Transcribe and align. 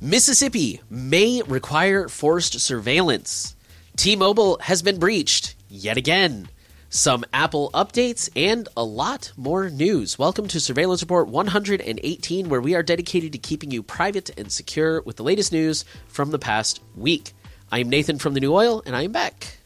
Mississippi 0.00 0.80
may 0.88 1.42
require 1.42 2.06
forced 2.06 2.60
surveillance. 2.60 3.56
T 3.96 4.14
Mobile 4.14 4.56
has 4.62 4.80
been 4.80 5.00
breached 5.00 5.56
yet 5.68 5.96
again. 5.96 6.48
Some 6.88 7.24
Apple 7.32 7.72
updates 7.74 8.30
and 8.36 8.68
a 8.76 8.84
lot 8.84 9.32
more 9.36 9.68
news. 9.68 10.16
Welcome 10.16 10.46
to 10.48 10.60
Surveillance 10.60 11.02
Report 11.02 11.26
118, 11.26 12.48
where 12.48 12.60
we 12.60 12.76
are 12.76 12.82
dedicated 12.84 13.32
to 13.32 13.38
keeping 13.38 13.72
you 13.72 13.82
private 13.82 14.30
and 14.38 14.52
secure 14.52 15.02
with 15.02 15.16
the 15.16 15.24
latest 15.24 15.50
news 15.50 15.84
from 16.06 16.30
the 16.30 16.38
past 16.38 16.80
week. 16.94 17.32
I 17.72 17.80
am 17.80 17.88
Nathan 17.88 18.20
from 18.20 18.34
The 18.34 18.40
New 18.40 18.54
Oil, 18.54 18.84
and 18.86 18.94
I 18.94 19.02
am 19.02 19.10
back. 19.10 19.58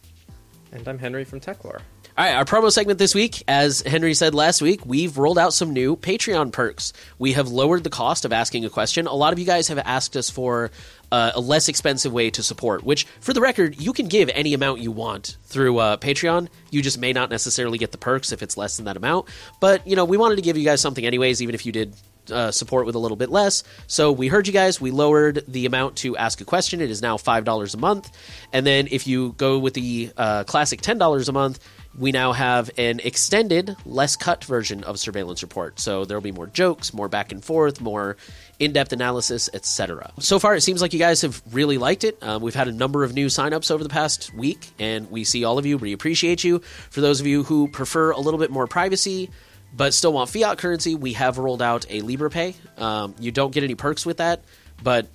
And 0.72 0.88
I'm 0.88 0.98
Henry 0.98 1.24
from 1.24 1.40
Techlore. 1.40 1.82
Right, 2.22 2.34
our 2.34 2.44
promo 2.44 2.70
segment 2.70 3.00
this 3.00 3.16
week, 3.16 3.42
as 3.48 3.80
Henry 3.80 4.14
said 4.14 4.32
last 4.32 4.62
week, 4.62 4.86
we've 4.86 5.18
rolled 5.18 5.40
out 5.40 5.52
some 5.52 5.72
new 5.72 5.96
Patreon 5.96 6.52
perks. 6.52 6.92
We 7.18 7.32
have 7.32 7.48
lowered 7.48 7.82
the 7.82 7.90
cost 7.90 8.24
of 8.24 8.32
asking 8.32 8.64
a 8.64 8.70
question. 8.70 9.08
A 9.08 9.12
lot 9.12 9.32
of 9.32 9.40
you 9.40 9.44
guys 9.44 9.66
have 9.66 9.78
asked 9.78 10.16
us 10.16 10.30
for 10.30 10.70
uh, 11.10 11.32
a 11.34 11.40
less 11.40 11.68
expensive 11.68 12.12
way 12.12 12.30
to 12.30 12.44
support, 12.44 12.84
which, 12.84 13.06
for 13.18 13.32
the 13.32 13.40
record, 13.40 13.80
you 13.80 13.92
can 13.92 14.06
give 14.06 14.30
any 14.34 14.54
amount 14.54 14.78
you 14.78 14.92
want 14.92 15.36
through 15.46 15.78
uh, 15.78 15.96
Patreon. 15.96 16.46
You 16.70 16.80
just 16.80 16.96
may 16.96 17.12
not 17.12 17.28
necessarily 17.28 17.76
get 17.76 17.90
the 17.90 17.98
perks 17.98 18.30
if 18.30 18.40
it's 18.40 18.56
less 18.56 18.76
than 18.76 18.84
that 18.84 18.96
amount. 18.96 19.26
But, 19.58 19.84
you 19.84 19.96
know, 19.96 20.04
we 20.04 20.16
wanted 20.16 20.36
to 20.36 20.42
give 20.42 20.56
you 20.56 20.64
guys 20.64 20.80
something 20.80 21.04
anyways, 21.04 21.42
even 21.42 21.56
if 21.56 21.66
you 21.66 21.72
did 21.72 21.92
uh, 22.30 22.52
support 22.52 22.86
with 22.86 22.94
a 22.94 23.00
little 23.00 23.16
bit 23.16 23.30
less. 23.30 23.64
So 23.88 24.12
we 24.12 24.28
heard 24.28 24.46
you 24.46 24.52
guys. 24.52 24.80
We 24.80 24.92
lowered 24.92 25.42
the 25.48 25.66
amount 25.66 25.96
to 25.96 26.16
ask 26.16 26.40
a 26.40 26.44
question. 26.44 26.80
It 26.80 26.88
is 26.88 27.02
now 27.02 27.16
five 27.16 27.44
dollars 27.44 27.74
a 27.74 27.78
month. 27.78 28.16
And 28.52 28.64
then 28.64 28.86
if 28.92 29.08
you 29.08 29.34
go 29.38 29.58
with 29.58 29.74
the 29.74 30.12
uh, 30.16 30.44
classic 30.44 30.82
ten 30.82 30.98
dollars 30.98 31.28
a 31.28 31.32
month, 31.32 31.58
we 31.98 32.12
now 32.12 32.32
have 32.32 32.70
an 32.78 33.00
extended, 33.00 33.76
less 33.84 34.16
cut 34.16 34.44
version 34.44 34.82
of 34.84 34.98
Surveillance 34.98 35.42
Report. 35.42 35.78
So 35.78 36.04
there 36.04 36.16
will 36.16 36.22
be 36.22 36.32
more 36.32 36.46
jokes, 36.46 36.94
more 36.94 37.08
back 37.08 37.32
and 37.32 37.44
forth, 37.44 37.80
more 37.80 38.16
in-depth 38.58 38.92
analysis, 38.92 39.50
etc. 39.52 40.12
So 40.20 40.38
far, 40.38 40.54
it 40.54 40.62
seems 40.62 40.80
like 40.80 40.92
you 40.92 40.98
guys 40.98 41.22
have 41.22 41.42
really 41.52 41.78
liked 41.78 42.04
it. 42.04 42.22
Um, 42.22 42.42
we've 42.42 42.54
had 42.54 42.68
a 42.68 42.72
number 42.72 43.04
of 43.04 43.14
new 43.14 43.26
signups 43.26 43.70
over 43.70 43.82
the 43.82 43.90
past 43.90 44.32
week, 44.34 44.70
and 44.78 45.10
we 45.10 45.24
see 45.24 45.44
all 45.44 45.58
of 45.58 45.66
you. 45.66 45.76
We 45.78 45.92
appreciate 45.92 46.44
you. 46.44 46.60
For 46.60 47.00
those 47.00 47.20
of 47.20 47.26
you 47.26 47.42
who 47.42 47.68
prefer 47.68 48.12
a 48.12 48.20
little 48.20 48.40
bit 48.40 48.50
more 48.50 48.66
privacy 48.66 49.30
but 49.74 49.94
still 49.94 50.12
want 50.12 50.30
fiat 50.30 50.58
currency, 50.58 50.94
we 50.94 51.14
have 51.14 51.38
rolled 51.38 51.62
out 51.62 51.86
a 51.88 52.02
LibrePay. 52.02 52.54
Um, 52.80 53.14
you 53.18 53.32
don't 53.32 53.52
get 53.52 53.64
any 53.64 53.74
perks 53.74 54.04
with 54.04 54.18
that, 54.18 54.42
but 54.82 55.06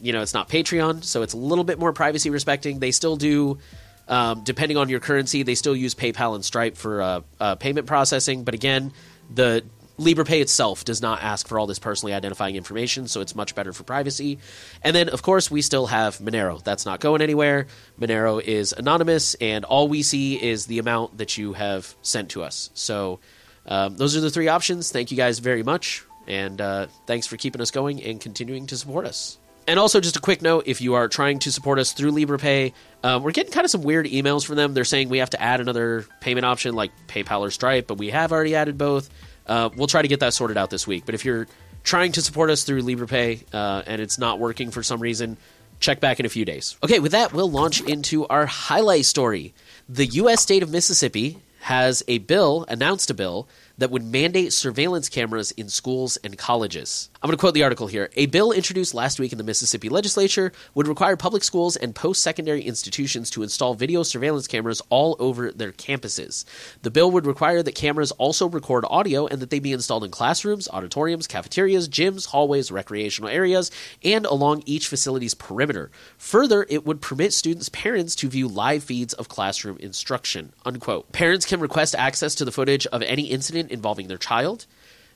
you 0.00 0.12
know 0.12 0.22
it's 0.22 0.34
not 0.34 0.48
Patreon, 0.48 1.04
so 1.04 1.22
it's 1.22 1.34
a 1.34 1.38
little 1.38 1.64
bit 1.64 1.78
more 1.78 1.92
privacy 1.92 2.30
respecting. 2.30 2.78
They 2.78 2.92
still 2.92 3.16
do, 3.16 3.58
um, 4.08 4.44
depending 4.44 4.76
on 4.76 4.88
your 4.88 5.00
currency, 5.00 5.42
they 5.42 5.54
still 5.54 5.76
use 5.76 5.94
PayPal 5.94 6.34
and 6.34 6.44
Stripe 6.44 6.76
for 6.76 7.02
uh, 7.02 7.20
uh, 7.40 7.54
payment 7.56 7.86
processing. 7.86 8.44
But 8.44 8.54
again, 8.54 8.92
the 9.34 9.64
LibrePay 9.98 10.42
itself 10.42 10.84
does 10.84 11.00
not 11.00 11.22
ask 11.22 11.48
for 11.48 11.58
all 11.58 11.66
this 11.66 11.78
personally 11.78 12.12
identifying 12.12 12.54
information, 12.54 13.08
so 13.08 13.20
it's 13.20 13.34
much 13.34 13.54
better 13.54 13.72
for 13.72 13.82
privacy. 13.82 14.38
And 14.82 14.94
then, 14.94 15.08
of 15.08 15.22
course, 15.22 15.50
we 15.50 15.62
still 15.62 15.86
have 15.86 16.18
Monero. 16.18 16.62
That's 16.62 16.84
not 16.84 17.00
going 17.00 17.22
anywhere. 17.22 17.66
Monero 17.98 18.42
is 18.42 18.72
anonymous, 18.72 19.34
and 19.34 19.64
all 19.64 19.88
we 19.88 20.02
see 20.02 20.42
is 20.42 20.66
the 20.66 20.78
amount 20.78 21.18
that 21.18 21.38
you 21.38 21.54
have 21.54 21.94
sent 22.02 22.30
to 22.30 22.42
us. 22.42 22.70
So 22.74 23.20
um, 23.66 23.96
those 23.96 24.16
are 24.16 24.20
the 24.20 24.30
three 24.30 24.48
options. 24.48 24.92
Thank 24.92 25.10
you 25.10 25.16
guys 25.16 25.38
very 25.38 25.62
much, 25.62 26.04
and 26.26 26.60
uh, 26.60 26.86
thanks 27.06 27.26
for 27.26 27.36
keeping 27.36 27.62
us 27.62 27.70
going 27.70 28.02
and 28.02 28.20
continuing 28.20 28.66
to 28.66 28.76
support 28.76 29.06
us. 29.06 29.38
And 29.68 29.80
also, 29.80 30.00
just 30.00 30.16
a 30.16 30.20
quick 30.20 30.42
note 30.42 30.64
if 30.66 30.80
you 30.80 30.94
are 30.94 31.08
trying 31.08 31.40
to 31.40 31.50
support 31.50 31.78
us 31.78 31.92
through 31.92 32.12
LibrePay, 32.12 32.72
um, 33.02 33.22
we're 33.22 33.32
getting 33.32 33.52
kind 33.52 33.64
of 33.64 33.70
some 33.70 33.82
weird 33.82 34.06
emails 34.06 34.46
from 34.46 34.56
them. 34.56 34.74
They're 34.74 34.84
saying 34.84 35.08
we 35.08 35.18
have 35.18 35.30
to 35.30 35.42
add 35.42 35.60
another 35.60 36.06
payment 36.20 36.46
option 36.46 36.74
like 36.74 36.92
PayPal 37.08 37.40
or 37.40 37.50
Stripe, 37.50 37.88
but 37.88 37.98
we 37.98 38.10
have 38.10 38.30
already 38.30 38.54
added 38.54 38.78
both. 38.78 39.10
Uh, 39.46 39.70
we'll 39.76 39.88
try 39.88 40.02
to 40.02 40.08
get 40.08 40.20
that 40.20 40.34
sorted 40.34 40.56
out 40.56 40.70
this 40.70 40.86
week. 40.86 41.04
But 41.04 41.14
if 41.14 41.24
you're 41.24 41.48
trying 41.82 42.12
to 42.12 42.22
support 42.22 42.50
us 42.50 42.64
through 42.64 42.82
LibrePay 42.82 43.44
uh, 43.52 43.82
and 43.86 44.00
it's 44.00 44.18
not 44.18 44.38
working 44.38 44.70
for 44.70 44.82
some 44.82 45.00
reason, 45.00 45.36
check 45.80 46.00
back 46.00 46.20
in 46.20 46.26
a 46.26 46.28
few 46.28 46.44
days. 46.44 46.76
Okay, 46.82 47.00
with 47.00 47.12
that, 47.12 47.32
we'll 47.32 47.50
launch 47.50 47.80
into 47.80 48.26
our 48.26 48.46
highlight 48.46 49.04
story. 49.04 49.54
The 49.88 50.06
U.S. 50.06 50.42
state 50.42 50.62
of 50.62 50.70
Mississippi 50.70 51.38
has 51.60 52.02
a 52.06 52.18
bill, 52.18 52.64
announced 52.68 53.10
a 53.10 53.14
bill, 53.14 53.48
that 53.78 53.90
would 53.90 54.04
mandate 54.04 54.52
surveillance 54.52 55.08
cameras 55.08 55.50
in 55.52 55.68
schools 55.68 56.16
and 56.18 56.38
colleges. 56.38 57.10
I'm 57.22 57.28
going 57.28 57.36
to 57.36 57.40
quote 57.40 57.54
the 57.54 57.62
article 57.62 57.86
here. 57.86 58.10
A 58.14 58.26
bill 58.26 58.52
introduced 58.52 58.92
last 58.92 59.18
week 59.18 59.32
in 59.32 59.38
the 59.38 59.44
Mississippi 59.44 59.88
legislature 59.88 60.52
would 60.74 60.86
require 60.86 61.16
public 61.16 61.44
schools 61.44 61.74
and 61.74 61.94
post 61.94 62.22
secondary 62.22 62.60
institutions 62.60 63.30
to 63.30 63.42
install 63.42 63.72
video 63.72 64.02
surveillance 64.02 64.46
cameras 64.46 64.82
all 64.90 65.16
over 65.18 65.50
their 65.50 65.72
campuses. 65.72 66.44
The 66.82 66.90
bill 66.90 67.10
would 67.10 67.24
require 67.24 67.62
that 67.62 67.74
cameras 67.74 68.12
also 68.12 68.50
record 68.50 68.84
audio 68.90 69.26
and 69.26 69.40
that 69.40 69.48
they 69.48 69.60
be 69.60 69.72
installed 69.72 70.04
in 70.04 70.10
classrooms, 70.10 70.68
auditoriums, 70.68 71.26
cafeterias, 71.26 71.88
gyms, 71.88 72.26
hallways, 72.26 72.70
recreational 72.70 73.30
areas, 73.30 73.70
and 74.04 74.26
along 74.26 74.62
each 74.66 74.86
facility's 74.86 75.32
perimeter. 75.32 75.90
Further, 76.18 76.66
it 76.68 76.84
would 76.84 77.00
permit 77.00 77.32
students' 77.32 77.70
parents 77.70 78.14
to 78.16 78.28
view 78.28 78.46
live 78.46 78.84
feeds 78.84 79.14
of 79.14 79.30
classroom 79.30 79.78
instruction. 79.78 80.52
Unquote. 80.66 81.12
Parents 81.12 81.46
can 81.46 81.60
request 81.60 81.94
access 81.94 82.34
to 82.34 82.44
the 82.44 82.52
footage 82.52 82.86
of 82.88 83.00
any 83.02 83.24
incident 83.24 83.70
involving 83.70 84.08
their 84.08 84.18
child. 84.18 84.66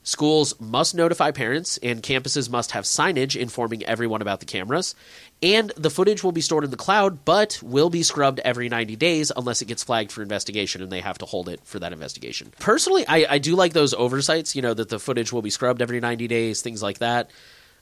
Schools 0.03 0.59
must 0.59 0.95
notify 0.95 1.31
parents, 1.31 1.79
and 1.83 2.03
campuses 2.03 2.49
must 2.49 2.71
have 2.71 2.85
signage 2.85 3.37
informing 3.37 3.85
everyone 3.85 4.23
about 4.23 4.41
the 4.41 4.47
cameras. 4.47 4.95
And 5.43 5.73
the 5.77 5.91
footage 5.91 6.25
will 6.25 6.33
be 6.33 6.41
stored 6.41 6.65
in 6.65 6.71
the 6.71 6.77
cloud, 6.79 7.25
but 7.25 7.61
will 7.63 7.91
be 7.91 8.03
scrubbed 8.03 8.41
every 8.41 8.69
90 8.69 8.97
days 8.97 9.31
unless 9.35 9.61
it 9.61 9.67
gets 9.67 9.85
flagged 9.85 10.11
for 10.11 10.23
investigation 10.23 10.83
and 10.83 10.91
they 10.91 11.01
have 11.01 11.19
to 11.19 11.27
hold 11.27 11.49
it 11.49 11.61
for 11.65 11.79
that 11.79 11.93
investigation. 11.93 12.53
Personally, 12.61 13.07
I, 13.07 13.27
I 13.29 13.39
do 13.39 13.57
like 13.57 13.75
those 13.75 13.93
oversights, 13.93 14.57
you 14.57 14.63
know, 14.63 14.73
that 14.73 14.89
the 14.89 14.99
footage 14.99 15.33
will 15.33 15.43
be 15.43 15.51
scrubbed 15.51 15.83
every 15.83 16.01
90 16.01 16.29
days, 16.29 16.63
things 16.63 16.83
like 16.83 16.99
that. 16.99 17.31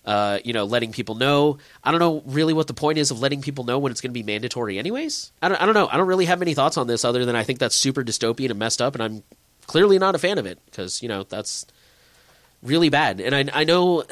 Uh, 0.04 0.38
you 0.44 0.52
know, 0.52 0.64
letting 0.64 0.90
people 0.90 1.16
know. 1.16 1.58
I 1.84 1.90
don't 1.90 2.00
know 2.00 2.22
really 2.24 2.54
what 2.54 2.66
the 2.66 2.72
point 2.72 2.98
is 2.98 3.10
of 3.10 3.20
letting 3.20 3.42
people 3.42 3.64
know 3.64 3.78
when 3.78 3.92
it's 3.92 4.00
going 4.00 4.10
to 4.10 4.14
be 4.14 4.22
mandatory, 4.22 4.78
anyways. 4.78 5.32
I 5.42 5.48
don't, 5.48 5.60
I 5.60 5.66
don't 5.66 5.74
know. 5.74 5.88
I 5.88 5.98
don't 5.98 6.06
really 6.06 6.24
have 6.24 6.38
many 6.38 6.54
thoughts 6.54 6.78
on 6.78 6.86
this 6.86 7.04
other 7.04 7.26
than 7.26 7.36
I 7.36 7.42
think 7.42 7.58
that's 7.58 7.74
super 7.74 8.02
dystopian 8.02 8.48
and 8.48 8.58
messed 8.58 8.80
up, 8.80 8.94
and 8.94 9.02
I'm 9.02 9.22
clearly 9.66 9.98
not 9.98 10.14
a 10.14 10.18
fan 10.18 10.38
of 10.38 10.46
it 10.46 10.60
because, 10.64 11.02
you 11.02 11.08
know, 11.08 11.24
that's 11.24 11.66
really 12.62 12.88
bad. 12.88 13.20
And 13.20 13.34
I, 13.34 13.60
I 13.60 13.64
know 13.64 14.04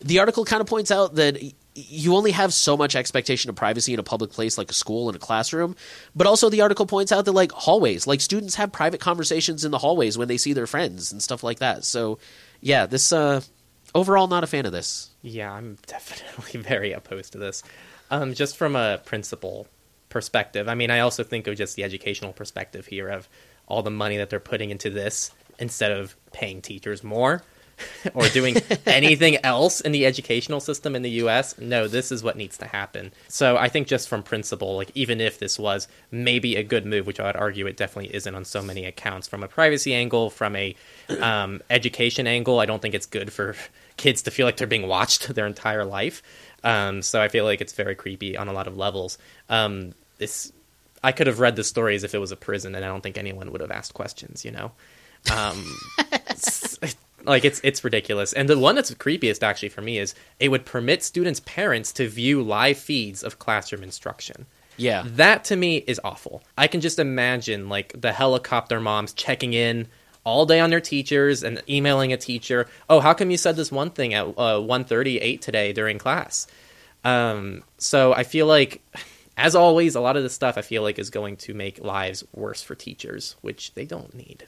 the 0.00 0.18
article 0.18 0.44
kind 0.44 0.60
of 0.60 0.66
points 0.66 0.90
out 0.90 1.14
that 1.16 1.40
you 1.74 2.14
only 2.14 2.32
have 2.32 2.52
so 2.52 2.76
much 2.76 2.94
expectation 2.94 3.48
of 3.48 3.56
privacy 3.56 3.94
in 3.94 3.98
a 3.98 4.02
public 4.02 4.30
place 4.30 4.58
like 4.58 4.70
a 4.70 4.74
school 4.74 5.08
and 5.08 5.16
a 5.16 5.18
classroom 5.18 5.74
but 6.14 6.26
also 6.26 6.50
the 6.50 6.60
article 6.60 6.84
points 6.84 7.10
out 7.10 7.24
that 7.24 7.32
like 7.32 7.50
hallways 7.52 8.06
like 8.06 8.20
students 8.20 8.56
have 8.56 8.70
private 8.70 9.00
conversations 9.00 9.64
in 9.64 9.70
the 9.70 9.78
hallways 9.78 10.18
when 10.18 10.28
they 10.28 10.36
see 10.36 10.52
their 10.52 10.66
friends 10.66 11.12
and 11.12 11.22
stuff 11.22 11.42
like 11.42 11.60
that 11.60 11.82
so 11.82 12.18
yeah 12.60 12.84
this 12.84 13.10
uh 13.10 13.40
overall 13.94 14.26
not 14.26 14.44
a 14.44 14.46
fan 14.46 14.66
of 14.66 14.72
this 14.72 15.12
Yeah, 15.22 15.52
I'm 15.52 15.78
definitely 15.86 16.60
very 16.60 16.92
opposed 16.92 17.32
to 17.32 17.38
this. 17.38 17.62
Um, 18.10 18.34
just 18.34 18.56
from 18.56 18.76
a 18.76 19.00
principle 19.04 19.66
perspective, 20.08 20.68
I 20.68 20.74
mean, 20.74 20.90
I 20.90 21.00
also 21.00 21.22
think 21.22 21.46
of 21.46 21.56
just 21.56 21.76
the 21.76 21.84
educational 21.84 22.32
perspective 22.32 22.86
here 22.86 23.08
of 23.08 23.28
all 23.66 23.82
the 23.82 23.90
money 23.90 24.18
that 24.18 24.28
they're 24.28 24.40
putting 24.40 24.70
into 24.70 24.90
this 24.90 25.30
instead 25.62 25.92
of 25.92 26.16
paying 26.32 26.60
teachers 26.60 27.04
more 27.04 27.40
or 28.14 28.28
doing 28.28 28.56
anything 28.86 29.42
else 29.44 29.80
in 29.80 29.92
the 29.92 30.04
educational 30.04 30.58
system 30.58 30.94
in 30.96 31.02
the 31.02 31.10
US. 31.22 31.56
No, 31.56 31.86
this 31.86 32.10
is 32.10 32.22
what 32.22 32.36
needs 32.36 32.58
to 32.58 32.66
happen. 32.66 33.12
So 33.28 33.56
I 33.56 33.68
think 33.68 33.86
just 33.86 34.08
from 34.08 34.22
principle, 34.24 34.76
like 34.76 34.90
even 34.94 35.20
if 35.20 35.38
this 35.38 35.58
was 35.58 35.86
maybe 36.10 36.56
a 36.56 36.64
good 36.64 36.84
move, 36.84 37.06
which 37.06 37.20
I 37.20 37.26
would 37.26 37.36
argue 37.36 37.66
it 37.66 37.76
definitely 37.76 38.14
isn't 38.14 38.34
on 38.34 38.44
so 38.44 38.60
many 38.60 38.84
accounts, 38.84 39.28
from 39.28 39.44
a 39.44 39.48
privacy 39.48 39.94
angle, 39.94 40.30
from 40.30 40.56
a 40.56 40.74
um, 41.20 41.62
education 41.70 42.26
angle, 42.26 42.58
I 42.58 42.66
don't 42.66 42.82
think 42.82 42.94
it's 42.94 43.06
good 43.06 43.32
for 43.32 43.54
kids 43.96 44.22
to 44.22 44.32
feel 44.32 44.46
like 44.46 44.56
they're 44.56 44.66
being 44.66 44.88
watched 44.88 45.32
their 45.34 45.46
entire 45.46 45.84
life. 45.84 46.22
Um, 46.64 47.02
so 47.02 47.22
I 47.22 47.28
feel 47.28 47.44
like 47.44 47.60
it's 47.60 47.72
very 47.72 47.94
creepy 47.94 48.36
on 48.36 48.48
a 48.48 48.52
lot 48.52 48.66
of 48.66 48.76
levels. 48.76 49.16
Um, 49.48 49.94
this 50.18 50.52
I 51.04 51.12
could 51.12 51.26
have 51.26 51.40
read 51.40 51.56
the 51.56 51.64
story 51.64 51.96
as 51.96 52.04
if 52.04 52.14
it 52.14 52.18
was 52.18 52.30
a 52.30 52.36
prison, 52.36 52.74
and 52.74 52.84
I 52.84 52.88
don't 52.88 53.02
think 53.02 53.18
anyone 53.18 53.50
would 53.50 53.60
have 53.60 53.72
asked 53.72 53.94
questions. 53.94 54.44
You 54.44 54.52
know, 54.52 54.72
um, 55.30 55.64
it's- 56.12 56.78
like 57.24 57.44
it's 57.44 57.60
it's 57.62 57.84
ridiculous. 57.84 58.32
And 58.32 58.48
the 58.48 58.58
one 58.58 58.74
that's 58.74 58.90
creepiest 58.94 59.44
actually 59.44 59.68
for 59.68 59.80
me 59.80 59.98
is 59.98 60.12
it 60.40 60.48
would 60.48 60.66
permit 60.66 61.04
students' 61.04 61.38
parents 61.40 61.92
to 61.92 62.08
view 62.08 62.42
live 62.42 62.76
feeds 62.78 63.22
of 63.22 63.38
classroom 63.38 63.84
instruction. 63.84 64.46
yeah 64.76 65.04
That 65.06 65.44
to 65.44 65.54
me 65.56 65.76
is 65.86 66.00
awful. 66.02 66.42
I 66.58 66.66
can 66.66 66.80
just 66.80 66.98
imagine 66.98 67.68
like 67.68 67.94
the 68.00 68.10
helicopter 68.12 68.80
moms 68.80 69.12
checking 69.12 69.52
in 69.54 69.86
all 70.24 70.46
day 70.46 70.58
on 70.58 70.70
their 70.70 70.80
teachers 70.80 71.44
and 71.44 71.62
emailing 71.68 72.12
a 72.12 72.16
teacher. 72.16 72.66
Oh, 72.90 72.98
how 72.98 73.14
come 73.14 73.30
you 73.30 73.36
said 73.36 73.54
this 73.54 73.70
one 73.70 73.90
thing 73.90 74.14
at 74.14 74.26
uh, 74.36 74.58
one 74.60 74.84
thirty 74.84 75.18
eight 75.18 75.42
today 75.42 75.72
during 75.72 75.98
class? 75.98 76.48
Um, 77.04 77.62
so 77.78 78.12
I 78.12 78.24
feel 78.24 78.46
like, 78.46 78.82
as 79.36 79.54
always, 79.54 79.94
a 79.94 80.00
lot 80.00 80.16
of 80.16 80.24
this 80.24 80.34
stuff 80.34 80.58
I 80.58 80.62
feel 80.62 80.82
like 80.82 80.98
is 80.98 81.10
going 81.10 81.36
to 81.38 81.54
make 81.54 81.78
lives 81.78 82.24
worse 82.34 82.62
for 82.62 82.74
teachers, 82.74 83.36
which 83.42 83.74
they 83.74 83.84
don't 83.84 84.12
need. 84.14 84.46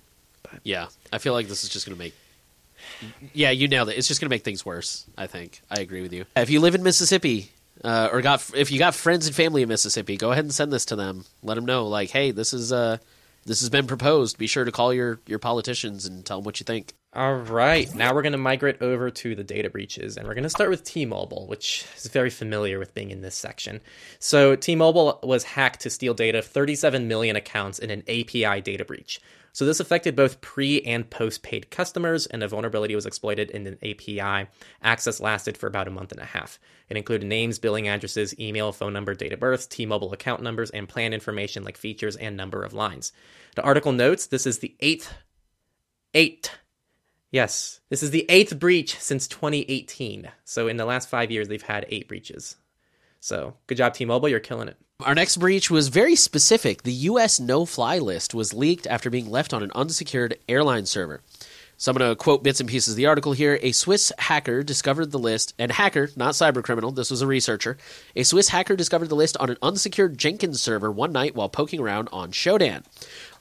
Yeah 0.62 0.86
i 1.12 1.18
feel 1.18 1.32
like 1.32 1.48
this 1.48 1.64
is 1.64 1.70
just 1.70 1.86
gonna 1.86 1.98
make 1.98 2.14
yeah 3.32 3.50
you 3.50 3.66
nailed 3.68 3.88
it. 3.88 3.96
It's 3.96 4.08
just 4.08 4.20
gonna 4.20 4.30
make 4.30 4.44
things 4.44 4.64
worse 4.64 5.06
i 5.16 5.26
think. 5.26 5.60
I 5.70 5.80
agree 5.80 6.02
with 6.02 6.12
you. 6.12 6.26
If 6.36 6.50
you 6.50 6.60
live 6.60 6.74
in 6.74 6.82
mississippi 6.82 7.50
uh, 7.82 8.08
or 8.12 8.22
got 8.22 8.50
if 8.54 8.70
you 8.70 8.78
got 8.78 8.94
friends 8.94 9.26
and 9.26 9.34
family 9.34 9.62
in 9.62 9.68
mississippi 9.68 10.16
go 10.16 10.32
ahead 10.32 10.44
and 10.44 10.54
send 10.54 10.72
this 10.72 10.84
to 10.86 10.96
them. 10.96 11.24
Let 11.42 11.54
them 11.54 11.64
know 11.64 11.86
like 11.86 12.10
hey 12.10 12.30
this 12.30 12.52
is 12.52 12.72
uh 12.72 12.98
this 13.46 13.60
has 13.60 13.70
been 13.70 13.86
proposed. 13.86 14.38
Be 14.38 14.46
sure 14.46 14.64
to 14.64 14.72
call 14.72 14.92
your 14.92 15.20
your 15.26 15.38
politicians 15.38 16.06
and 16.06 16.24
tell 16.24 16.38
them 16.38 16.44
what 16.44 16.60
you 16.60 16.64
think. 16.64 16.94
All 17.16 17.34
right, 17.36 17.94
now 17.94 18.12
we're 18.12 18.22
going 18.22 18.32
to 18.32 18.38
migrate 18.38 18.82
over 18.82 19.08
to 19.08 19.36
the 19.36 19.44
data 19.44 19.70
breaches, 19.70 20.16
and 20.16 20.26
we're 20.26 20.34
going 20.34 20.42
to 20.42 20.50
start 20.50 20.68
with 20.68 20.82
T-Mobile, 20.82 21.46
which 21.46 21.86
is 21.96 22.06
very 22.06 22.28
familiar 22.28 22.80
with 22.80 22.92
being 22.92 23.12
in 23.12 23.20
this 23.20 23.36
section. 23.36 23.80
So, 24.18 24.56
T-Mobile 24.56 25.20
was 25.22 25.44
hacked 25.44 25.82
to 25.82 25.90
steal 25.90 26.14
data 26.14 26.38
of 26.38 26.46
37 26.46 27.06
million 27.06 27.36
accounts 27.36 27.78
in 27.78 27.90
an 27.90 28.02
API 28.08 28.60
data 28.62 28.84
breach. 28.84 29.20
So, 29.54 29.64
this 29.64 29.80
affected 29.80 30.14
both 30.14 30.42
pre 30.42 30.82
and 30.82 31.08
post-paid 31.08 31.70
customers, 31.70 32.26
and 32.26 32.42
the 32.42 32.48
vulnerability 32.48 32.94
was 32.94 33.06
exploited 33.06 33.50
in 33.50 33.66
an 33.66 33.78
API. 33.82 34.50
Access 34.82 35.20
lasted 35.20 35.56
for 35.56 35.68
about 35.68 35.88
a 35.88 35.92
month 35.92 36.12
and 36.12 36.20
a 36.20 36.26
half. 36.26 36.58
It 36.90 36.96
included 36.96 37.26
names, 37.26 37.58
billing 37.58 37.88
addresses, 37.88 38.38
email, 38.38 38.72
phone 38.72 38.92
number, 38.92 39.14
date 39.14 39.32
of 39.32 39.40
birth, 39.40 39.70
T-Mobile 39.70 40.12
account 40.12 40.42
numbers, 40.42 40.70
and 40.70 40.88
plan 40.88 41.14
information 41.14 41.64
like 41.64 41.78
features 41.78 42.16
and 42.16 42.36
number 42.36 42.62
of 42.62 42.74
lines. 42.74 43.12
The 43.54 43.62
article 43.62 43.92
notes 43.92 44.26
this 44.26 44.44
is 44.44 44.58
the 44.58 44.74
eighth, 44.80 45.14
eight 46.12 46.50
Yes, 47.34 47.80
this 47.90 48.04
is 48.04 48.12
the 48.12 48.24
eighth 48.28 48.60
breach 48.60 48.96
since 49.00 49.26
2018. 49.26 50.30
So 50.44 50.68
in 50.68 50.76
the 50.76 50.84
last 50.84 51.08
five 51.08 51.32
years, 51.32 51.48
they've 51.48 51.60
had 51.60 51.84
eight 51.88 52.06
breaches. 52.06 52.54
So 53.18 53.54
good 53.66 53.76
job, 53.76 53.94
T-Mobile. 53.94 54.28
You're 54.28 54.38
killing 54.38 54.68
it. 54.68 54.76
Our 55.04 55.14
next 55.14 55.36
breach 55.36 55.70
was 55.70 55.88
very 55.88 56.16
specific. 56.16 56.82
The 56.82 56.92
U.S. 57.12 57.38
no-fly 57.38 57.98
list 57.98 58.32
was 58.32 58.54
leaked 58.54 58.86
after 58.86 59.10
being 59.10 59.30
left 59.30 59.52
on 59.52 59.62
an 59.62 59.70
unsecured 59.74 60.38
airline 60.48 60.86
server. 60.86 61.20
So 61.76 61.90
I'm 61.90 61.98
going 61.98 62.10
to 62.10 62.16
quote 62.16 62.42
bits 62.42 62.60
and 62.60 62.68
pieces 62.68 62.94
of 62.94 62.96
the 62.96 63.04
article 63.04 63.32
here. 63.32 63.58
A 63.60 63.72
Swiss 63.72 64.12
hacker 64.16 64.62
discovered 64.62 65.10
the 65.10 65.18
list, 65.18 65.52
and 65.58 65.72
hacker, 65.72 66.08
not 66.16 66.32
cybercriminal, 66.32 66.94
this 66.94 67.10
was 67.10 67.20
a 67.20 67.26
researcher. 67.26 67.76
A 68.16 68.22
Swiss 68.22 68.48
hacker 68.48 68.76
discovered 68.76 69.08
the 69.10 69.16
list 69.16 69.36
on 69.38 69.50
an 69.50 69.58
unsecured 69.60 70.16
Jenkins 70.16 70.62
server 70.62 70.90
one 70.90 71.12
night 71.12 71.34
while 71.34 71.50
poking 71.50 71.80
around 71.80 72.08
on 72.10 72.30
Shodan. 72.30 72.84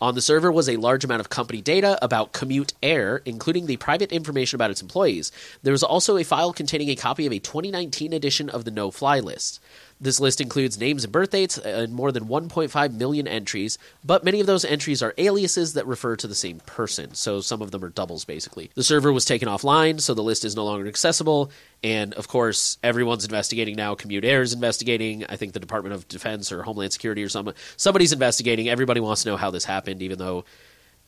On 0.01 0.15
the 0.15 0.21
server 0.21 0.51
was 0.51 0.67
a 0.67 0.75
large 0.75 1.05
amount 1.05 1.21
of 1.21 1.29
company 1.29 1.61
data 1.61 1.97
about 2.01 2.33
Commute 2.33 2.73
Air, 2.83 3.21
including 3.23 3.67
the 3.67 3.77
private 3.77 4.11
information 4.11 4.57
about 4.57 4.71
its 4.71 4.81
employees. 4.81 5.31
There 5.61 5.71
was 5.71 5.83
also 5.83 6.17
a 6.17 6.25
file 6.25 6.51
containing 6.51 6.89
a 6.89 6.95
copy 6.97 7.25
of 7.25 7.31
a 7.31 7.39
2019 7.39 8.11
edition 8.11 8.49
of 8.49 8.65
the 8.65 8.71
no 8.71 8.91
fly 8.91 9.21
list. 9.21 9.61
This 10.03 10.19
list 10.19 10.41
includes 10.41 10.77
names 10.77 11.05
and 11.05 11.13
birth 11.13 11.31
dates 11.31 11.57
and 11.57 11.93
more 11.93 12.11
than 12.11 12.25
1.5 12.25 12.93
million 12.93 13.25
entries, 13.25 13.77
but 14.03 14.25
many 14.25 14.41
of 14.41 14.47
those 14.47 14.65
entries 14.65 15.01
are 15.01 15.13
aliases 15.17 15.75
that 15.75 15.87
refer 15.87 16.17
to 16.17 16.27
the 16.27 16.35
same 16.35 16.59
person, 16.65 17.13
so 17.13 17.39
some 17.39 17.61
of 17.61 17.71
them 17.71 17.85
are 17.85 17.89
doubles 17.89 18.25
basically. 18.25 18.69
The 18.75 18.83
server 18.83 19.13
was 19.13 19.23
taken 19.23 19.47
offline, 19.47 20.01
so 20.01 20.13
the 20.13 20.21
list 20.21 20.43
is 20.43 20.57
no 20.57 20.65
longer 20.65 20.87
accessible, 20.87 21.51
and 21.85 22.13
of 22.15 22.27
course, 22.27 22.77
everyone's 22.83 23.23
investigating 23.23 23.77
now. 23.77 23.95
Commute 23.95 24.25
Air 24.25 24.41
is 24.41 24.51
investigating. 24.51 25.25
I 25.29 25.37
think 25.37 25.53
the 25.53 25.61
Department 25.61 25.95
of 25.95 26.05
Defense 26.09 26.51
or 26.51 26.63
Homeland 26.63 26.91
Security 26.91 27.23
or 27.23 27.29
some 27.29 27.53
somebody's 27.77 28.11
investigating. 28.11 28.67
Everybody 28.67 28.99
wants 28.99 29.23
to 29.23 29.29
know 29.29 29.37
how 29.37 29.51
this 29.51 29.63
happened, 29.63 30.01
even 30.01 30.17
though 30.17 30.43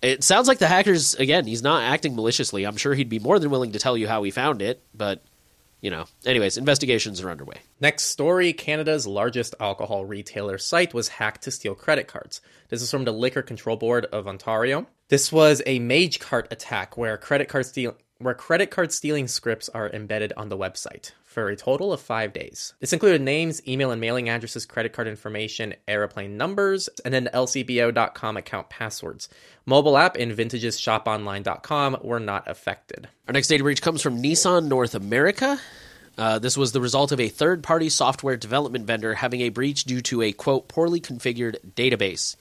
it 0.01 0.23
sounds 0.23 0.47
like 0.47 0.59
the 0.59 0.67
hackers 0.67 1.15
again. 1.15 1.45
He's 1.45 1.61
not 1.63 1.83
acting 1.83 2.15
maliciously. 2.15 2.65
I'm 2.65 2.77
sure 2.77 2.93
he'd 2.93 3.09
be 3.09 3.19
more 3.19 3.39
than 3.39 3.49
willing 3.49 3.73
to 3.73 3.79
tell 3.79 3.97
you 3.97 4.07
how 4.07 4.23
he 4.23 4.31
found 4.31 4.61
it, 4.61 4.81
but 4.93 5.21
you 5.81 5.89
know. 5.89 6.05
Anyways, 6.25 6.57
investigations 6.57 7.21
are 7.21 7.29
underway. 7.29 7.57
Next 7.79 8.05
story 8.05 8.53
Canada's 8.53 9.05
largest 9.05 9.55
alcohol 9.59 10.05
retailer 10.05 10.57
site 10.57 10.93
was 10.93 11.07
hacked 11.07 11.43
to 11.43 11.51
steal 11.51 11.75
credit 11.75 12.07
cards. 12.07 12.41
This 12.69 12.81
is 12.81 12.91
from 12.91 13.05
the 13.05 13.13
Liquor 13.13 13.41
Control 13.41 13.77
Board 13.77 14.05
of 14.05 14.27
Ontario. 14.27 14.87
This 15.09 15.31
was 15.31 15.61
a 15.65 15.79
Magecart 15.79 16.51
attack 16.51 16.97
where 16.97 17.17
credit 17.17 17.47
card 17.47 17.67
where 18.17 18.33
credit 18.33 18.71
card 18.71 18.91
stealing 18.91 19.27
scripts 19.27 19.69
are 19.69 19.89
embedded 19.89 20.33
on 20.37 20.49
the 20.49 20.57
website 20.57 21.11
for 21.35 21.49
a 21.49 21.55
total 21.57 21.91
of 21.91 21.99
five 21.99 22.31
days. 22.31 22.73
This 22.79 22.93
included 22.93 23.21
names, 23.21 23.61
email 23.67 23.91
and 23.91 23.99
mailing 23.99 24.29
addresses, 24.29 24.65
credit 24.65 24.93
card 24.93 25.09
information, 25.09 25.75
Aeroplan 25.85 26.37
numbers, 26.37 26.87
and 27.03 27.13
then 27.13 27.25
the 27.25 27.29
lcbo.com 27.31 28.37
account 28.37 28.69
passwords. 28.69 29.27
Mobile 29.65 29.97
app 29.97 30.15
and 30.15 30.31
Vintage's 30.31 30.79
shoponline.com 30.79 31.97
were 32.01 32.21
not 32.21 32.47
affected. 32.47 33.09
Our 33.27 33.33
next 33.33 33.49
data 33.49 33.63
breach 33.63 33.81
comes 33.81 34.01
from 34.01 34.23
Nissan 34.23 34.67
North 34.67 34.95
America. 34.95 35.59
Uh, 36.17 36.39
this 36.39 36.55
was 36.55 36.71
the 36.71 36.79
result 36.79 37.11
of 37.11 37.19
a 37.19 37.27
third 37.27 37.61
party 37.61 37.89
software 37.89 38.37
development 38.37 38.87
vendor 38.87 39.13
having 39.13 39.41
a 39.41 39.49
breach 39.49 39.83
due 39.83 39.99
to 40.03 40.21
a, 40.21 40.31
quote, 40.31 40.69
poorly 40.69 41.01
configured 41.01 41.57
database 41.75 42.37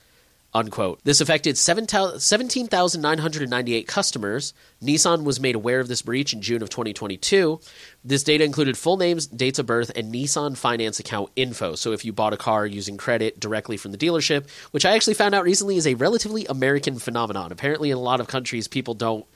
unquote. 0.54 1.02
This 1.02 1.20
affected 1.20 1.58
17,998 1.58 3.88
customers. 3.88 4.54
Nissan 4.80 5.24
was 5.24 5.40
made 5.40 5.56
aware 5.56 5.80
of 5.80 5.88
this 5.88 6.02
breach 6.02 6.32
in 6.32 6.40
June 6.40 6.62
of 6.62 6.70
2022. 6.70 7.58
This 8.04 8.22
data 8.22 8.44
included 8.44 8.78
full 8.78 8.96
names, 8.96 9.26
dates 9.26 9.58
of 9.58 9.66
birth, 9.66 9.90
and 9.96 10.14
Nissan 10.14 10.56
finance 10.56 11.00
account 11.00 11.30
info. 11.34 11.74
So 11.74 11.90
if 11.92 12.04
you 12.04 12.12
bought 12.12 12.32
a 12.32 12.38
car 12.38 12.64
using 12.64 12.96
credit 12.96 13.40
directly 13.40 13.76
from 13.76 13.90
the 13.90 13.98
dealership, 13.98 14.48
which 14.70 14.86
I 14.86 14.94
actually 14.94 15.14
found 15.14 15.34
out 15.34 15.42
recently 15.42 15.76
is 15.76 15.88
a 15.88 15.94
relatively 15.94 16.46
American 16.46 17.00
phenomenon. 17.00 17.50
Apparently, 17.50 17.90
in 17.90 17.96
a 17.96 18.00
lot 18.00 18.20
of 18.20 18.28
countries, 18.28 18.68
people 18.68 18.94
don't 18.94 19.26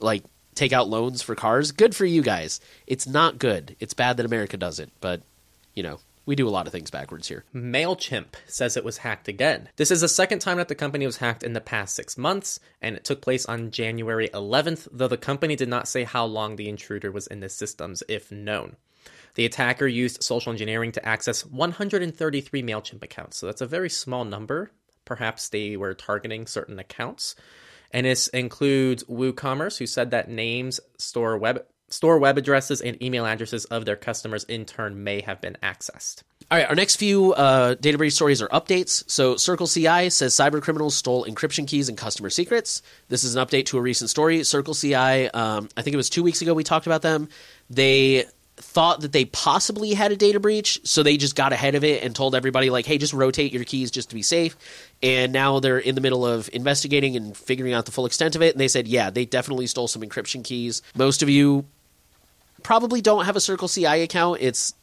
like 0.00 0.24
take 0.54 0.72
out 0.72 0.88
loans 0.88 1.20
for 1.22 1.34
cars. 1.34 1.72
Good 1.72 1.94
for 1.94 2.06
you 2.06 2.22
guys. 2.22 2.60
It's 2.86 3.06
not 3.06 3.38
good. 3.38 3.76
It's 3.78 3.92
bad 3.94 4.16
that 4.16 4.26
America 4.26 4.56
does 4.56 4.80
it, 4.80 4.90
but 5.00 5.22
you 5.74 5.82
know, 5.82 6.00
we 6.24 6.36
do 6.36 6.48
a 6.48 6.50
lot 6.50 6.66
of 6.66 6.72
things 6.72 6.90
backwards 6.90 7.28
here. 7.28 7.44
MailChimp 7.54 8.34
says 8.46 8.76
it 8.76 8.84
was 8.84 8.98
hacked 8.98 9.28
again. 9.28 9.68
This 9.76 9.90
is 9.90 10.02
the 10.02 10.08
second 10.08 10.38
time 10.38 10.58
that 10.58 10.68
the 10.68 10.74
company 10.74 11.06
was 11.06 11.16
hacked 11.16 11.42
in 11.42 11.52
the 11.52 11.60
past 11.60 11.94
six 11.94 12.16
months, 12.16 12.60
and 12.80 12.96
it 12.96 13.04
took 13.04 13.20
place 13.20 13.46
on 13.46 13.70
January 13.70 14.28
11th, 14.28 14.88
though 14.92 15.08
the 15.08 15.16
company 15.16 15.56
did 15.56 15.68
not 15.68 15.88
say 15.88 16.04
how 16.04 16.24
long 16.24 16.56
the 16.56 16.68
intruder 16.68 17.10
was 17.10 17.26
in 17.26 17.40
the 17.40 17.48
systems, 17.48 18.02
if 18.08 18.30
known. 18.30 18.76
The 19.34 19.46
attacker 19.46 19.86
used 19.86 20.22
social 20.22 20.52
engineering 20.52 20.92
to 20.92 21.04
access 21.06 21.44
133 21.46 22.62
MailChimp 22.62 23.02
accounts, 23.02 23.38
so 23.38 23.46
that's 23.46 23.60
a 23.60 23.66
very 23.66 23.90
small 23.90 24.24
number. 24.24 24.70
Perhaps 25.04 25.48
they 25.48 25.76
were 25.76 25.94
targeting 25.94 26.46
certain 26.46 26.78
accounts. 26.78 27.34
And 27.90 28.06
this 28.06 28.28
includes 28.28 29.04
WooCommerce, 29.04 29.78
who 29.78 29.86
said 29.86 30.10
that 30.10 30.30
names 30.30 30.80
store 30.98 31.36
web 31.36 31.64
store 31.92 32.18
web 32.18 32.38
addresses 32.38 32.80
and 32.80 33.00
email 33.02 33.26
addresses 33.26 33.64
of 33.66 33.84
their 33.84 33.96
customers 33.96 34.44
in 34.44 34.64
turn 34.64 35.04
may 35.04 35.20
have 35.20 35.40
been 35.40 35.56
accessed. 35.62 36.22
All 36.50 36.58
right, 36.58 36.68
our 36.68 36.74
next 36.74 36.96
few 36.96 37.32
uh, 37.34 37.74
data 37.74 37.96
breach 37.98 38.12
stories 38.14 38.42
are 38.42 38.48
updates. 38.48 39.08
So, 39.08 39.36
Circle 39.36 39.66
CI 39.66 40.10
says 40.10 40.34
cyber 40.34 40.60
criminals 40.60 40.94
stole 40.94 41.24
encryption 41.24 41.66
keys 41.66 41.88
and 41.88 41.96
customer 41.96 42.30
secrets. 42.30 42.82
This 43.08 43.24
is 43.24 43.36
an 43.36 43.46
update 43.46 43.66
to 43.66 43.78
a 43.78 43.80
recent 43.80 44.10
story. 44.10 44.42
Circle 44.44 44.74
CI, 44.74 45.30
um, 45.30 45.68
I 45.76 45.82
think 45.82 45.94
it 45.94 45.96
was 45.96 46.10
two 46.10 46.22
weeks 46.22 46.42
ago 46.42 46.52
we 46.52 46.64
talked 46.64 46.86
about 46.86 47.02
them. 47.02 47.28
They 47.70 48.26
thought 48.56 49.00
that 49.00 49.12
they 49.12 49.24
possibly 49.24 49.94
had 49.94 50.12
a 50.12 50.16
data 50.16 50.40
breach, 50.40 50.80
so 50.84 51.02
they 51.02 51.16
just 51.16 51.34
got 51.34 51.52
ahead 51.52 51.74
of 51.74 51.84
it 51.84 52.02
and 52.02 52.14
told 52.14 52.34
everybody, 52.34 52.70
like, 52.70 52.86
hey, 52.86 52.98
just 52.98 53.12
rotate 53.12 53.52
your 53.52 53.64
keys 53.64 53.90
just 53.90 54.10
to 54.10 54.14
be 54.14 54.22
safe. 54.22 54.56
And 55.02 55.32
now 55.32 55.60
they're 55.60 55.78
in 55.78 55.94
the 55.94 56.00
middle 56.00 56.26
of 56.26 56.48
investigating 56.52 57.16
and 57.16 57.36
figuring 57.36 57.72
out 57.72 57.86
the 57.86 57.92
full 57.92 58.06
extent 58.06 58.36
of 58.36 58.42
it. 58.42 58.54
And 58.54 58.60
they 58.60 58.68
said, 58.68 58.86
yeah, 58.86 59.10
they 59.10 59.24
definitely 59.24 59.66
stole 59.66 59.88
some 59.88 60.02
encryption 60.02 60.44
keys. 60.44 60.82
Most 60.94 61.22
of 61.22 61.28
you 61.28 61.64
probably 62.62 63.00
don't 63.00 63.24
have 63.24 63.36
a 63.36 63.40
Circle 63.40 63.68
CI 63.68 64.02
account. 64.02 64.38
It's 64.40 64.74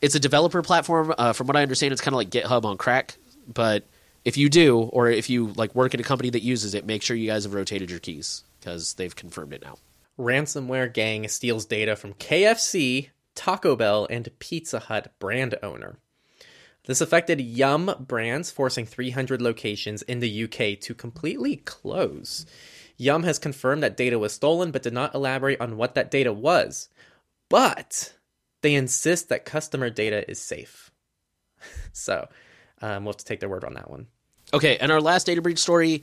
it's 0.00 0.14
a 0.14 0.20
developer 0.20 0.62
platform. 0.62 1.14
Uh, 1.16 1.32
from 1.32 1.46
what 1.46 1.56
I 1.56 1.62
understand, 1.62 1.92
it's 1.92 2.00
kind 2.00 2.14
of 2.14 2.18
like 2.18 2.30
GitHub 2.30 2.64
on 2.64 2.76
crack. 2.76 3.16
But 3.52 3.84
if 4.24 4.36
you 4.36 4.48
do, 4.48 4.78
or 4.80 5.08
if 5.08 5.30
you 5.30 5.48
like 5.56 5.74
work 5.74 5.94
in 5.94 6.00
a 6.00 6.04
company 6.04 6.30
that 6.30 6.42
uses 6.42 6.74
it, 6.74 6.86
make 6.86 7.02
sure 7.02 7.16
you 7.16 7.28
guys 7.28 7.44
have 7.44 7.54
rotated 7.54 7.90
your 7.90 8.00
keys 8.00 8.44
because 8.60 8.94
they've 8.94 9.14
confirmed 9.14 9.52
it 9.52 9.62
now. 9.62 9.76
Ransomware 10.18 10.92
gang 10.92 11.26
steals 11.28 11.64
data 11.64 11.96
from 11.96 12.14
KFC, 12.14 13.08
Taco 13.34 13.76
Bell, 13.76 14.06
and 14.10 14.28
Pizza 14.38 14.78
Hut 14.78 15.12
brand 15.18 15.56
owner. 15.62 15.96
This 16.86 17.00
affected 17.00 17.40
Yum 17.40 17.94
brands, 18.00 18.50
forcing 18.50 18.86
300 18.86 19.40
locations 19.40 20.02
in 20.02 20.20
the 20.20 20.44
UK 20.44 20.80
to 20.80 20.94
completely 20.94 21.56
close. 21.56 22.44
Yum 22.96 23.22
has 23.22 23.38
confirmed 23.38 23.82
that 23.82 23.96
data 23.96 24.18
was 24.18 24.32
stolen 24.32 24.70
but 24.70 24.82
did 24.82 24.92
not 24.92 25.14
elaborate 25.14 25.60
on 25.60 25.76
what 25.76 25.94
that 25.94 26.10
data 26.10 26.32
was. 26.32 26.88
But 27.48 28.14
they 28.62 28.74
insist 28.74 29.28
that 29.28 29.44
customer 29.44 29.90
data 29.90 30.28
is 30.30 30.38
safe. 30.40 30.90
so 31.92 32.28
um, 32.80 33.04
we'll 33.04 33.12
have 33.12 33.18
to 33.18 33.24
take 33.24 33.40
their 33.40 33.48
word 33.48 33.64
on 33.64 33.74
that 33.74 33.90
one. 33.90 34.06
Okay, 34.54 34.76
and 34.78 34.92
our 34.92 35.00
last 35.00 35.26
data 35.26 35.40
breach 35.40 35.58
story 35.58 36.02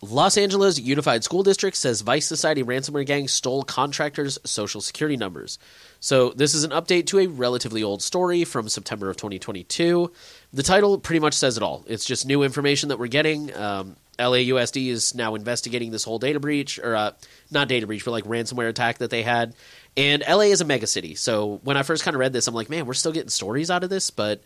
Los 0.00 0.36
Angeles 0.36 0.78
Unified 0.78 1.24
School 1.24 1.42
District 1.42 1.76
says 1.76 2.02
Vice 2.02 2.26
Society 2.26 2.62
ransomware 2.62 3.04
gang 3.04 3.26
stole 3.26 3.64
contractors' 3.64 4.38
social 4.44 4.80
security 4.80 5.16
numbers. 5.16 5.58
So, 5.98 6.30
this 6.30 6.54
is 6.54 6.62
an 6.62 6.70
update 6.70 7.06
to 7.06 7.18
a 7.18 7.26
relatively 7.26 7.82
old 7.82 8.02
story 8.02 8.44
from 8.44 8.68
September 8.68 9.10
of 9.10 9.16
2022. 9.16 10.12
The 10.52 10.62
title 10.62 10.98
pretty 10.98 11.18
much 11.18 11.34
says 11.34 11.56
it 11.56 11.62
all. 11.62 11.84
It's 11.88 12.04
just 12.04 12.26
new 12.26 12.44
information 12.44 12.90
that 12.90 12.98
we're 12.98 13.08
getting. 13.08 13.54
Um, 13.56 13.96
LAUSD 14.20 14.88
is 14.88 15.14
now 15.14 15.34
investigating 15.34 15.90
this 15.90 16.04
whole 16.04 16.18
data 16.18 16.38
breach, 16.38 16.78
or 16.78 16.94
uh, 16.94 17.12
not 17.50 17.68
data 17.68 17.86
breach, 17.86 18.04
but 18.04 18.12
like 18.12 18.24
ransomware 18.24 18.68
attack 18.68 18.98
that 18.98 19.10
they 19.10 19.22
had. 19.22 19.54
And 19.96 20.22
LA 20.28 20.42
is 20.42 20.60
a 20.60 20.64
megacity, 20.64 21.18
so 21.18 21.60
when 21.64 21.76
I 21.76 21.82
first 21.82 22.04
kind 22.04 22.14
of 22.14 22.20
read 22.20 22.32
this, 22.32 22.46
I'm 22.46 22.54
like, 22.54 22.70
man, 22.70 22.86
we're 22.86 22.94
still 22.94 23.12
getting 23.12 23.30
stories 23.30 23.68
out 23.68 23.82
of 23.82 23.90
this, 23.90 24.10
but 24.10 24.42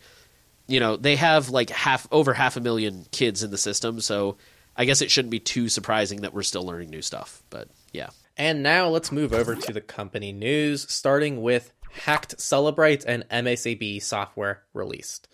you 0.67 0.81
know, 0.81 0.97
they 0.97 1.17
have 1.17 1.51
like 1.51 1.69
half 1.71 2.07
over 2.11 2.33
half 2.33 2.57
a 2.57 2.61
million 2.61 3.05
kids 3.11 3.43
in 3.43 3.51
the 3.51 3.59
system, 3.59 4.01
so 4.01 4.37
I 4.77 4.85
guess 4.85 5.03
it 5.03 5.11
shouldn't 5.11 5.31
be 5.31 5.41
too 5.41 5.69
surprising 5.69 6.23
that 6.23 6.35
we're 6.35 6.43
still 6.43 6.65
learning 6.65 6.91
new 6.91 7.03
stuff. 7.03 7.43
But 7.51 7.69
yeah. 7.93 8.11
And 8.37 8.63
now 8.63 8.89
let's 8.89 9.13
move 9.13 9.33
over 9.33 9.55
to 9.55 9.73
the 9.73 9.81
company 9.81 10.33
news, 10.33 10.91
starting 10.91 11.43
with 11.43 11.73
hacked 11.91 12.39
Cellebrite 12.39 13.05
and 13.07 13.29
MSAB 13.29 14.03
software 14.03 14.63
released. 14.73 15.29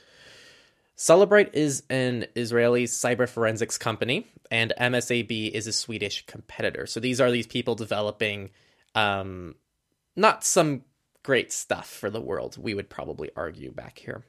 Cellebrite 0.96 1.50
is 1.54 1.84
an 1.88 2.26
Israeli 2.34 2.84
cyber 2.84 3.28
forensics 3.28 3.78
company, 3.78 4.26
and 4.50 4.74
MSAB 4.80 5.52
is 5.52 5.68
a 5.68 5.72
Swedish 5.72 6.26
competitor. 6.26 6.86
So 6.86 6.98
these 6.98 7.20
are 7.20 7.30
these 7.30 7.46
people 7.46 7.76
developing 7.76 8.50
um, 8.96 9.54
not 10.16 10.42
some 10.42 10.82
great 11.22 11.52
stuff 11.52 11.88
for 11.88 12.10
the 12.10 12.20
world, 12.20 12.56
we 12.58 12.74
would 12.74 12.88
probably 12.88 13.30
argue 13.36 13.70
back 13.70 13.98
here. 13.98 14.24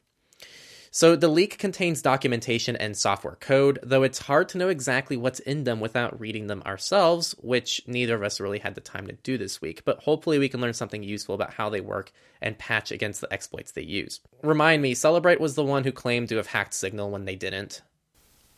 So 0.91 1.15
the 1.15 1.27
leak 1.27 1.57
contains 1.57 2.01
documentation 2.01 2.75
and 2.75 2.97
software 2.97 3.37
code, 3.39 3.79
though 3.83 4.03
it's 4.03 4.19
hard 4.19 4.49
to 4.49 4.57
know 4.57 4.69
exactly 4.69 5.17
what's 5.17 5.39
in 5.39 5.63
them 5.63 5.79
without 5.79 6.19
reading 6.19 6.47
them 6.47 6.63
ourselves, 6.65 7.35
which 7.39 7.81
neither 7.85 8.15
of 8.15 8.23
us 8.23 8.39
really 8.39 8.59
had 8.59 8.75
the 8.75 8.81
time 8.81 9.07
to 9.07 9.13
do 9.13 9.37
this 9.37 9.61
week. 9.61 9.83
But 9.85 9.99
hopefully 9.99 10.39
we 10.39 10.49
can 10.49 10.61
learn 10.61 10.73
something 10.73 11.03
useful 11.03 11.35
about 11.35 11.53
how 11.53 11.69
they 11.69 11.81
work 11.81 12.11
and 12.41 12.57
patch 12.57 12.91
against 12.91 13.21
the 13.21 13.31
exploits 13.31 13.71
they 13.71 13.83
use. 13.83 14.19
Remind 14.41 14.81
me, 14.81 14.95
Cellebrite 14.95 15.39
was 15.39 15.55
the 15.55 15.63
one 15.63 15.83
who 15.83 15.91
claimed 15.91 16.29
to 16.29 16.37
have 16.37 16.47
hacked 16.47 16.73
Signal 16.73 17.11
when 17.11 17.25
they 17.25 17.35
didn't. 17.35 17.81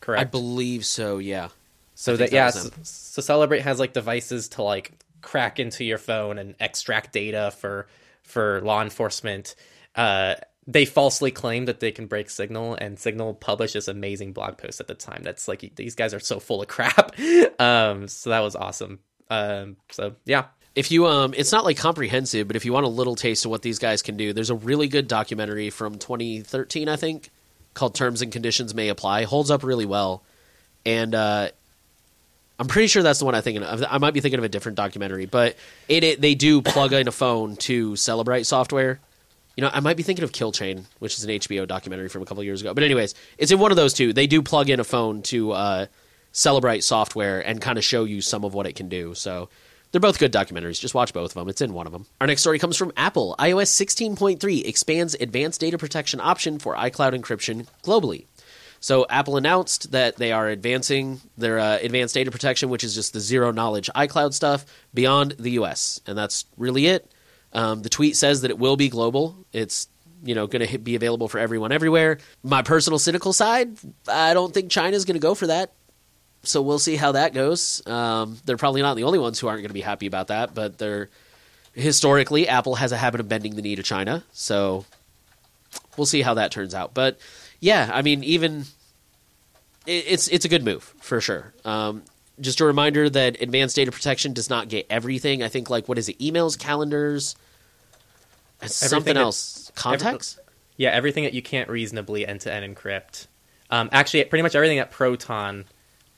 Correct. 0.00 0.20
I 0.20 0.24
believe 0.24 0.84
so. 0.84 1.18
Yeah. 1.18 1.48
So 1.94 2.16
that, 2.16 2.30
that 2.30 2.34
yeah, 2.34 2.50
so, 2.50 2.70
so 2.82 3.22
Cellebrite 3.22 3.60
has 3.60 3.78
like 3.78 3.92
devices 3.92 4.48
to 4.50 4.62
like 4.62 4.92
crack 5.20 5.60
into 5.60 5.84
your 5.84 5.98
phone 5.98 6.38
and 6.38 6.54
extract 6.58 7.12
data 7.12 7.52
for 7.58 7.86
for 8.22 8.60
law 8.62 8.82
enforcement. 8.82 9.54
Uh, 9.94 10.34
they 10.66 10.84
falsely 10.84 11.30
claim 11.30 11.64
that 11.64 11.80
they 11.80 11.90
can 11.90 12.06
break 12.06 12.30
Signal, 12.30 12.74
and 12.74 12.98
Signal 12.98 13.34
published 13.34 13.74
this 13.74 13.88
amazing 13.88 14.32
blog 14.32 14.58
post 14.58 14.80
at 14.80 14.86
the 14.86 14.94
time. 14.94 15.22
That's 15.22 15.48
like 15.48 15.72
these 15.74 15.94
guys 15.94 16.14
are 16.14 16.20
so 16.20 16.38
full 16.38 16.62
of 16.62 16.68
crap. 16.74 17.18
um, 17.60 18.06
so 18.08 18.30
that 18.30 18.40
was 18.40 18.54
awesome. 18.54 19.00
Um, 19.30 19.76
so 19.90 20.14
yeah, 20.24 20.46
If 20.74 20.90
you 20.90 21.06
um, 21.06 21.34
it's 21.36 21.52
not 21.52 21.64
like 21.64 21.76
comprehensive, 21.78 22.46
but 22.46 22.56
if 22.56 22.64
you 22.64 22.72
want 22.72 22.86
a 22.86 22.88
little 22.90 23.16
taste 23.16 23.44
of 23.44 23.50
what 23.50 23.62
these 23.62 23.78
guys 23.78 24.02
can 24.02 24.16
do, 24.16 24.32
there's 24.32 24.50
a 24.50 24.54
really 24.54 24.88
good 24.88 25.08
documentary 25.08 25.70
from 25.70 25.98
2013, 25.98 26.88
I 26.88 26.96
think, 26.96 27.30
called 27.74 27.94
"Terms 27.94 28.22
and 28.22 28.30
Conditions 28.30 28.74
May 28.74 28.88
Apply." 28.88 29.24
Holds 29.24 29.50
up 29.50 29.64
really 29.64 29.86
well, 29.86 30.22
and 30.86 31.14
uh, 31.14 31.48
I'm 32.58 32.68
pretty 32.68 32.86
sure 32.88 33.02
that's 33.02 33.18
the 33.18 33.24
one 33.24 33.34
I 33.34 33.40
think. 33.40 33.60
of. 33.60 33.84
I 33.88 33.98
might 33.98 34.14
be 34.14 34.20
thinking 34.20 34.38
of 34.38 34.44
a 34.44 34.48
different 34.48 34.76
documentary, 34.76 35.26
but 35.26 35.56
it, 35.88 36.04
it 36.04 36.20
they 36.20 36.34
do 36.36 36.62
plug 36.62 36.92
in 36.92 37.08
a 37.08 37.12
phone 37.12 37.56
to 37.56 37.92
Cellebrite 37.92 38.46
software. 38.46 39.00
You 39.56 39.62
know, 39.62 39.70
I 39.72 39.80
might 39.80 39.96
be 39.96 40.02
thinking 40.02 40.24
of 40.24 40.32
Kill 40.32 40.52
Chain, 40.52 40.86
which 40.98 41.18
is 41.18 41.24
an 41.24 41.30
HBO 41.30 41.66
documentary 41.66 42.08
from 42.08 42.22
a 42.22 42.24
couple 42.24 42.42
years 42.42 42.60
ago. 42.60 42.72
But 42.72 42.84
anyways, 42.84 43.14
it's 43.38 43.52
in 43.52 43.58
one 43.58 43.70
of 43.70 43.76
those 43.76 43.92
two. 43.92 44.12
They 44.12 44.26
do 44.26 44.42
plug 44.42 44.70
in 44.70 44.80
a 44.80 44.84
phone 44.84 45.22
to 45.22 45.52
uh, 45.52 45.86
Cellebrite 46.32 46.82
software 46.82 47.40
and 47.40 47.60
kind 47.60 47.76
of 47.76 47.84
show 47.84 48.04
you 48.04 48.20
some 48.20 48.44
of 48.44 48.54
what 48.54 48.66
it 48.66 48.74
can 48.74 48.88
do. 48.88 49.14
So 49.14 49.50
they're 49.90 50.00
both 50.00 50.18
good 50.18 50.32
documentaries. 50.32 50.80
Just 50.80 50.94
watch 50.94 51.12
both 51.12 51.32
of 51.32 51.34
them. 51.34 51.48
It's 51.48 51.60
in 51.60 51.74
one 51.74 51.86
of 51.86 51.92
them. 51.92 52.06
Our 52.20 52.26
next 52.26 52.40
story 52.40 52.58
comes 52.58 52.76
from 52.76 52.92
Apple. 52.96 53.36
iOS 53.38 53.68
16.3 53.68 54.64
expands 54.66 55.14
advanced 55.14 55.60
data 55.60 55.76
protection 55.76 56.20
option 56.20 56.58
for 56.58 56.74
iCloud 56.74 57.14
encryption 57.14 57.66
globally. 57.84 58.24
So 58.80 59.06
Apple 59.08 59.36
announced 59.36 59.92
that 59.92 60.16
they 60.16 60.32
are 60.32 60.48
advancing 60.48 61.20
their 61.38 61.58
uh, 61.58 61.78
advanced 61.80 62.14
data 62.14 62.32
protection, 62.32 62.68
which 62.68 62.82
is 62.82 62.96
just 62.96 63.12
the 63.12 63.20
zero 63.20 63.52
knowledge 63.52 63.88
iCloud 63.94 64.32
stuff, 64.32 64.64
beyond 64.92 65.32
the 65.38 65.52
U.S. 65.52 66.00
And 66.06 66.18
that's 66.18 66.46
really 66.56 66.86
it. 66.86 67.11
Um, 67.52 67.82
the 67.82 67.88
tweet 67.88 68.16
says 68.16 68.42
that 68.42 68.50
it 68.50 68.58
will 68.58 68.76
be 68.76 68.88
global. 68.88 69.36
It's 69.52 69.88
you 70.24 70.34
know 70.34 70.46
going 70.46 70.66
to 70.66 70.78
be 70.78 70.94
available 70.94 71.28
for 71.28 71.38
everyone 71.38 71.72
everywhere. 71.72 72.18
My 72.42 72.62
personal 72.62 72.98
cynical 72.98 73.32
side, 73.32 73.76
I 74.08 74.34
don't 74.34 74.52
think 74.54 74.70
China's 74.70 75.04
going 75.04 75.16
to 75.16 75.20
go 75.20 75.34
for 75.34 75.48
that. 75.48 75.72
So 76.44 76.60
we'll 76.60 76.80
see 76.80 76.96
how 76.96 77.12
that 77.12 77.34
goes. 77.34 77.86
Um, 77.86 78.38
they're 78.44 78.56
probably 78.56 78.82
not 78.82 78.94
the 78.94 79.04
only 79.04 79.18
ones 79.18 79.38
who 79.38 79.46
aren't 79.46 79.60
going 79.60 79.68
to 79.68 79.74
be 79.74 79.80
happy 79.80 80.06
about 80.06 80.28
that, 80.28 80.54
but 80.54 80.78
they're 80.78 81.08
historically 81.72 82.48
Apple 82.48 82.74
has 82.74 82.92
a 82.92 82.96
habit 82.96 83.20
of 83.20 83.28
bending 83.28 83.54
the 83.54 83.62
knee 83.62 83.76
to 83.76 83.82
China. 83.82 84.24
So 84.32 84.84
we'll 85.96 86.06
see 86.06 86.22
how 86.22 86.34
that 86.34 86.50
turns 86.50 86.74
out. 86.74 86.94
But 86.94 87.18
yeah, 87.60 87.90
I 87.92 88.02
mean, 88.02 88.24
even 88.24 88.64
it, 89.86 90.04
it's 90.08 90.28
it's 90.28 90.44
a 90.44 90.48
good 90.48 90.64
move 90.64 90.82
for 91.00 91.20
sure. 91.20 91.52
Um, 91.64 92.02
just 92.42 92.60
a 92.60 92.64
reminder 92.64 93.08
that 93.08 93.40
advanced 93.40 93.76
data 93.76 93.92
protection 93.92 94.32
does 94.32 94.50
not 94.50 94.68
get 94.68 94.86
everything. 94.90 95.42
I 95.42 95.48
think 95.48 95.70
like 95.70 95.88
what 95.88 95.98
is 95.98 96.08
it? 96.08 96.18
Emails, 96.18 96.58
calendars, 96.58 97.36
something 98.66 99.16
else. 99.16 99.72
Contacts. 99.74 100.38
yeah, 100.76 100.90
everything 100.90 101.24
that 101.24 101.34
you 101.34 101.42
can't 101.42 101.68
reasonably 101.68 102.26
end 102.26 102.42
to 102.42 102.52
end 102.52 102.76
encrypt. 102.76 103.26
Um, 103.70 103.88
actually, 103.92 104.24
pretty 104.24 104.42
much 104.42 104.54
everything 104.54 104.78
that 104.78 104.90
Proton 104.90 105.64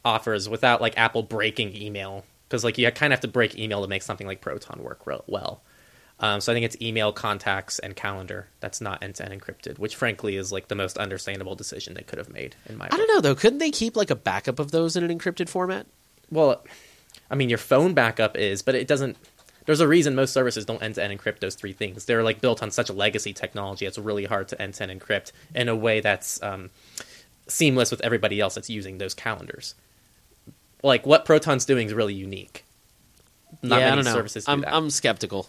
offers 0.05 0.49
without 0.49 0.81
like 0.81 0.99
Apple 0.99 1.23
breaking 1.23 1.77
email, 1.81 2.25
because 2.49 2.65
like 2.65 2.79
you 2.79 2.91
kind 2.91 3.13
of 3.13 3.19
have 3.19 3.23
to 3.23 3.29
break 3.29 3.57
email 3.59 3.83
to 3.83 3.89
make 3.89 4.03
something 4.03 4.27
like 4.27 4.41
Proton 4.41 4.83
work 4.83 5.07
real 5.07 5.25
well. 5.27 5.63
Um, 6.21 6.41
so 6.41 6.53
I 6.53 6.55
think 6.55 6.65
it's 6.65 6.81
email, 6.81 7.13
contacts, 7.13 7.81
and 7.81 7.97
calendar 7.97 8.47
that's 8.61 8.81
not 8.81 9.03
end 9.03 9.17
to 9.17 9.25
end 9.25 9.41
encrypted, 9.41 9.79
which 9.79 9.97
frankly 9.97 10.37
is 10.37 10.53
like 10.53 10.69
the 10.69 10.75
most 10.75 10.97
understandable 10.97 11.57
decision 11.57 11.95
they 11.95 12.03
could 12.03 12.19
have 12.19 12.31
made 12.31 12.55
in 12.67 12.77
my. 12.79 12.87
I 12.87 12.97
don't 12.97 13.09
know 13.09 13.21
though. 13.21 13.35
Couldn't 13.35 13.59
they 13.59 13.71
keep 13.71 13.97
like 13.97 14.11
a 14.11 14.17
backup 14.17 14.59
of 14.59 14.71
those 14.71 14.97
in 14.97 15.03
an 15.03 15.17
encrypted 15.17 15.49
format? 15.49 15.87
Well, 16.31 16.65
I 17.31 17.35
mean, 17.35 17.49
your 17.49 17.59
phone 17.59 17.95
backup 17.95 18.37
is, 18.37 18.63
but 18.63 18.75
it 18.75 18.87
doesn't. 18.87 19.17
There's 19.67 19.81
a 19.81 19.89
reason 19.89 20.15
most 20.15 20.33
services 20.33 20.67
don't 20.67 20.83
end 20.83 20.97
to 20.97 21.03
end 21.03 21.19
encrypt 21.19 21.41
those 21.41 21.55
three 21.55 21.73
things. 21.73 22.05
They're 22.05 22.23
like 22.23 22.41
built 22.41 22.63
on 22.63 22.71
such 22.71 22.91
a 22.91 22.93
legacy 22.93 23.33
technology. 23.33 23.87
It's 23.87 23.99
really 23.99 24.27
hard 24.27 24.49
to 24.49 24.61
end 24.61 24.75
to 24.75 24.89
end 24.89 25.01
encrypt 25.01 25.33
in 25.55 25.69
a 25.69 25.77
way 25.77 26.01
that's 26.01 26.43
um, 26.43 26.71
seamless 27.49 27.91
with 27.91 28.03
everybody 28.03 28.41
else 28.41 28.55
that's 28.55 28.69
using 28.69 28.99
those 28.99 29.15
calendars. 29.15 29.75
Like 30.83 31.07
what 31.07 31.25
Proton's 31.25 31.65
doing 31.65 31.87
is 31.87 31.95
really 31.95 32.15
unique. 32.15 32.65
Not 33.63 33.81
yeah, 33.81 33.87
many 33.87 33.93
I 33.93 33.95
don't 33.95 34.05
know. 34.05 34.13
services 34.13 34.45
do 34.45 34.53
I'm, 34.53 34.61
that. 34.61 34.75
I'm 34.75 34.91
skeptical. 34.91 35.49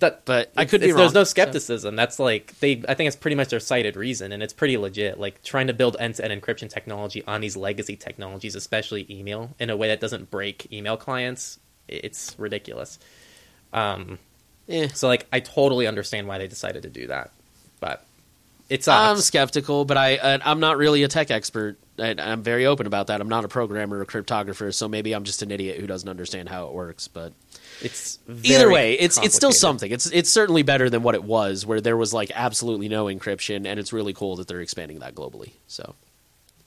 That, 0.00 0.24
but 0.24 0.52
I 0.56 0.64
could 0.64 0.80
be 0.80 0.88
it's- 0.88 0.96
There's 0.96 1.08
wrong, 1.08 1.14
no 1.14 1.24
so- 1.24 1.30
skepticism. 1.30 1.96
That's 1.96 2.18
like 2.18 2.58
they. 2.60 2.82
I 2.88 2.94
think 2.94 3.08
it's 3.08 3.16
pretty 3.16 3.34
much 3.36 3.48
their 3.48 3.60
cited 3.60 3.96
reason, 3.96 4.32
and 4.32 4.42
it's 4.42 4.52
pretty 4.52 4.76
legit. 4.76 5.18
Like 5.18 5.42
trying 5.42 5.68
to 5.68 5.72
build 5.72 5.96
end-to-end 6.00 6.42
encryption 6.42 6.68
technology 6.68 7.22
on 7.26 7.40
these 7.40 7.56
legacy 7.56 7.96
technologies, 7.96 8.54
especially 8.54 9.06
email, 9.08 9.54
in 9.58 9.70
a 9.70 9.76
way 9.76 9.88
that 9.88 10.00
doesn't 10.00 10.30
break 10.30 10.70
email 10.72 10.96
clients. 10.96 11.58
It's 11.88 12.34
ridiculous. 12.38 12.98
Um, 13.72 14.18
Eh. 14.68 14.88
so 14.94 15.08
like, 15.08 15.26
I 15.32 15.40
totally 15.40 15.86
understand 15.86 16.28
why 16.28 16.38
they 16.38 16.46
decided 16.46 16.82
to 16.82 16.88
do 16.90 17.06
that, 17.08 17.30
but 17.80 18.04
it's 18.68 18.86
I'm 18.88 19.16
skeptical, 19.16 19.84
but 19.84 19.96
I 19.96 20.40
I'm 20.44 20.60
not 20.60 20.76
really 20.76 21.02
a 21.02 21.08
tech 21.08 21.30
expert. 21.30 21.78
I, 22.00 22.14
I'm 22.18 22.42
very 22.42 22.66
open 22.66 22.86
about 22.86 23.08
that. 23.08 23.20
I'm 23.20 23.28
not 23.28 23.44
a 23.44 23.48
programmer 23.48 23.98
or 23.98 24.04
cryptographer, 24.06 24.72
so 24.72 24.88
maybe 24.88 25.12
I'm 25.12 25.24
just 25.24 25.42
an 25.42 25.50
idiot 25.50 25.78
who 25.80 25.86
doesn't 25.86 26.08
understand 26.08 26.48
how 26.48 26.66
it 26.66 26.72
works. 26.72 27.08
But 27.08 27.32
It's 27.82 28.18
either 28.42 28.70
way, 28.70 28.94
it's 28.94 29.18
it's 29.18 29.34
still 29.34 29.52
something. 29.52 29.90
It's 29.90 30.06
it's 30.06 30.30
certainly 30.30 30.62
better 30.62 30.88
than 30.90 31.02
what 31.02 31.14
it 31.14 31.24
was, 31.24 31.66
where 31.66 31.80
there 31.80 31.96
was 31.96 32.12
like 32.14 32.30
absolutely 32.34 32.88
no 32.88 33.06
encryption, 33.06 33.66
and 33.66 33.78
it's 33.80 33.92
really 33.92 34.12
cool 34.12 34.36
that 34.36 34.48
they're 34.48 34.60
expanding 34.60 35.00
that 35.00 35.14
globally. 35.14 35.52
So 35.66 35.94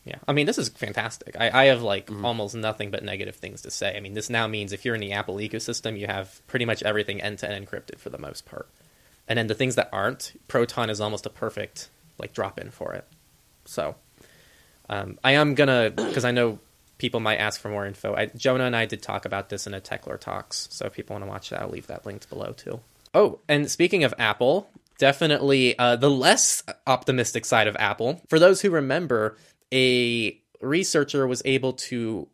Yeah, 0.05 0.17
I 0.27 0.33
mean, 0.33 0.45
this 0.45 0.57
is 0.57 0.69
fantastic. 0.69 1.35
I, 1.39 1.63
I 1.63 1.65
have 1.65 1.81
like 1.81 2.07
Mm-hmm. 2.07 2.25
almost 2.25 2.55
nothing 2.55 2.91
but 2.91 3.03
negative 3.03 3.35
things 3.35 3.61
to 3.63 3.71
say. 3.71 3.95
I 3.95 3.99
mean, 4.01 4.13
this 4.13 4.29
now 4.29 4.47
means 4.47 4.73
if 4.73 4.83
you're 4.85 4.95
in 4.95 5.01
the 5.01 5.13
Apple 5.13 5.35
ecosystem, 5.37 5.97
you 5.97 6.07
have 6.07 6.41
pretty 6.47 6.65
much 6.65 6.83
everything 6.83 7.21
end 7.21 7.39
to 7.39 7.49
end 7.49 7.65
encrypted 7.67 7.99
for 7.99 8.09
the 8.09 8.17
most 8.17 8.45
part. 8.45 8.67
And 9.27 9.37
then 9.39 9.47
the 9.47 9.55
things 9.55 9.75
that 9.75 9.89
aren't, 9.93 10.33
Proton 10.49 10.89
is 10.89 10.99
almost 10.99 11.25
a 11.25 11.29
perfect 11.29 11.89
like 12.19 12.33
drop 12.33 12.59
in 12.59 12.69
for 12.71 12.93
it. 12.93 13.05
So, 13.65 13.95
um, 14.89 15.19
I 15.23 15.33
am 15.33 15.55
gonna 15.55 15.91
because 15.95 16.25
I 16.25 16.31
know 16.31 16.59
people 16.97 17.19
might 17.19 17.37
ask 17.37 17.59
for 17.59 17.69
more 17.69 17.85
info. 17.85 18.15
I, 18.15 18.27
Jonah 18.27 18.65
and 18.65 18.75
I 18.75 18.85
did 18.85 19.01
talk 19.01 19.25
about 19.25 19.49
this 19.49 19.67
in 19.67 19.73
a 19.73 19.81
Techlore 19.81 20.19
Talks, 20.19 20.67
so 20.71 20.85
if 20.85 20.93
people 20.93 21.13
want 21.15 21.25
to 21.25 21.29
watch 21.29 21.49
that, 21.49 21.61
I'll 21.61 21.69
leave 21.69 21.87
that 21.87 22.05
linked 22.05 22.29
below 22.29 22.53
too. 22.53 22.79
Oh, 23.13 23.39
and 23.47 23.69
speaking 23.69 24.03
of 24.03 24.13
Apple, 24.17 24.69
definitely 24.97 25.77
uh, 25.77 25.95
the 25.95 26.09
less 26.09 26.63
optimistic 26.87 27.45
side 27.45 27.67
of 27.67 27.75
Apple. 27.77 28.21
For 28.29 28.39
those 28.39 28.61
who 28.61 28.69
remember, 28.69 29.37
a 29.73 30.39
researcher 30.61 31.27
was 31.27 31.41
able 31.45 31.73
to 31.73 32.27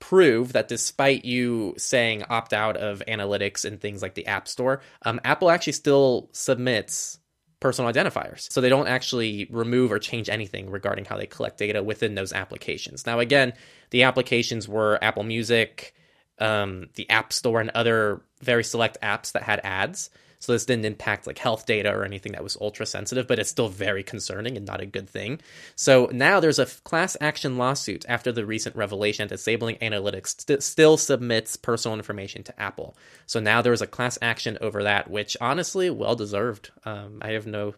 prove 0.00 0.52
that 0.52 0.68
despite 0.68 1.24
you 1.24 1.74
saying 1.76 2.24
opt 2.28 2.52
out 2.52 2.76
of 2.76 3.02
analytics 3.08 3.64
and 3.64 3.80
things 3.80 4.02
like 4.02 4.14
the 4.14 4.26
App 4.26 4.48
Store, 4.48 4.80
um, 5.02 5.20
Apple 5.24 5.50
actually 5.50 5.72
still 5.72 6.28
submits 6.32 7.18
personal 7.60 7.92
identifiers. 7.92 8.50
So 8.52 8.60
they 8.60 8.68
don't 8.68 8.86
actually 8.86 9.48
remove 9.50 9.90
or 9.90 9.98
change 9.98 10.28
anything 10.28 10.70
regarding 10.70 11.04
how 11.04 11.16
they 11.16 11.26
collect 11.26 11.58
data 11.58 11.82
within 11.82 12.14
those 12.14 12.32
applications. 12.32 13.06
Now, 13.06 13.18
again, 13.18 13.52
the 13.90 14.04
applications 14.04 14.68
were 14.68 14.98
Apple 15.02 15.24
Music, 15.24 15.94
um, 16.38 16.88
the 16.94 17.08
App 17.10 17.32
Store, 17.32 17.60
and 17.60 17.70
other 17.70 18.22
very 18.40 18.62
select 18.62 18.98
apps 19.02 19.32
that 19.32 19.42
had 19.42 19.60
ads. 19.64 20.10
So 20.40 20.52
this 20.52 20.64
didn't 20.64 20.84
impact 20.84 21.26
like 21.26 21.38
health 21.38 21.66
data 21.66 21.92
or 21.92 22.04
anything 22.04 22.32
that 22.32 22.42
was 22.42 22.56
ultra 22.60 22.86
sensitive, 22.86 23.26
but 23.26 23.38
it's 23.38 23.50
still 23.50 23.68
very 23.68 24.02
concerning 24.02 24.56
and 24.56 24.66
not 24.66 24.80
a 24.80 24.86
good 24.86 25.08
thing. 25.08 25.40
So 25.74 26.08
now 26.12 26.40
there's 26.40 26.58
a 26.58 26.66
class 26.66 27.16
action 27.20 27.58
lawsuit 27.58 28.04
after 28.08 28.30
the 28.30 28.46
recent 28.46 28.76
revelation 28.76 29.26
that 29.28 29.36
disabling 29.36 29.76
analytics 29.76 30.40
st- 30.40 30.62
still 30.62 30.96
submits 30.96 31.56
personal 31.56 31.96
information 31.96 32.42
to 32.44 32.60
Apple. 32.60 32.96
So 33.26 33.40
now 33.40 33.62
there's 33.62 33.82
a 33.82 33.86
class 33.86 34.18
action 34.22 34.58
over 34.60 34.84
that, 34.84 35.10
which 35.10 35.36
honestly, 35.40 35.90
well 35.90 36.14
deserved. 36.14 36.70
Um, 36.84 37.18
I 37.20 37.30
have 37.30 37.46
no 37.46 37.74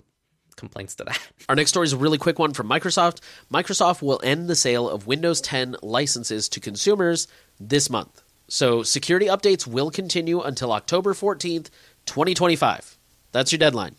complaints 0.56 0.94
to 0.96 1.04
that. 1.04 1.18
Our 1.48 1.54
next 1.54 1.70
story 1.70 1.86
is 1.86 1.92
a 1.92 1.98
really 1.98 2.18
quick 2.18 2.38
one 2.38 2.52
from 2.52 2.68
Microsoft. 2.68 3.20
Microsoft 3.52 4.02
will 4.02 4.20
end 4.22 4.48
the 4.48 4.54
sale 4.54 4.88
of 4.88 5.06
Windows 5.06 5.40
10 5.40 5.76
licenses 5.82 6.48
to 6.50 6.60
consumers 6.60 7.26
this 7.58 7.88
month. 7.88 8.22
So 8.50 8.82
security 8.82 9.26
updates 9.26 9.64
will 9.66 9.92
continue 9.92 10.40
until 10.40 10.72
October 10.72 11.14
14th, 11.14 11.70
2025. 12.10 12.96
That's 13.32 13.52
your 13.52 13.58
deadline. 13.58 13.94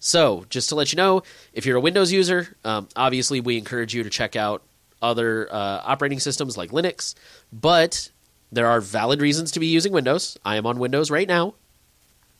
So, 0.00 0.44
just 0.48 0.68
to 0.68 0.74
let 0.76 0.92
you 0.92 0.96
know, 0.96 1.22
if 1.52 1.66
you're 1.66 1.76
a 1.76 1.80
Windows 1.80 2.12
user, 2.12 2.56
um, 2.64 2.88
obviously 2.94 3.40
we 3.40 3.58
encourage 3.58 3.94
you 3.94 4.02
to 4.04 4.10
check 4.10 4.36
out 4.36 4.62
other 5.02 5.48
uh, 5.52 5.80
operating 5.84 6.20
systems 6.20 6.56
like 6.56 6.70
Linux, 6.70 7.14
but 7.52 8.10
there 8.52 8.66
are 8.66 8.80
valid 8.80 9.20
reasons 9.20 9.50
to 9.52 9.60
be 9.60 9.66
using 9.66 9.92
Windows. 9.92 10.38
I 10.44 10.56
am 10.56 10.66
on 10.66 10.78
Windows 10.78 11.10
right 11.10 11.26
now 11.26 11.54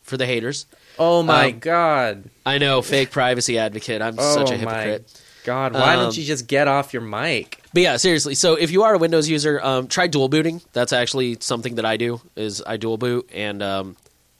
for 0.02 0.16
the 0.16 0.26
haters. 0.26 0.66
Oh 0.98 1.22
my 1.22 1.46
Um, 1.46 1.58
god. 1.58 2.24
I 2.46 2.58
know, 2.58 2.80
fake 2.82 3.10
privacy 3.10 3.58
advocate. 3.58 4.02
I'm 4.02 4.14
Oh 4.18 4.34
such 4.34 4.50
a 4.50 4.58
my 4.64 4.82
hypocrite. 4.82 5.20
god. 5.44 5.72
Why 5.74 5.94
Um, 5.94 6.04
don't 6.04 6.16
you 6.16 6.24
just 6.24 6.46
get 6.46 6.68
off 6.68 6.92
your 6.92 7.02
mic? 7.02 7.60
But 7.74 7.82
yeah, 7.82 7.96
seriously. 7.96 8.34
So 8.34 8.54
if 8.54 8.70
you 8.70 8.82
are 8.84 8.94
a 8.94 8.98
Windows 8.98 9.28
user, 9.28 9.60
um, 9.62 9.88
try 9.88 10.06
dual 10.06 10.28
booting. 10.28 10.60
That's 10.72 10.92
actually 10.92 11.38
something 11.40 11.74
that 11.76 11.84
I 11.84 11.96
do. 11.96 12.20
Is 12.36 12.62
I 12.66 12.76
dual 12.76 12.98
boot, 12.98 13.28
and 13.34 13.62
um, 13.62 13.96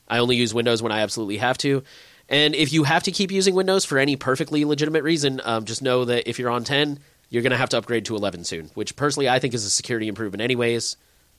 I 0.09 0.19
only 0.19 0.37
use 0.37 0.55
Windows 0.55 0.83
when 0.83 0.93
I 0.93 1.01
absolutely 1.01 1.39
have 1.39 1.59
to. 1.59 1.83
And 2.29 2.55
if 2.55 2.73
you 2.73 2.85
have 2.85 3.05
to 3.05 3.13
keep 3.13 3.31
using 3.31 3.55
Windows 3.55 3.85
for 3.85 3.99
any 3.99 4.17
perfectly 4.17 4.65
legitimate 4.65 5.03
reason, 5.03 5.41
um, 5.45 5.65
just 5.65 5.83
know 5.83 6.05
that 6.05 6.29
if 6.29 6.39
you're 6.39 6.51
on 6.51 6.65
10, 6.65 6.99
you're 7.31 7.43
going 7.43 7.53
to 7.53 7.57
have 7.57 7.71
to 7.71 7.79
upgrade 7.79 8.05
to 8.07 8.17
11 8.17 8.45
soon. 8.45 8.71
Which 8.75 8.97
personally, 8.97 9.29
I 9.29 9.39
think 9.39 9.55
is 9.55 9.65
a 9.65 9.71
security 9.71 10.09
improvement, 10.09 10.43
anyways. 10.43 10.97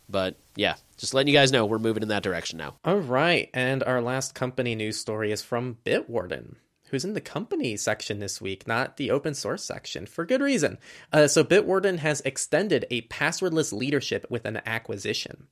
But 0.10 0.36
yeah, 0.56 0.76
just 0.98 1.14
letting 1.14 1.32
you 1.32 1.40
guys 1.40 1.52
know 1.52 1.66
we're 1.66 1.80
moving 1.80 2.04
in 2.04 2.10
that 2.10 2.24
direction 2.24 2.58
now. 2.58 2.76
All 2.84 2.98
right, 2.98 3.50
and 3.54 3.84
our 3.84 4.02
last 4.02 4.34
company 4.34 4.74
news 4.74 5.00
story 5.00 5.32
is 5.32 5.44
from 5.44 5.78
Bitwarden, 5.86 6.56
who's 6.90 7.06
in 7.06 7.14
the 7.14 7.22
company 7.22 7.78
section 7.78 8.18
this 8.18 8.42
week, 8.42 8.68
not 8.68 8.98
the 8.98 9.12
open 9.12 9.36
source 9.36 9.64
section, 9.64 10.08
for 10.08 10.26
good 10.26 10.42
reason. 10.42 10.80
Uh, 11.14 11.28
so, 11.28 11.44
Bitwarden 11.44 12.00
has 12.00 12.22
extended 12.22 12.86
a 12.90 13.04
passwordless 13.04 13.72
leadership 13.72 14.26
with 14.32 14.46
an 14.46 14.62
acquisition. 14.66 15.48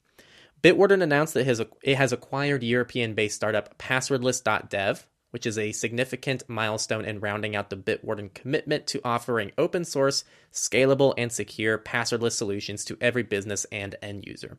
Bitwarden 0.62 1.04
announced 1.04 1.34
that 1.34 1.48
it 1.84 1.98
has, 1.98 2.12
acquired 2.12 2.64
European 2.64 3.14
based 3.14 3.36
startup 3.36 3.78
Passwordless.dev, 3.78 5.08
which 5.32 5.46
is 5.46 5.58
a 5.58 5.72
significant 5.72 6.44
milestone 6.48 7.06
in 7.06 7.20
rounding 7.20 7.56
out 7.56 7.70
the 7.70 7.78
Bitwarden 7.78 8.34
commitment 8.34 8.88
to 8.88 9.02
offering 9.04 9.52
open 9.58 9.86
source, 9.86 10.24
scalable, 10.52 11.14
and 11.18 11.32
secure 11.32 11.78
passwordless 11.78 12.32
solutions 12.32 12.84
to 12.86 12.98
every 13.00 13.24
business 13.24 13.66
and 13.72 13.96
end 14.02 14.26
user. 14.26 14.58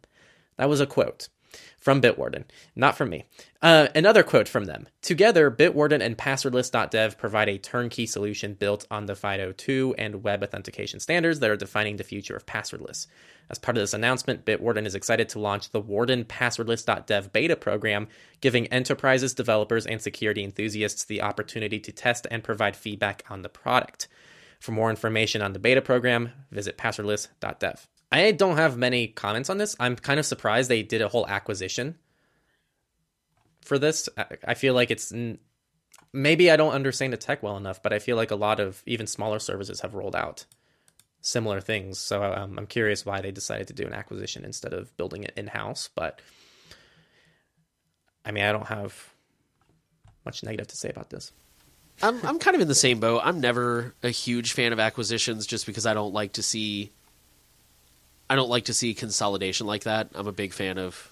That 0.57 0.69
was 0.69 0.81
a 0.81 0.87
quote 0.87 1.29
from 1.79 2.03
Bitwarden, 2.03 2.45
not 2.77 2.97
from 2.97 3.11
me. 3.11 3.25
Uh, 3.63 3.89
another 3.95 4.23
quote 4.23 4.49
from 4.49 4.67
them. 4.67 4.87
Together, 5.03 5.51
Bitwarden 5.51 6.03
and 6.03 6.17
Passwordless.dev 6.17 7.19
provide 7.19 7.49
a 7.49 7.59
turnkey 7.59 8.07
solution 8.07 8.55
built 8.55 8.87
on 8.91 9.07
the 9.07 9.15
FIDO2 9.15 9.95
and 9.99 10.23
web 10.23 10.43
authentication 10.43 11.01
standards 11.01 11.41
that 11.41 11.51
are 11.51 11.57
defining 11.57 11.97
the 11.97 12.05
future 12.05 12.37
of 12.37 12.47
passwordless. 12.47 13.07
As 13.51 13.59
part 13.59 13.77
of 13.77 13.83
this 13.83 13.95
announcement, 13.95 14.45
Bitwarden 14.45 14.87
is 14.87 14.95
excited 14.95 15.29
to 15.31 15.39
launch 15.39 15.71
the 15.71 15.81
Warden 15.81 16.25
Passwordless.dev 16.25 17.33
beta 17.33 17.57
program, 17.57 18.09
giving 18.41 18.67
enterprises, 18.67 19.35
developers, 19.35 19.87
and 19.87 20.01
security 20.01 20.45
enthusiasts 20.45 21.05
the 21.05 21.23
opportunity 21.23 21.81
to 21.81 21.93
test 21.93 22.27
and 22.31 22.45
provide 22.45 22.77
feedback 22.77 23.25
on 23.31 23.43
the 23.43 23.49
product. 23.49 24.09
For 24.61 24.73
more 24.73 24.91
information 24.91 25.41
on 25.41 25.53
the 25.53 25.59
beta 25.59 25.81
program, 25.81 26.33
visit 26.51 26.77
passwordless.dev. 26.77 27.89
I 28.11 28.31
don't 28.33 28.57
have 28.57 28.77
many 28.77 29.09
comments 29.09 29.51
on 29.51 29.59
this. 29.59 29.77
I'm 29.79 29.97
kind 29.97 30.19
of 30.19 30.27
surprised 30.27 30.71
they 30.71 30.83
did 30.83 31.03
a 31.03 31.09
whole 31.09 31.27
acquisition 31.27 31.97
for 33.63 33.79
this. 33.79 34.09
I- 34.47 34.55
feel 34.55 34.75
like 34.75 34.91
it's 34.91 35.13
maybe 36.13 36.51
I 36.51 36.57
don't 36.57 36.73
understand 36.73 37.13
the 37.13 37.19
tech 37.19 37.43
well 37.43 37.57
enough, 37.57 37.83
but 37.83 37.93
I 37.93 37.99
feel 37.99 38.17
like 38.17 38.31
a 38.31 38.37
lot 38.37 38.61
of 38.61 38.83
even 38.87 39.07
smaller 39.07 39.39
services 39.39 39.81
have 39.81 39.95
rolled 39.95 40.17
out 40.17 40.47
similar 41.21 41.61
things. 41.61 41.99
So 41.99 42.23
um, 42.23 42.59
I'm 42.59 42.67
curious 42.67 43.05
why 43.05 43.21
they 43.21 43.31
decided 43.31 43.69
to 43.69 43.75
do 43.75 43.87
an 43.87 43.93
acquisition 43.93 44.45
instead 44.45 44.73
of 44.73 44.97
building 44.97 45.25
it 45.25 45.35
in 45.37 45.49
house. 45.49 45.91
But 45.95 46.21
I 48.25 48.31
mean, 48.31 48.45
I 48.45 48.53
don't 48.53 48.69
have 48.69 49.13
much 50.25 50.43
negative 50.43 50.69
to 50.69 50.77
say 50.77 50.89
about 50.89 51.11
this. 51.11 51.33
I'm 52.01 52.25
I'm 52.25 52.39
kind 52.39 52.55
of 52.55 52.61
in 52.63 52.69
the 52.69 52.75
same 52.75 53.01
boat. 53.01 53.23
I'm 53.25 53.41
never 53.41 53.95
a 54.03 54.11
huge 54.11 54.53
fan 54.53 54.73
of 54.73 54.79
acquisitions 54.81 55.47
just 55.47 55.67
because 55.67 55.85
I 55.85 55.95
don't 55.95 56.15
like 56.15 56.35
to 56.35 56.43
see 56.43 56.93
I 58.31 58.37
don't 58.37 58.51
like 58.51 58.67
to 58.67 58.75
see 58.75 58.95
consolidation 58.95 59.67
like 59.67 59.85
that. 59.85 60.09
I'm 60.15 60.27
a 60.27 60.33
big 60.33 60.53
fan 60.53 60.79
of 60.79 61.11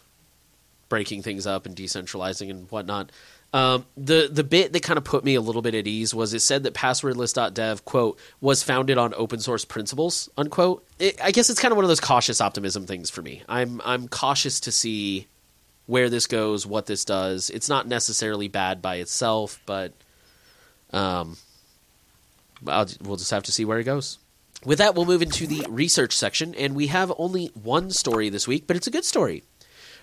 breaking 0.88 1.22
things 1.22 1.46
up 1.46 1.66
and 1.66 1.74
decentralizing 1.74 2.50
and 2.50 2.70
whatnot. 2.70 3.10
Um, 3.52 3.86
the 3.96 4.28
the 4.30 4.44
bit 4.44 4.72
that 4.72 4.82
kind 4.82 4.98
of 4.98 5.04
put 5.04 5.24
me 5.24 5.34
a 5.34 5.40
little 5.40 5.62
bit 5.62 5.74
at 5.74 5.86
ease 5.86 6.14
was 6.14 6.34
it 6.34 6.40
said 6.40 6.64
that 6.64 6.74
passwordless.dev 6.74 7.84
quote 7.84 8.18
was 8.40 8.62
founded 8.62 8.98
on 8.98 9.14
open 9.14 9.40
source 9.40 9.64
principles 9.64 10.28
unquote. 10.36 10.84
It, 10.98 11.18
I 11.22 11.30
guess 11.30 11.48
it's 11.48 11.60
kind 11.60 11.72
of 11.72 11.76
one 11.76 11.84
of 11.84 11.88
those 11.88 12.00
cautious 12.00 12.40
optimism 12.40 12.86
things 12.86 13.08
for 13.08 13.22
me. 13.22 13.42
I'm 13.48 13.80
I'm 13.84 14.08
cautious 14.08 14.60
to 14.60 14.72
see 14.72 15.26
where 15.86 16.10
this 16.10 16.26
goes, 16.26 16.66
what 16.66 16.86
this 16.86 17.04
does. 17.04 17.48
It's 17.50 17.68
not 17.68 17.86
necessarily 17.86 18.48
bad 18.48 18.82
by 18.82 18.96
itself, 18.96 19.60
but 19.64 19.92
um, 20.92 21.36
I'll, 22.66 22.88
we'll 23.02 23.16
just 23.16 23.30
have 23.30 23.44
to 23.44 23.52
see 23.52 23.64
where 23.64 23.78
it 23.78 23.84
goes. 23.84 24.18
With 24.66 24.78
that, 24.78 24.96
we'll 24.96 25.04
move 25.04 25.22
into 25.22 25.46
the 25.46 25.64
research 25.70 26.12
section, 26.12 26.52
and 26.56 26.74
we 26.74 26.88
have 26.88 27.12
only 27.18 27.52
one 27.54 27.92
story 27.92 28.30
this 28.30 28.48
week, 28.48 28.66
but 28.66 28.76
it's 28.76 28.88
a 28.88 28.90
good 28.90 29.04
story. 29.04 29.44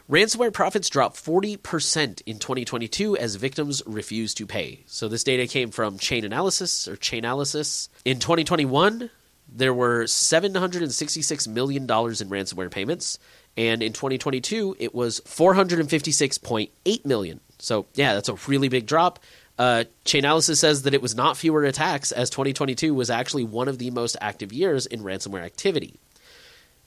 Ransomware 0.10 0.54
profits 0.54 0.90
dropped 0.90 1.18
40% 1.18 2.22
in 2.26 2.40
2022 2.40 3.18
as 3.18 3.36
victims 3.36 3.84
refuse 3.86 4.34
to 4.36 4.48
pay. 4.48 4.86
So, 4.86 5.10
this 5.10 5.26
data 5.26 5.48
came 5.48 5.70
from 5.70 5.98
Chain 5.98 6.24
Analysis 6.24 6.88
or 6.88 6.96
Chainalysis. 6.96 7.90
In 8.06 8.20
2021, 8.20 9.10
there 9.54 9.74
were 9.74 10.06
$766 10.06 11.48
million 11.50 11.84
in 11.84 11.90
ransomware 11.90 12.72
payments, 12.72 13.20
and 13.58 13.84
in 13.84 13.92
2022, 13.92 14.78
it 14.80 14.96
was 14.96 15.20
456.8 15.26 17.06
million. 17.06 17.42
So, 17.60 17.86
yeah, 17.96 18.14
that's 18.14 18.30
a 18.30 18.36
really 18.48 18.70
big 18.70 18.86
drop. 18.86 19.20
Uh, 19.58 19.84
Chainalysis 20.06 20.58
says 20.58 20.84
that 20.84 20.94
it 20.94 21.02
was 21.02 21.16
not 21.16 21.38
fewer 21.38 21.64
attacks, 21.64 22.12
as 22.12 22.30
2022 22.30 22.94
was 22.94 23.10
actually 23.10 23.44
one 23.44 23.68
of 23.68 23.78
the 23.78 23.92
most 23.92 24.18
active 24.20 24.52
years 24.52 24.86
in 24.86 25.02
ransomware 25.02 25.44
activity. 25.44 26.00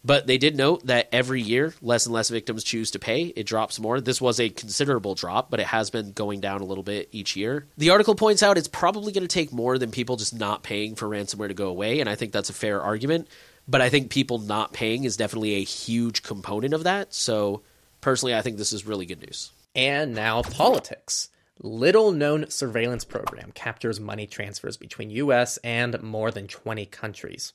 But 0.05 0.29
they 0.29 0.39
did 0.39 0.57
note 0.57 0.87
that 0.87 1.09
every 1.11 1.43
year, 1.43 1.75
less 1.83 2.07
and 2.07 2.15
less 2.15 2.29
victims 2.29 2.63
choose 2.63 2.93
to 2.93 3.01
pay. 3.01 3.25
It 3.25 3.45
drops 3.45 3.81
more. 3.81 4.01
This 4.01 4.21
was 4.21 4.39
a 4.39 4.51
considerable 4.51 5.17
drop, 5.17 5.51
but 5.51 5.59
it 5.59 5.67
has 5.67 5.91
been 5.91 6.13
going 6.13 6.41
down 6.41 6.61
a 6.61 6.65
little 6.65 6.85
bit 6.85 7.09
each 7.11 7.35
year. 7.35 7.67
The 7.77 7.91
article 7.91 8.15
points 8.15 8.41
out 8.41 8.57
it's 8.57 8.69
probably 8.69 9.13
going 9.13 9.27
to 9.27 9.29
take 9.29 9.53
more 9.53 9.79
than 9.79 9.91
people 9.91 10.15
just 10.15 10.33
not 10.33 10.63
paying 10.63 10.95
for 10.95 11.09
ransomware 11.09 11.49
to 11.49 11.55
go 11.55 11.69
away, 11.69 11.99
and 11.99 12.09
I 12.09 12.15
think 12.15 12.31
that's 12.31 12.51
a 12.51 12.55
fair 12.55 12.81
argument. 12.81 13.27
But 13.67 13.81
I 13.81 13.89
think 13.89 14.11
people 14.11 14.39
not 14.39 14.73
paying 14.73 15.03
is 15.03 15.17
definitely 15.17 15.55
a 15.55 15.65
huge 15.65 16.23
component 16.23 16.73
of 16.73 16.85
that. 16.85 17.13
So, 17.13 17.63
personally, 18.01 18.37
I 18.37 18.43
think 18.43 18.59
this 18.59 18.73
is 18.73 18.87
really 18.87 19.07
good 19.07 19.21
news. 19.21 19.51
And 19.75 20.15
now 20.15 20.43
politics. 20.43 21.31
Little 21.59 22.13
known 22.13 22.51
surveillance 22.51 23.05
program 23.05 23.51
captures 23.53 23.99
money 23.99 24.27
transfers 24.27 24.77
between 24.77 25.11
US 25.11 25.57
and 25.59 26.03
more 26.03 26.31
than 26.31 26.49
20 26.49 26.85
countries. 26.87 27.55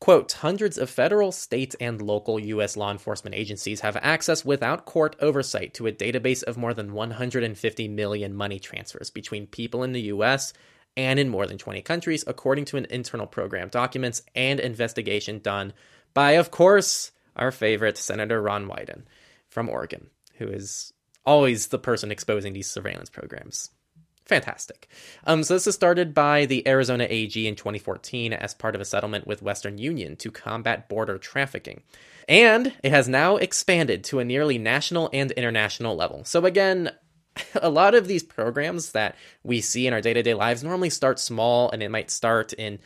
Quote, 0.00 0.32
hundreds 0.32 0.76
of 0.76 0.90
federal, 0.90 1.30
state, 1.30 1.74
and 1.80 2.02
local 2.02 2.38
U.S. 2.38 2.76
law 2.76 2.90
enforcement 2.90 3.34
agencies 3.34 3.80
have 3.80 3.96
access 4.02 4.44
without 4.44 4.84
court 4.84 5.16
oversight 5.20 5.72
to 5.74 5.86
a 5.86 5.92
database 5.92 6.42
of 6.42 6.58
more 6.58 6.74
than 6.74 6.92
150 6.92 7.88
million 7.88 8.34
money 8.34 8.58
transfers 8.58 9.10
between 9.10 9.46
people 9.46 9.82
in 9.82 9.92
the 9.92 10.02
U.S. 10.02 10.52
and 10.96 11.18
in 11.18 11.28
more 11.28 11.46
than 11.46 11.56
20 11.56 11.80
countries, 11.82 12.24
according 12.26 12.64
to 12.66 12.76
an 12.76 12.86
internal 12.90 13.26
program 13.26 13.68
documents 13.68 14.22
and 14.34 14.60
investigation 14.60 15.38
done 15.38 15.72
by, 16.12 16.32
of 16.32 16.50
course, 16.50 17.12
our 17.36 17.52
favorite 17.52 17.96
Senator 17.96 18.42
Ron 18.42 18.66
Wyden 18.66 19.04
from 19.48 19.70
Oregon, 19.70 20.08
who 20.38 20.48
is 20.48 20.92
always 21.26 21.68
the 21.68 21.78
person 21.78 22.10
exposing 22.10 22.52
these 22.52 22.70
surveillance 22.70 23.10
programs. 23.10 23.70
Fantastic. 24.26 24.88
Um, 25.26 25.44
so 25.44 25.54
this 25.54 25.66
was 25.66 25.74
started 25.74 26.14
by 26.14 26.46
the 26.46 26.66
Arizona 26.66 27.06
AG 27.10 27.46
in 27.46 27.56
2014 27.56 28.32
as 28.32 28.54
part 28.54 28.74
of 28.74 28.80
a 28.80 28.84
settlement 28.84 29.26
with 29.26 29.42
Western 29.42 29.76
Union 29.76 30.16
to 30.16 30.30
combat 30.30 30.88
border 30.88 31.18
trafficking. 31.18 31.82
And 32.26 32.72
it 32.82 32.90
has 32.90 33.06
now 33.06 33.36
expanded 33.36 34.02
to 34.04 34.20
a 34.20 34.24
nearly 34.24 34.56
national 34.56 35.10
and 35.12 35.30
international 35.32 35.94
level. 35.94 36.24
So 36.24 36.46
again, 36.46 36.90
a 37.60 37.68
lot 37.68 37.94
of 37.94 38.08
these 38.08 38.22
programs 38.22 38.92
that 38.92 39.16
we 39.42 39.60
see 39.60 39.86
in 39.86 39.92
our 39.92 40.00
day-to-day 40.00 40.34
lives 40.34 40.64
normally 40.64 40.90
start 40.90 41.18
small 41.18 41.70
and 41.70 41.82
it 41.82 41.90
might 41.90 42.10
start 42.10 42.54
in 42.54 42.78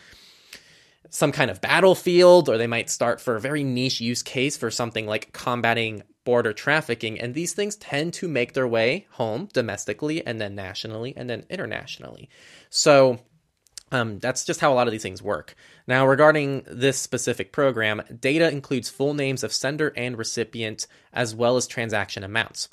some 1.11 1.33
kind 1.33 1.51
of 1.51 1.61
battlefield 1.61 2.49
or 2.49 2.59
they 2.59 2.67
might 2.67 2.91
start 2.91 3.21
for 3.21 3.37
a 3.37 3.41
very 3.41 3.65
niche 3.65 4.01
use 4.01 4.23
case 4.23 4.57
for 4.57 4.71
something 4.71 5.07
like 5.07 5.33
combating 5.33 6.03
border 6.29 6.53
trafficking 6.53 7.19
and 7.19 7.33
these 7.33 7.55
things 7.55 7.75
tend 7.77 8.13
to 8.13 8.29
make 8.29 8.53
their 8.53 8.69
way 8.69 9.07
home 9.13 9.49
domestically 9.55 10.23
and 10.27 10.39
then 10.39 10.55
nationally 10.55 11.15
and 11.17 11.31
then 11.31 11.43
internationally. 11.49 12.29
So 12.69 13.21
um, 13.91 14.19
that's 14.19 14.45
just 14.45 14.61
how 14.61 14.71
a 14.71 14.75
lot 14.75 14.87
of 14.87 14.93
these 14.93 15.03
things 15.03 15.23
work. 15.23 15.55
Now 15.87 16.07
regarding 16.07 16.65
this 16.67 16.99
specific 16.99 17.51
program 17.51 18.03
data 18.21 18.51
includes 18.51 18.91
full 18.91 19.15
names 19.15 19.43
of 19.43 19.55
sender 19.55 19.91
and 19.97 20.19
recipient 20.19 20.87
as 21.15 21.35
well 21.35 21.57
as 21.57 21.67
transaction 21.67 22.23
amounts. 22.23 22.69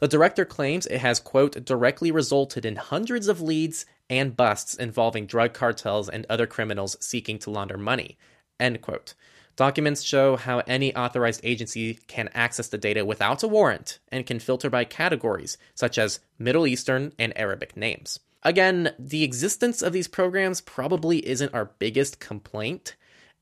The 0.00 0.08
director 0.08 0.44
claims 0.44 0.86
it 0.86 0.98
has, 0.98 1.20
quote, 1.20 1.64
directly 1.64 2.10
resulted 2.10 2.66
in 2.66 2.74
hundreds 2.74 3.28
of 3.28 3.40
leads 3.40 3.86
and 4.10 4.36
busts 4.36 4.74
involving 4.74 5.26
drug 5.26 5.54
cartels 5.54 6.08
and 6.08 6.26
other 6.28 6.48
criminals 6.48 6.96
seeking 6.98 7.38
to 7.38 7.50
launder 7.52 7.78
money, 7.78 8.18
end 8.58 8.82
quote. 8.82 9.14
Documents 9.56 10.02
show 10.02 10.36
how 10.36 10.58
any 10.66 10.94
authorized 10.94 11.40
agency 11.42 11.94
can 12.06 12.28
access 12.34 12.68
the 12.68 12.76
data 12.76 13.06
without 13.06 13.42
a 13.42 13.48
warrant 13.48 13.98
and 14.12 14.26
can 14.26 14.38
filter 14.38 14.68
by 14.68 14.84
categories, 14.84 15.56
such 15.74 15.96
as 15.96 16.20
Middle 16.38 16.66
Eastern 16.66 17.14
and 17.18 17.32
Arabic 17.36 17.74
names. 17.74 18.20
Again, 18.42 18.92
the 18.98 19.24
existence 19.24 19.80
of 19.80 19.94
these 19.94 20.08
programs 20.08 20.60
probably 20.60 21.26
isn't 21.26 21.54
our 21.54 21.70
biggest 21.78 22.20
complaint. 22.20 22.96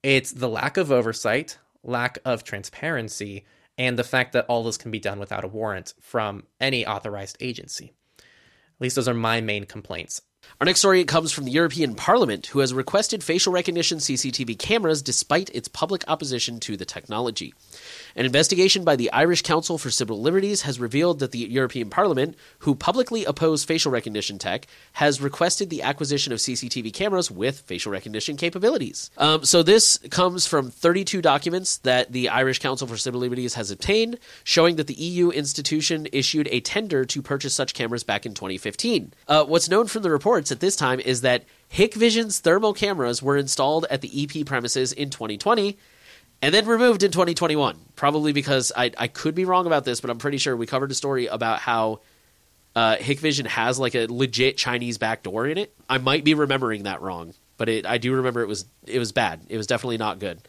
It's 0.05 0.31
the 0.31 0.49
lack 0.49 0.77
of 0.77 0.93
oversight, 0.93 1.59
lack 1.83 2.19
of 2.25 2.45
transparency, 2.45 3.45
and 3.77 3.99
the 3.99 4.05
fact 4.05 4.33
that 4.33 4.47
all 4.47 4.63
this 4.63 4.79
can 4.79 4.93
be 4.93 5.01
done 5.01 5.19
without 5.19 5.45
a 5.45 5.49
warrant 5.49 5.95
from 6.01 6.45
any 6.61 6.87
authorized 6.87 7.37
agency. 7.41 7.93
At 8.19 8.25
least 8.81 8.97
those 8.97 9.09
are 9.09 9.15
my 9.15 9.41
main 9.41 9.65
complaints. 9.65 10.23
Our 10.61 10.65
next 10.67 10.79
story 10.81 11.05
comes 11.05 11.33
from 11.33 11.45
the 11.45 11.51
European 11.51 11.95
Parliament, 11.95 12.47
who 12.47 12.61
has 12.61 12.73
requested 12.73 13.25
facial 13.25 13.53
recognition 13.53 13.99
CCTV 13.99 14.59
cameras 14.59 15.03
despite 15.03 15.51
its 15.51 15.69
public 15.69 16.05
opposition 16.09 16.61
to 16.61 16.77
the 16.77 16.85
technology. 16.85 17.55
An 18.17 18.25
investigation 18.25 18.85
by 18.85 18.95
the 18.95 19.11
Irish 19.13 19.43
Council 19.43 19.77
for 19.77 19.91
Civil 19.91 20.21
Liberties 20.21 20.63
has 20.63 20.79
revealed 20.79 21.19
that 21.19 21.33
the 21.33 21.41
European 21.41 21.91
Parliament, 21.91 22.37
who 22.61 22.77
publicly 22.77 23.25
oppose 23.25 23.65
facial 23.65 23.91
recognition 23.91 24.39
tech, 24.39 24.69
has 24.93 25.21
requested 25.21 25.69
the 25.69 25.83
acquisition 25.83 26.33
of 26.33 26.39
CCTV 26.39 26.93
cameras 26.95 27.31
with 27.31 27.61
facial 27.61 27.91
recognition 27.91 28.37
capabilities. 28.37 29.11
Um, 29.19 29.45
so 29.45 29.65
this 29.65 29.99
comes 30.11 30.47
from 30.47 30.71
32 30.71 31.21
documents 31.23 31.79
that 31.79 32.13
the 32.13 32.29
Irish 32.29 32.61
Council 32.61 32.87
for 32.87 32.97
Civil 32.97 33.21
Liberties 33.21 33.55
has 33.55 33.73
obtained, 33.73 34.19
showing 34.45 34.77
that 34.77 34.87
the 34.87 34.95
EU 34.95 35.31
institution 35.31 36.07
issued 36.13 36.49
a 36.53 36.61
tender 36.61 37.05
to 37.05 37.21
purchase 37.21 37.55
such 37.55 37.75
cameras 37.75 38.05
back 38.05 38.25
in 38.25 38.35
2015. 38.35 39.13
Uh, 39.27 39.45
what's 39.45 39.69
known 39.69 39.89
from 39.89 40.03
the 40.03 40.11
reports 40.35 40.51
at 40.51 40.59
this 40.59 40.75
time 40.75 40.99
is 40.99 41.21
that 41.21 41.45
Hikvision's 41.73 42.41
thermal 42.41 42.75
cameras 42.75 43.23
were 43.23 43.37
installed 43.37 43.87
at 43.89 44.01
the 44.01 44.11
EP 44.25 44.45
premises 44.45 44.93
in 44.93 45.09
2020 45.09 45.79
and 46.43 46.53
then 46.53 46.67
removed 46.67 47.05
in 47.05 47.13
2021. 47.13 47.79
Probably 47.95 48.33
because 48.33 48.73
I, 48.77 48.91
I 48.99 49.07
could 49.07 49.37
be 49.37 49.45
wrong 49.45 49.67
about 49.67 49.85
this, 49.85 50.01
but 50.01 50.11
I'm 50.11 50.19
pretty 50.19 50.39
sure 50.39 50.57
we 50.57 50.67
covered 50.67 50.91
a 50.91 50.95
story 50.95 51.27
about 51.27 51.61
how 51.61 52.01
uh, 52.75 52.97
Hikvision 52.97 53.47
has 53.47 53.79
like 53.79 53.95
a 53.95 54.07
legit 54.07 54.57
Chinese 54.57 54.99
backdoor 54.99 55.47
in 55.47 55.57
it. 55.57 55.73
I 55.89 55.99
might 55.99 56.25
be 56.25 56.35
remembering 56.35 56.83
that 56.83 57.01
wrong, 57.01 57.33
but 57.57 57.69
it, 57.69 57.87
I 57.87 57.99
do 57.99 58.17
remember 58.17 58.43
it 58.43 58.49
was 58.49 58.65
it 58.89 58.99
was 58.99 59.13
bad. 59.13 59.43
It 59.49 59.57
was 59.57 59.69
definitely 59.69 59.99
not 59.99 60.19
good. 60.19 60.41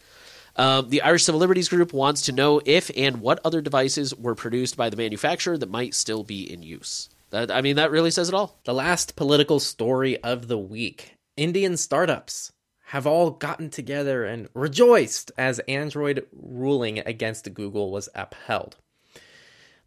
Um, 0.56 0.90
the 0.90 1.02
Irish 1.02 1.22
Civil 1.22 1.38
Liberties 1.38 1.68
Group 1.68 1.92
wants 1.92 2.22
to 2.22 2.32
know 2.32 2.60
if 2.64 2.90
and 2.96 3.20
what 3.20 3.38
other 3.44 3.60
devices 3.60 4.12
were 4.16 4.34
produced 4.34 4.76
by 4.76 4.90
the 4.90 4.96
manufacturer 4.96 5.56
that 5.56 5.70
might 5.70 5.94
still 5.94 6.24
be 6.24 6.52
in 6.52 6.64
use. 6.64 7.08
That, 7.30 7.50
I 7.50 7.60
mean, 7.60 7.76
that 7.76 7.90
really 7.90 8.10
says 8.10 8.28
it 8.28 8.34
all. 8.34 8.60
The 8.64 8.74
last 8.74 9.16
political 9.16 9.58
story 9.60 10.22
of 10.22 10.48
the 10.48 10.58
week 10.58 11.16
Indian 11.36 11.76
startups 11.76 12.52
have 12.86 13.06
all 13.06 13.30
gotten 13.30 13.68
together 13.68 14.24
and 14.24 14.48
rejoiced 14.54 15.32
as 15.36 15.58
Android 15.60 16.24
ruling 16.32 17.00
against 17.00 17.52
Google 17.52 17.90
was 17.90 18.08
upheld. 18.14 18.76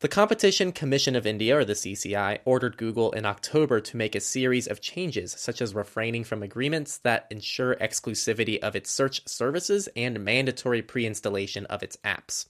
The 0.02 0.08
Competition 0.08 0.72
Commission 0.72 1.16
of 1.16 1.26
India, 1.26 1.58
or 1.58 1.66
the 1.66 1.74
CCI, 1.74 2.40
ordered 2.46 2.78
Google 2.78 3.12
in 3.12 3.26
October 3.26 3.82
to 3.82 3.98
make 3.98 4.16
a 4.16 4.22
series 4.22 4.66
of 4.68 4.80
changes, 4.80 5.34
such 5.38 5.62
as 5.62 5.76
refraining 5.76 6.24
from 6.24 6.42
agreements 6.42 7.00
that 7.00 7.28
ensure 7.30 7.76
exclusivity 7.76 8.60
of 8.60 8.78
its 8.78 8.90
search 8.90 9.28
services 9.28 9.90
and 9.98 10.24
mandatory 10.24 10.82
pre 10.82 11.06
installation 11.06 11.66
of 11.66 11.84
its 11.84 11.98
apps. 12.06 12.46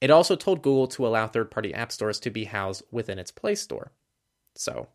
It 0.00 0.10
also 0.10 0.34
told 0.34 0.62
Google 0.62 0.88
to 0.88 1.06
allow 1.06 1.28
third 1.28 1.50
party 1.50 1.72
app 1.74 1.92
stores 1.92 2.18
to 2.20 2.30
be 2.30 2.44
housed 2.44 2.82
within 2.90 3.20
its 3.20 3.30
Play 3.30 3.54
Store. 3.54 3.92
So, 4.56 4.88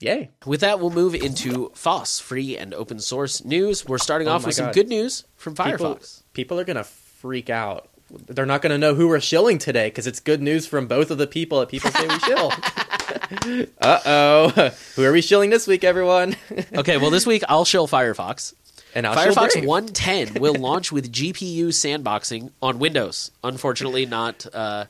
Yay. 0.00 0.30
With 0.44 0.60
that, 0.60 0.78
we'll 0.78 0.90
move 0.90 1.14
into 1.14 1.70
FOSS, 1.74 2.20
free 2.20 2.56
and 2.56 2.74
open 2.74 2.98
source 2.98 3.44
news. 3.44 3.86
We're 3.86 3.98
starting 3.98 4.28
Oh 4.28 4.32
off 4.32 4.44
with 4.44 4.54
some 4.54 4.72
good 4.72 4.88
news 4.88 5.24
from 5.36 5.54
Firefox. 5.54 6.22
people 6.34 6.60
are 6.60 6.64
going 6.64 6.76
to 6.76 6.84
freak 6.84 7.48
out. 7.48 7.88
They're 8.10 8.46
not 8.46 8.62
going 8.62 8.70
to 8.70 8.78
know 8.78 8.94
who 8.94 9.08
we're 9.08 9.20
shilling 9.20 9.58
today 9.58 9.88
because 9.88 10.06
it's 10.06 10.20
good 10.20 10.42
news 10.42 10.66
from 10.66 10.86
both 10.86 11.10
of 11.10 11.18
the 11.18 11.26
people 11.26 11.60
that 11.60 11.68
people 11.68 11.90
say 11.90 12.06
we 12.06 12.18
shill. 12.20 12.52
uh 13.80 14.00
oh. 14.06 14.70
Who 14.96 15.04
are 15.04 15.12
we 15.12 15.22
shilling 15.22 15.50
this 15.50 15.66
week, 15.66 15.82
everyone? 15.82 16.36
okay, 16.74 16.98
well, 16.98 17.10
this 17.10 17.26
week 17.26 17.42
I'll 17.48 17.64
shill 17.64 17.88
Firefox. 17.88 18.54
and 18.94 19.06
I'll 19.06 19.16
Firefox 19.16 19.66
110 19.66 20.40
will 20.40 20.54
launch 20.58 20.92
with 20.92 21.10
GPU 21.10 21.68
sandboxing 21.68 22.52
on 22.62 22.78
Windows. 22.78 23.32
Unfortunately, 23.42 24.06
not. 24.06 24.46
Uh, 24.52 24.84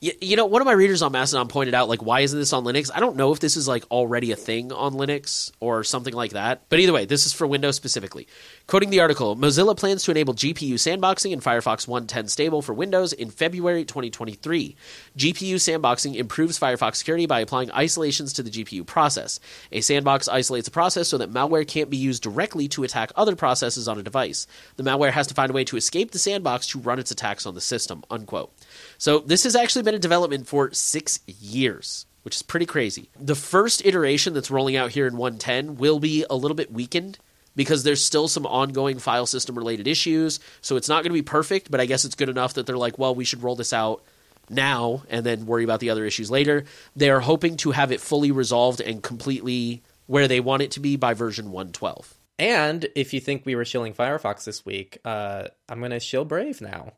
you 0.00 0.36
know, 0.36 0.46
one 0.46 0.62
of 0.62 0.66
my 0.66 0.72
readers 0.72 1.02
on 1.02 1.12
Mastodon 1.12 1.48
pointed 1.48 1.74
out, 1.74 1.90
like, 1.90 2.02
why 2.02 2.20
isn't 2.20 2.38
this 2.38 2.54
on 2.54 2.64
Linux? 2.64 2.90
I 2.94 3.00
don't 3.00 3.16
know 3.16 3.32
if 3.32 3.40
this 3.40 3.58
is 3.58 3.68
like 3.68 3.84
already 3.90 4.32
a 4.32 4.36
thing 4.36 4.72
on 4.72 4.94
Linux 4.94 5.52
or 5.60 5.84
something 5.84 6.14
like 6.14 6.32
that. 6.32 6.62
But 6.70 6.78
either 6.80 6.94
way, 6.94 7.04
this 7.04 7.26
is 7.26 7.34
for 7.34 7.46
Windows 7.46 7.76
specifically. 7.76 8.26
Quoting 8.66 8.88
the 8.88 9.00
article, 9.00 9.36
Mozilla 9.36 9.76
plans 9.76 10.02
to 10.04 10.10
enable 10.10 10.32
GPU 10.32 10.74
sandboxing 10.74 11.32
in 11.32 11.40
Firefox 11.40 11.86
110 11.86 12.28
stable 12.28 12.62
for 12.62 12.72
Windows 12.72 13.12
in 13.12 13.30
February 13.30 13.84
2023. 13.84 14.74
GPU 15.18 15.56
sandboxing 15.56 16.16
improves 16.16 16.58
Firefox 16.58 16.96
security 16.96 17.26
by 17.26 17.40
applying 17.40 17.70
isolations 17.72 18.32
to 18.32 18.42
the 18.42 18.50
GPU 18.50 18.86
process. 18.86 19.38
A 19.70 19.82
sandbox 19.82 20.28
isolates 20.28 20.68
a 20.68 20.70
process 20.70 21.08
so 21.08 21.18
that 21.18 21.30
malware 21.32 21.68
can't 21.68 21.90
be 21.90 21.98
used 21.98 22.22
directly 22.22 22.68
to 22.68 22.84
attack 22.84 23.12
other 23.16 23.36
processes 23.36 23.86
on 23.86 23.98
a 23.98 24.02
device. 24.02 24.46
The 24.76 24.82
malware 24.82 25.12
has 25.12 25.26
to 25.26 25.34
find 25.34 25.50
a 25.50 25.54
way 25.54 25.64
to 25.64 25.76
escape 25.76 26.12
the 26.12 26.18
sandbox 26.18 26.68
to 26.68 26.78
run 26.78 26.98
its 26.98 27.10
attacks 27.10 27.44
on 27.44 27.54
the 27.54 27.60
system. 27.60 28.02
Unquote. 28.10 28.50
So 28.98 29.20
this 29.20 29.44
has 29.44 29.56
actually 29.56 29.82
been 29.82 29.94
in 29.94 30.00
development 30.00 30.46
for 30.46 30.72
six 30.72 31.20
years. 31.26 32.06
Which 32.22 32.36
is 32.36 32.42
pretty 32.42 32.66
crazy. 32.66 33.08
The 33.18 33.34
first 33.34 33.82
iteration 33.86 34.34
that's 34.34 34.50
rolling 34.50 34.76
out 34.76 34.90
here 34.90 35.06
in 35.06 35.16
110 35.16 35.76
will 35.76 35.98
be 35.98 36.26
a 36.28 36.36
little 36.36 36.54
bit 36.54 36.70
weakened 36.70 37.18
because 37.56 37.82
there's 37.82 38.04
still 38.04 38.28
some 38.28 38.44
ongoing 38.44 38.98
file 38.98 39.24
system 39.24 39.56
related 39.56 39.88
issues. 39.88 40.38
So 40.60 40.76
it's 40.76 40.88
not 40.88 41.02
going 41.02 41.12
to 41.12 41.18
be 41.18 41.22
perfect, 41.22 41.70
but 41.70 41.80
I 41.80 41.86
guess 41.86 42.04
it's 42.04 42.14
good 42.14 42.28
enough 42.28 42.54
that 42.54 42.66
they're 42.66 42.76
like, 42.76 42.98
well, 42.98 43.14
we 43.14 43.24
should 43.24 43.42
roll 43.42 43.56
this 43.56 43.72
out 43.72 44.02
now 44.50 45.02
and 45.08 45.24
then 45.24 45.46
worry 45.46 45.64
about 45.64 45.80
the 45.80 45.90
other 45.90 46.04
issues 46.04 46.30
later. 46.30 46.64
They 46.94 47.10
are 47.10 47.20
hoping 47.20 47.56
to 47.58 47.70
have 47.70 47.92
it 47.92 48.00
fully 48.00 48.30
resolved 48.30 48.80
and 48.80 49.02
completely 49.02 49.82
where 50.06 50.28
they 50.28 50.40
want 50.40 50.62
it 50.62 50.72
to 50.72 50.80
be 50.80 50.96
by 50.96 51.14
version 51.14 51.52
112. 51.52 52.14
And 52.38 52.88
if 52.96 53.12
you 53.12 53.20
think 53.20 53.44
we 53.44 53.54
were 53.54 53.64
shilling 53.64 53.92
Firefox 53.92 54.44
this 54.44 54.64
week, 54.64 54.98
uh, 55.04 55.48
I'm 55.68 55.78
going 55.78 55.90
to 55.90 56.00
shill 56.00 56.24
Brave 56.24 56.60
now. 56.60 56.94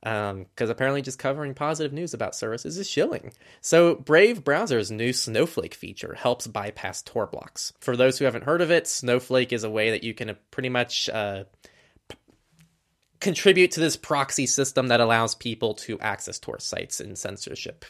Because 0.00 0.70
apparently, 0.70 1.02
just 1.02 1.18
covering 1.18 1.52
positive 1.54 1.92
news 1.92 2.14
about 2.14 2.34
services 2.36 2.78
is 2.78 2.88
shilling. 2.88 3.32
So, 3.60 3.96
Brave 3.96 4.44
Browser's 4.44 4.90
new 4.90 5.12
Snowflake 5.12 5.74
feature 5.74 6.14
helps 6.14 6.46
bypass 6.46 7.02
Tor 7.02 7.26
blocks. 7.26 7.72
For 7.80 7.96
those 7.96 8.18
who 8.18 8.24
haven't 8.24 8.44
heard 8.44 8.60
of 8.60 8.70
it, 8.70 8.86
Snowflake 8.86 9.52
is 9.52 9.64
a 9.64 9.70
way 9.70 9.90
that 9.90 10.04
you 10.04 10.14
can 10.14 10.30
uh, 10.30 10.34
pretty 10.52 10.68
much 10.68 11.08
uh, 11.08 11.44
p- 12.08 12.16
contribute 13.20 13.72
to 13.72 13.80
this 13.80 13.96
proxy 13.96 14.46
system 14.46 14.88
that 14.88 15.00
allows 15.00 15.34
people 15.34 15.74
to 15.74 15.98
access 16.00 16.38
Tor 16.38 16.60
sites 16.60 17.00
in 17.00 17.16
censorship 17.16 17.84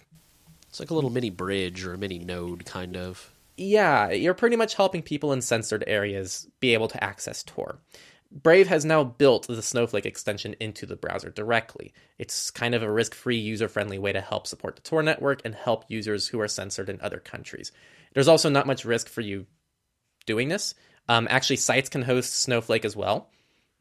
It's 0.70 0.80
like 0.80 0.90
a 0.90 0.94
little 0.94 1.10
mini 1.10 1.30
bridge 1.30 1.84
or 1.84 1.92
a 1.94 1.98
mini 1.98 2.18
node, 2.18 2.64
kind 2.64 2.96
of. 2.96 3.30
yeah, 3.58 4.10
you're 4.10 4.32
pretty 4.32 4.56
much 4.56 4.74
helping 4.74 5.02
people 5.02 5.32
in 5.34 5.42
censored 5.42 5.84
areas 5.86 6.46
be 6.60 6.72
able 6.72 6.88
to 6.88 7.04
access 7.04 7.42
Tor. 7.42 7.78
Brave 8.42 8.66
has 8.68 8.84
now 8.84 9.02
built 9.02 9.46
the 9.46 9.62
Snowflake 9.62 10.04
extension 10.04 10.54
into 10.60 10.84
the 10.84 10.96
browser 10.96 11.30
directly. 11.30 11.94
It's 12.18 12.50
kind 12.50 12.74
of 12.74 12.82
a 12.82 12.90
risk 12.90 13.14
free, 13.14 13.38
user 13.38 13.66
friendly 13.66 13.98
way 13.98 14.12
to 14.12 14.20
help 14.20 14.46
support 14.46 14.76
the 14.76 14.82
Tor 14.82 15.02
network 15.02 15.40
and 15.46 15.54
help 15.54 15.86
users 15.88 16.28
who 16.28 16.38
are 16.40 16.48
censored 16.48 16.90
in 16.90 17.00
other 17.00 17.18
countries. 17.18 17.72
There's 18.12 18.28
also 18.28 18.50
not 18.50 18.66
much 18.66 18.84
risk 18.84 19.08
for 19.08 19.22
you 19.22 19.46
doing 20.26 20.48
this. 20.48 20.74
Um, 21.08 21.26
actually, 21.30 21.56
sites 21.56 21.88
can 21.88 22.02
host 22.02 22.34
Snowflake 22.34 22.84
as 22.84 22.94
well. 22.94 23.30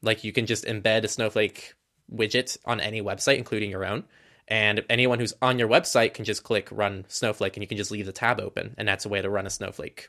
Like 0.01 0.23
you 0.23 0.31
can 0.31 0.45
just 0.45 0.63
embed 0.63 1.03
a 1.03 1.09
Snowflake 1.09 1.73
widget 2.09 2.57
on 2.63 2.79
any 2.79 3.01
website, 3.01 3.37
including 3.37 3.71
your 3.71 3.85
own. 3.85 4.05
And 4.47 4.85
anyone 4.89 5.19
who's 5.19 5.33
on 5.41 5.59
your 5.59 5.67
website 5.67 6.13
can 6.13 6.23
just 6.23 6.43
click 6.43 6.69
run 6.71 7.03
Snowflake 7.09 7.57
and 7.57 7.63
you 7.63 7.67
can 7.67 7.77
just 7.77 7.91
leave 7.91 8.05
the 8.05 8.13
tab 8.13 8.39
open. 8.39 8.75
And 8.77 8.87
that's 8.87 9.05
a 9.05 9.09
way 9.09 9.21
to 9.21 9.29
run 9.29 9.47
a 9.47 9.49
Snowflake 9.49 10.07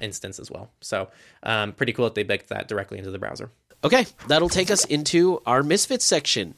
instance 0.00 0.40
as 0.40 0.50
well. 0.50 0.70
So, 0.80 1.10
um, 1.44 1.72
pretty 1.72 1.92
cool 1.92 2.06
that 2.06 2.14
they 2.14 2.22
baked 2.24 2.48
that 2.48 2.66
directly 2.66 2.98
into 2.98 3.10
the 3.10 3.18
browser. 3.18 3.52
Okay, 3.84 4.06
that'll 4.26 4.48
take 4.48 4.70
us 4.70 4.84
into 4.84 5.40
our 5.46 5.62
Misfits 5.62 6.04
section. 6.04 6.54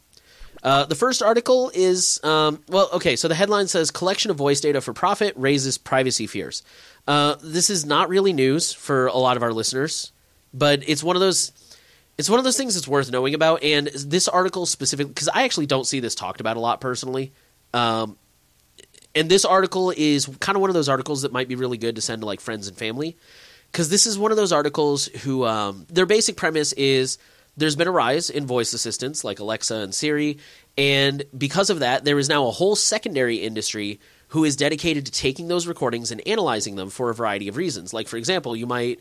Uh, 0.63 0.85
the 0.85 0.95
first 0.95 1.23
article 1.23 1.71
is 1.75 2.23
um, 2.23 2.63
well, 2.69 2.89
okay. 2.93 3.17
So 3.17 3.29
the 3.29 3.35
headline 3.35 3.67
says 3.67 3.91
collection 3.91 4.31
of 4.31 4.37
voice 4.37 4.61
data 4.61 4.81
for 4.81 4.93
profit 4.93 5.35
raises 5.37 5.79
privacy 5.79 6.27
fears. 6.27 6.63
Uh, 7.07 7.37
this 7.43 7.71
is 7.71 7.87
not 7.87 8.09
really 8.09 8.33
news 8.33 8.73
for 8.73 9.07
a 9.07 9.17
lot 9.17 9.37
of 9.37 9.43
our 9.43 9.53
listeners, 9.53 10.13
but 10.53 10.87
it's 10.89 11.03
one 11.03 11.17
of 11.17 11.21
those. 11.21 11.53
It's 12.19 12.29
one 12.29 12.39
of 12.39 12.45
those 12.45 12.59
things 12.59 12.75
that's 12.75 12.87
worth 12.89 13.11
knowing 13.11 13.33
about. 13.33 13.63
And 13.63 13.87
this 13.87 14.29
article 14.29 14.67
specifically, 14.67 15.13
because 15.13 15.29
I 15.29 15.45
actually 15.45 15.67
don't 15.67 15.87
see 15.87 16.01
this 16.01 16.15
talked 16.15 16.41
about 16.41 16.59
a 16.59 16.61
lot 16.61 16.81
personally. 16.81 17.33
Um, 17.73 18.19
and 19.15 19.31
this 19.31 19.47
article 19.47 19.93
is 19.97 20.27
kind 20.41 20.57
of 20.57 20.61
one 20.61 20.69
of 20.69 20.75
those 20.75 20.89
articles 20.91 21.23
that 21.23 21.33
might 21.33 21.49
be 21.49 21.55
really 21.55 21.79
good 21.79 21.97
to 21.97 22.03
send 22.03 22.21
to 22.21 22.27
like 22.27 22.41
friends 22.41 22.69
and 22.69 22.77
family 22.77 23.17
because 23.71 23.89
this 23.89 24.07
is 24.07 24.19
one 24.19 24.31
of 24.31 24.37
those 24.37 24.53
articles 24.53 25.07
who 25.07 25.45
um, 25.47 25.87
their 25.89 26.07
basic 26.07 26.37
premise 26.37 26.73
is 26.75 27.19
there's 27.57 27.77
been 27.77 27.89
a 27.89 27.93
rise 27.93 28.31
in 28.31 28.47
voice 28.47 28.73
assistants 28.73 29.25
like 29.25 29.39
Alexa 29.39 29.75
and 29.75 29.95
Siri, 29.95 30.39
and 30.79 31.25
because 31.37 31.71
of 31.71 31.81
that, 31.81 32.05
there 32.05 32.19
is 32.19 32.29
now 32.29 32.47
a 32.47 32.51
whole 32.51 32.77
secondary 32.77 33.37
industry 33.37 34.01
who 34.29 34.45
is 34.45 34.57
dedicated 34.57 35.07
to 35.07 35.13
taking 35.13 35.49
those 35.49 35.67
recordings 35.67 36.13
and 36.13 36.27
analyzing 36.27 36.77
them 36.77 36.89
for 36.89 37.11
a 37.11 37.15
variety 37.15 37.49
of 37.49 37.57
reasons. 37.57 37.93
Like, 37.93 38.07
for 38.07 38.17
example, 38.17 38.55
you 38.55 38.67
might 38.67 39.01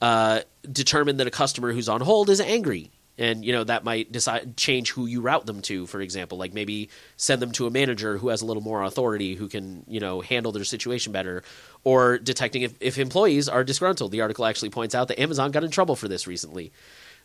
uh, 0.00 0.40
determine 0.70 1.18
that 1.18 1.26
a 1.26 1.30
customer 1.30 1.72
who's 1.72 1.88
on 1.88 2.00
hold 2.00 2.30
is 2.30 2.40
angry 2.40 2.90
and 3.20 3.44
you 3.44 3.52
know 3.52 3.62
that 3.62 3.84
might 3.84 4.10
decide 4.10 4.56
change 4.56 4.90
who 4.90 5.06
you 5.06 5.20
route 5.20 5.46
them 5.46 5.60
to 5.62 5.86
for 5.86 6.00
example. 6.00 6.38
Like 6.38 6.54
maybe 6.54 6.88
send 7.16 7.40
them 7.40 7.52
to 7.52 7.66
a 7.66 7.70
manager 7.70 8.16
who 8.16 8.28
has 8.28 8.40
a 8.40 8.46
little 8.46 8.62
more 8.62 8.82
authority 8.82 9.34
who 9.34 9.46
can 9.46 9.84
you 9.86 10.00
know 10.00 10.22
handle 10.22 10.50
their 10.50 10.64
situation 10.64 11.12
better. 11.12 11.44
Or 11.84 12.18
detecting 12.18 12.62
if, 12.62 12.74
if 12.80 12.98
employees 12.98 13.48
are 13.48 13.64
disgruntled. 13.64 14.10
The 14.10 14.22
article 14.22 14.44
actually 14.44 14.70
points 14.70 14.94
out 14.94 15.08
that 15.08 15.20
amazon 15.20 15.50
got 15.50 15.64
in 15.64 15.70
trouble 15.70 15.96
for 15.96 16.08
this 16.08 16.26
recently. 16.26 16.72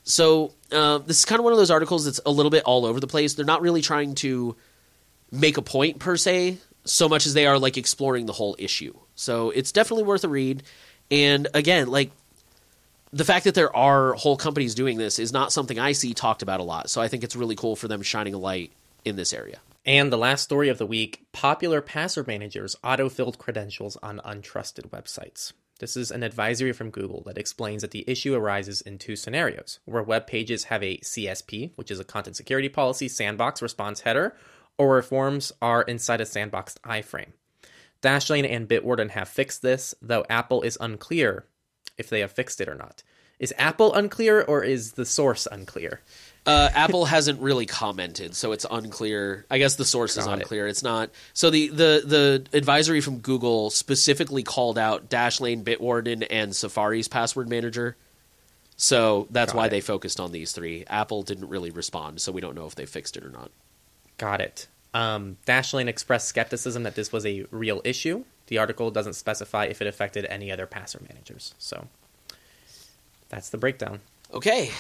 So 0.04 0.54
uh, 0.72 1.00
this 1.00 1.20
is 1.20 1.26
kind 1.26 1.40
of 1.40 1.44
one 1.44 1.54
of 1.54 1.58
those 1.58 1.72
articles 1.72 2.06
that's 2.06 2.22
a 2.26 2.32
little 2.32 2.52
bit 2.52 2.64
all 2.64 2.86
over 2.86 3.00
the 3.00 3.08
place. 3.08 3.34
They're 3.34 3.46
not 3.46 3.62
really 3.62 3.82
trying 3.82 4.16
to 4.16 4.56
make 5.32 5.58
a 5.58 5.62
point 5.62 6.00
per 6.00 6.16
se 6.16 6.60
so 6.84 7.10
much 7.10 7.26
as 7.26 7.34
they 7.34 7.48
are 7.48 7.58
like 7.58 7.78
exploring 7.78 8.28
the 8.28 8.34
whole 8.34 8.56
issue. 8.60 8.94
So 9.16 9.50
it's 9.50 9.72
definitely 9.72 10.04
worth 10.04 10.24
a 10.24 10.30
read. 10.30 10.64
And 11.10 11.48
again 11.54 11.88
like 11.88 12.12
the 13.16 13.24
fact 13.24 13.46
that 13.46 13.56
there 13.56 13.74
are 13.74 14.12
whole 14.16 14.36
companies 14.36 14.76
doing 14.76 14.98
this 14.98 15.20
is 15.20 15.32
not 15.32 15.54
something 15.54 15.80
I 15.80 15.94
see 15.94 16.14
talked 16.14 16.42
about 16.42 16.60
a 16.60 16.64
lot. 16.64 16.90
So 16.90 17.02
I 17.02 17.08
think 17.08 17.24
it's 17.24 17.36
really 17.36 17.56
cool 17.56 17.78
for 17.78 17.88
them 17.88 18.02
shining 18.02 18.34
a 18.34 18.38
light 18.38 18.74
in 19.06 19.16
this 19.16 19.32
area. 19.32 19.60
And 19.86 20.12
the 20.12 20.18
last 20.18 20.42
story 20.44 20.68
of 20.68 20.80
the 20.80 20.86
week 20.86 21.26
popular 21.32 21.80
password 21.80 22.28
managers 22.28 22.76
auto 22.84 23.08
filled 23.08 23.38
credentials 23.38 23.96
on 24.04 24.20
untrusted 24.26 24.90
websites. 24.90 25.54
This 25.80 25.96
is 25.96 26.12
an 26.12 26.24
advisory 26.24 26.74
from 26.74 26.90
Google 26.90 27.24
that 27.26 27.38
explains 27.38 27.84
that 27.84 27.92
the 27.92 28.04
issue 28.06 28.36
arises 28.36 28.82
in 28.82 28.98
two 28.98 29.16
scenarios 29.16 29.80
where 29.86 30.04
web 30.04 30.28
pages 30.28 30.66
have 30.66 30.84
a 30.84 30.98
CSP, 30.98 31.72
which 31.78 31.92
is 31.92 32.02
a 32.02 32.06
content 32.06 32.36
security 32.36 32.68
policy 32.68 33.08
sandbox 33.08 33.62
response 33.62 34.02
header, 34.02 34.36
or 34.78 34.90
where 34.90 35.02
forms 35.02 35.54
are 35.62 35.84
inside 35.84 36.20
a 36.20 36.26
sandboxed 36.26 36.80
iframe. 36.82 37.32
Dashlane 38.02 38.50
and 38.50 38.68
Bitwarden 38.68 39.12
have 39.12 39.30
fixed 39.30 39.62
this, 39.62 39.96
though 40.02 40.26
Apple 40.30 40.64
is 40.64 40.78
unclear 40.82 41.46
if 41.98 42.10
they 42.10 42.20
have 42.22 42.32
fixed 42.32 42.62
it 42.62 42.68
or 42.68 42.76
not. 42.76 43.04
Is 43.40 43.54
Apple 43.58 43.94
unclear 43.94 44.42
or 44.42 44.64
is 44.64 44.94
the 44.94 45.06
source 45.06 45.48
unclear? 45.52 46.02
Uh, 46.46 46.70
Apple 46.76 47.06
hasn't 47.06 47.42
really 47.42 47.66
commented, 47.66 48.36
so 48.36 48.52
it's 48.52 48.66
unclear. 48.70 49.46
I 49.50 49.58
guess 49.58 49.76
the 49.76 49.84
source 49.84 50.16
is 50.16 50.26
Got 50.26 50.38
it. 50.38 50.42
unclear. 50.44 50.68
It's 50.68 50.84
not. 50.84 51.10
So 51.34 51.50
the, 51.50 51.68
the 51.70 52.04
the 52.06 52.58
advisory 52.58 53.02
from 53.02 53.18
Google 53.18 53.72
specifically 53.72 54.44
called 54.44 54.78
out 54.78 55.10
Dashlane, 55.10 55.64
Bitwarden, 55.64 56.26
and 56.30 56.56
Safari's 56.56 57.08
password 57.08 57.50
manager. 57.50 57.98
So 58.78 59.28
that's 59.32 59.54
Got 59.54 59.58
why 59.58 59.66
it. 59.68 59.70
they 59.70 59.82
focused 59.82 60.20
on 60.20 60.32
these 60.32 60.52
three. 60.52 60.86
Apple 60.88 61.24
didn't 61.24 61.50
really 61.50 61.72
respond, 61.72 62.22
so 62.22 62.32
we 62.32 62.42
don't 62.42 62.56
know 62.56 62.68
if 62.68 62.76
they 62.76 62.86
fixed 62.86 63.18
it 63.18 63.26
or 63.26 63.30
not. 63.30 63.50
Got 64.18 64.40
it. 64.40 64.68
Um, 64.96 65.36
Dashlane 65.46 65.88
expressed 65.88 66.30
skepticism 66.30 66.84
that 66.84 66.96
this 66.96 67.12
was 67.12 67.26
a 67.26 67.46
real 67.52 67.82
issue. 67.84 68.24
The 68.48 68.60
article 68.60 68.92
doesn't 68.92 69.16
specify 69.16 69.66
if 69.66 69.82
it 69.82 69.88
affected 69.88 70.26
any 70.26 70.52
other 70.52 70.66
password 70.66 71.10
managers. 71.10 71.54
So 71.58 71.88
that's 73.28 73.50
the 73.50 73.58
breakdown. 73.58 74.00
Okay, 74.34 74.72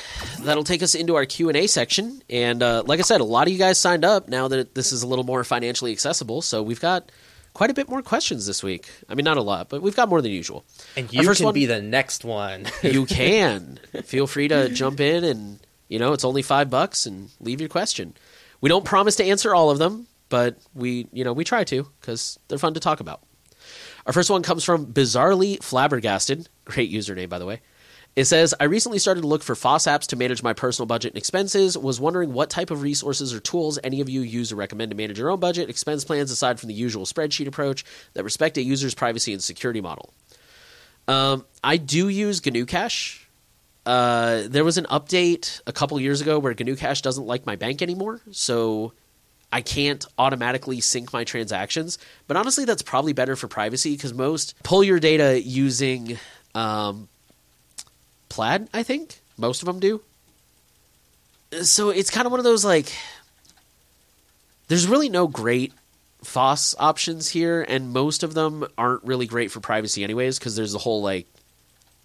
that'll 0.41 0.63
take 0.63 0.81
us 0.81 0.95
into 0.95 1.15
our 1.15 1.25
Q 1.25 1.49
and 1.49 1.57
A 1.57 1.67
section. 1.67 2.21
And 2.29 2.63
uh, 2.63 2.83
like 2.85 2.99
I 2.99 3.03
said, 3.03 3.19
a 3.19 3.25
lot 3.25 3.47
of 3.47 3.53
you 3.53 3.59
guys 3.59 3.77
signed 3.77 4.05
up 4.05 4.29
now 4.29 4.47
that 4.47 4.73
this 4.73 4.93
is 4.93 5.03
a 5.03 5.07
little 5.07 5.25
more 5.25 5.43
financially 5.43 5.91
accessible. 5.91 6.41
So 6.41 6.63
we've 6.63 6.79
got 6.79 7.11
quite 7.53 7.69
a 7.69 7.73
bit 7.73 7.89
more 7.89 8.01
questions 8.01 8.47
this 8.47 8.63
week. 8.63 8.89
I 9.09 9.15
mean, 9.15 9.25
not 9.25 9.37
a 9.37 9.41
lot, 9.41 9.67
but 9.67 9.81
we've 9.81 9.95
got 9.95 10.07
more 10.07 10.21
than 10.21 10.31
usual. 10.31 10.63
And 10.95 11.11
you 11.11 11.29
can 11.33 11.45
one- 11.45 11.53
be 11.53 11.65
the 11.65 11.81
next 11.81 12.23
one. 12.23 12.67
You 12.83 13.05
can 13.05 13.79
feel 14.05 14.27
free 14.27 14.47
to 14.47 14.69
jump 14.69 15.01
in, 15.01 15.25
and 15.25 15.59
you 15.89 15.99
know 15.99 16.13
it's 16.13 16.23
only 16.25 16.41
five 16.41 16.69
bucks, 16.69 17.05
and 17.05 17.31
leave 17.41 17.59
your 17.59 17.69
question. 17.69 18.13
We 18.65 18.69
don't 18.69 18.83
promise 18.83 19.17
to 19.17 19.23
answer 19.23 19.53
all 19.53 19.69
of 19.69 19.77
them, 19.77 20.07
but 20.27 20.57
we 20.73 21.07
you 21.11 21.23
know 21.23 21.33
we 21.33 21.43
try 21.43 21.63
to 21.65 21.87
because 22.01 22.39
they're 22.47 22.57
fun 22.57 22.73
to 22.73 22.79
talk 22.79 22.99
about. 22.99 23.21
Our 24.07 24.11
first 24.11 24.31
one 24.31 24.41
comes 24.41 24.63
from 24.63 24.87
Bizarrely 24.87 25.61
Flabbergasted. 25.61 26.49
Great 26.65 26.91
username, 26.91 27.29
by 27.29 27.37
the 27.37 27.45
way. 27.45 27.61
It 28.15 28.25
says, 28.25 28.55
I 28.59 28.63
recently 28.63 28.97
started 28.97 29.21
to 29.21 29.27
look 29.27 29.43
for 29.43 29.53
FOSS 29.53 29.85
apps 29.85 30.07
to 30.07 30.15
manage 30.15 30.41
my 30.41 30.53
personal 30.53 30.87
budget 30.87 31.11
and 31.11 31.17
expenses. 31.19 31.77
Was 31.77 31.99
wondering 31.99 32.33
what 32.33 32.49
type 32.49 32.71
of 32.71 32.81
resources 32.81 33.35
or 33.35 33.39
tools 33.39 33.77
any 33.83 34.01
of 34.01 34.09
you 34.09 34.21
use 34.21 34.51
or 34.51 34.55
recommend 34.55 34.89
to 34.89 34.97
manage 34.97 35.19
your 35.19 35.29
own 35.29 35.39
budget, 35.39 35.69
expense 35.69 36.03
plans, 36.03 36.31
aside 36.31 36.59
from 36.59 36.69
the 36.69 36.73
usual 36.73 37.05
spreadsheet 37.05 37.45
approach 37.45 37.85
that 38.15 38.23
respect 38.23 38.57
a 38.57 38.63
user's 38.63 38.95
privacy 38.95 39.31
and 39.31 39.43
security 39.43 39.79
model. 39.79 40.11
Um, 41.07 41.45
I 41.63 41.77
do 41.77 42.09
use 42.09 42.41
GnuCash. 42.41 43.24
Uh, 43.85 44.43
there 44.47 44.63
was 44.63 44.77
an 44.77 44.85
update 44.85 45.61
a 45.67 45.73
couple 45.73 45.99
years 45.99 46.21
ago 46.21 46.39
where 46.39 46.53
GnuCash 46.53 47.01
doesn't 47.01 47.25
like 47.25 47.45
my 47.45 47.55
bank 47.55 47.81
anymore, 47.81 48.19
so 48.31 48.93
I 49.51 49.61
can't 49.61 50.03
automatically 50.17 50.81
sync 50.81 51.13
my 51.13 51.23
transactions. 51.23 51.99
But 52.27 52.35
honestly, 52.35 52.65
that's 52.65 52.81
probably 52.81 53.13
better 53.13 53.35
for 53.35 53.47
privacy 53.47 53.95
because 53.95 54.13
most 54.13 54.55
pull 54.63 54.83
your 54.83 54.99
data 54.99 55.41
using 55.41 56.17
um, 56.55 57.07
Plaid. 58.29 58.67
I 58.73 58.83
think 58.83 59.21
most 59.37 59.61
of 59.61 59.67
them 59.67 59.79
do. 59.79 60.01
So 61.61 61.89
it's 61.89 62.09
kind 62.09 62.25
of 62.25 62.31
one 62.31 62.39
of 62.39 62.43
those 62.43 62.65
like. 62.65 62.91
There's 64.67 64.87
really 64.87 65.09
no 65.09 65.27
great 65.27 65.73
FOSS 66.23 66.75
options 66.79 67.29
here, 67.29 67.61
and 67.61 67.93
most 67.93 68.23
of 68.23 68.33
them 68.33 68.65
aren't 68.79 69.03
really 69.03 69.27
great 69.27 69.51
for 69.51 69.59
privacy, 69.59 70.03
anyways, 70.03 70.39
because 70.39 70.55
there's 70.55 70.73
the 70.73 70.79
whole 70.79 71.03
like 71.03 71.27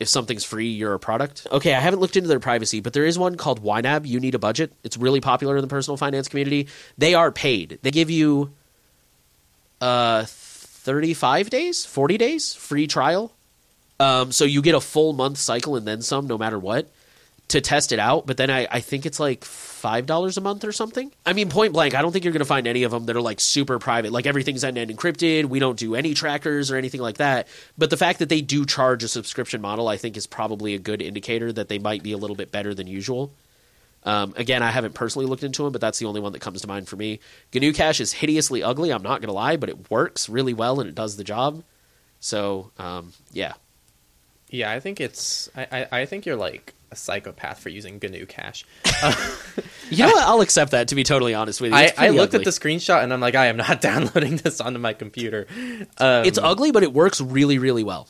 if 0.00 0.08
something's 0.08 0.44
free, 0.44 0.68
you're 0.68 0.94
a 0.94 0.98
product. 0.98 1.46
Okay, 1.52 1.74
I 1.74 1.80
haven't 1.80 2.00
looked 2.00 2.16
into 2.16 2.28
their 2.28 2.40
privacy, 2.40 2.80
but 2.80 2.94
there 2.94 3.04
is 3.04 3.18
one 3.18 3.36
called 3.36 3.62
YNAB. 3.62 4.06
You 4.06 4.18
need 4.18 4.34
a 4.34 4.38
budget. 4.38 4.72
It's 4.82 4.96
really 4.96 5.20
popular 5.20 5.56
in 5.56 5.62
the 5.62 5.68
personal 5.68 5.98
finance 5.98 6.26
community. 6.26 6.68
They 6.96 7.14
are 7.14 7.30
paid. 7.30 7.78
They 7.82 7.90
give 7.90 8.10
you 8.10 8.52
uh 9.80 10.24
35 10.26 11.50
days, 11.50 11.84
40 11.84 12.16
days 12.18 12.54
free 12.54 12.86
trial. 12.86 13.32
Um, 14.00 14.32
so 14.32 14.46
you 14.46 14.62
get 14.62 14.74
a 14.74 14.80
full 14.80 15.12
month 15.12 15.36
cycle 15.36 15.76
and 15.76 15.86
then 15.86 16.00
some, 16.00 16.26
no 16.26 16.38
matter 16.38 16.58
what, 16.58 16.88
to 17.50 17.60
test 17.60 17.92
it 17.92 17.98
out. 17.98 18.26
But 18.26 18.36
then 18.36 18.50
I, 18.50 18.66
I 18.70 18.80
think 18.80 19.06
it's 19.06 19.20
like 19.20 19.44
five 19.44 20.06
dollars 20.06 20.36
a 20.36 20.40
month 20.40 20.64
or 20.64 20.72
something. 20.72 21.12
I 21.24 21.32
mean, 21.32 21.48
point 21.48 21.72
blank, 21.72 21.94
I 21.94 22.02
don't 22.02 22.12
think 22.12 22.24
you're 22.24 22.32
going 22.32 22.40
to 22.40 22.46
find 22.46 22.66
any 22.66 22.82
of 22.82 22.90
them 22.90 23.06
that 23.06 23.16
are 23.16 23.20
like 23.20 23.40
super 23.40 23.78
private. 23.78 24.12
Like 24.12 24.26
everything's 24.26 24.64
end 24.64 24.78
end 24.78 24.90
encrypted. 24.90 25.46
We 25.46 25.58
don't 25.58 25.78
do 25.78 25.94
any 25.94 26.14
trackers 26.14 26.70
or 26.70 26.76
anything 26.76 27.00
like 27.00 27.18
that. 27.18 27.48
But 27.78 27.90
the 27.90 27.96
fact 27.96 28.18
that 28.20 28.28
they 28.28 28.40
do 28.40 28.66
charge 28.66 29.04
a 29.04 29.08
subscription 29.08 29.60
model, 29.60 29.88
I 29.88 29.96
think, 29.96 30.16
is 30.16 30.26
probably 30.26 30.74
a 30.74 30.78
good 30.78 31.02
indicator 31.02 31.52
that 31.52 31.68
they 31.68 31.78
might 31.78 32.02
be 32.02 32.12
a 32.12 32.18
little 32.18 32.36
bit 32.36 32.50
better 32.50 32.74
than 32.74 32.86
usual. 32.86 33.32
Um, 34.02 34.32
again, 34.36 34.62
I 34.62 34.70
haven't 34.70 34.94
personally 34.94 35.26
looked 35.26 35.42
into 35.42 35.62
them, 35.62 35.72
but 35.72 35.80
that's 35.80 35.98
the 35.98 36.06
only 36.06 36.20
one 36.20 36.32
that 36.32 36.40
comes 36.40 36.62
to 36.62 36.66
mind 36.66 36.88
for 36.88 36.96
me. 36.96 37.20
GnuCash 37.52 38.00
is 38.00 38.12
hideously 38.12 38.62
ugly. 38.62 38.90
I'm 38.90 39.02
not 39.02 39.20
going 39.20 39.28
to 39.28 39.34
lie, 39.34 39.56
but 39.56 39.68
it 39.68 39.90
works 39.90 40.28
really 40.28 40.54
well 40.54 40.80
and 40.80 40.88
it 40.88 40.94
does 40.94 41.16
the 41.16 41.24
job. 41.24 41.62
So, 42.18 42.70
um, 42.78 43.12
yeah. 43.32 43.54
yeah, 44.48 44.70
I 44.70 44.80
think 44.80 45.00
it's. 45.00 45.50
I, 45.54 45.66
I, 45.70 46.00
I 46.00 46.06
think 46.06 46.24
you're 46.24 46.36
like 46.36 46.74
a 46.92 46.96
psychopath 46.96 47.60
for 47.60 47.68
using 47.68 48.00
GnuCash. 48.00 48.64
You 49.90 50.04
know 50.06 50.12
what? 50.12 50.22
I'll 50.24 50.40
accept 50.40 50.70
that. 50.70 50.86
To 50.88 50.94
be 50.94 51.02
totally 51.02 51.34
honest 51.34 51.60
with 51.60 51.72
you, 51.72 51.76
I, 51.76 51.92
I 51.98 52.08
looked 52.10 52.32
ugly. 52.32 52.38
at 52.40 52.44
the 52.44 52.52
screenshot 52.52 53.02
and 53.02 53.12
I'm 53.12 53.20
like, 53.20 53.34
I 53.34 53.46
am 53.46 53.56
not 53.56 53.80
downloading 53.80 54.36
this 54.36 54.60
onto 54.60 54.78
my 54.78 54.92
computer. 54.92 55.48
Um, 55.98 56.24
It's 56.24 56.38
ugly, 56.38 56.70
but 56.70 56.84
it 56.84 56.92
works 56.92 57.20
really, 57.20 57.58
really 57.58 57.82
well. 57.82 58.06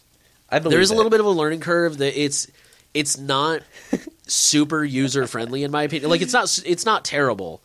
I 0.51 0.59
believe 0.59 0.73
There 0.73 0.81
is 0.83 0.91
a 0.91 0.95
little 0.95 1.09
bit 1.11 1.21
of 1.21 1.27
a 1.27 1.31
learning 1.31 1.61
curve. 1.61 1.97
That 1.97 2.21
it's 2.23 2.49
it's 2.93 3.17
not 3.17 3.63
super 4.27 4.85
user 4.85 5.27
friendly 5.27 5.63
in 5.65 5.71
my 5.71 5.85
opinion. 5.85 6.11
Like 6.11 6.21
it's 6.21 6.35
not 6.35 6.59
it's 6.67 6.85
not 6.85 7.03
terrible, 7.03 7.63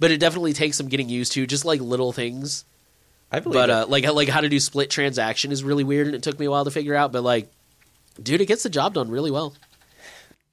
but 0.00 0.10
it 0.10 0.18
definitely 0.18 0.54
takes 0.54 0.76
some 0.76 0.88
getting 0.88 1.08
used 1.08 1.30
to. 1.34 1.46
Just 1.46 1.64
like 1.64 1.80
little 1.80 2.10
things. 2.12 2.64
I 3.30 3.38
believe 3.38 3.54
But 3.54 3.70
it. 3.70 3.72
uh, 3.74 3.86
like 3.86 4.04
like 4.12 4.28
how 4.28 4.40
to 4.40 4.48
do 4.48 4.58
split 4.58 4.90
transaction 4.90 5.52
is 5.52 5.62
really 5.62 5.84
weird, 5.84 6.06
and 6.08 6.16
it 6.16 6.24
took 6.24 6.36
me 6.40 6.46
a 6.46 6.50
while 6.50 6.64
to 6.64 6.70
figure 6.72 6.96
out. 6.96 7.12
But 7.12 7.22
like, 7.22 7.48
dude, 8.20 8.40
it 8.40 8.46
gets 8.46 8.64
the 8.64 8.70
job 8.70 8.94
done 8.94 9.08
really 9.08 9.30
well. 9.30 9.54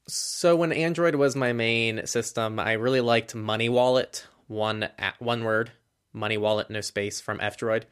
So 0.10 0.56
when 0.56 0.72
Android 0.72 1.16
was 1.16 1.36
my 1.36 1.54
main 1.54 2.08
system, 2.08 2.60
I 2.60 2.74
really 2.74 3.02
liked 3.02 3.36
MoneyWallet, 3.36 4.24
one 4.48 4.90
one 5.20 5.44
word, 5.44 5.72
MoneyWallet, 6.16 6.70
no 6.70 6.82
space 6.82 7.22
from 7.22 7.40
F-Droid. 7.40 7.84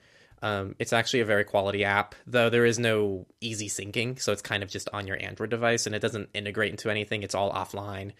Um, 0.41 0.75
it's 0.79 0.93
actually 0.93 1.19
a 1.21 1.25
very 1.25 1.43
quality 1.43 1.83
app, 1.83 2.15
though 2.25 2.49
there 2.49 2.65
is 2.65 2.79
no 2.79 3.25
easy 3.39 3.69
syncing, 3.69 4.19
so 4.19 4.31
it's 4.31 4.41
kind 4.41 4.63
of 4.63 4.69
just 4.69 4.89
on 4.93 5.07
your 5.07 5.21
Android 5.21 5.49
device 5.49 5.85
and 5.85 5.95
it 5.95 5.99
doesn't 5.99 6.29
integrate 6.33 6.71
into 6.71 6.89
anything. 6.89 7.23
It's 7.23 7.35
all 7.35 7.51
offline. 7.51 8.11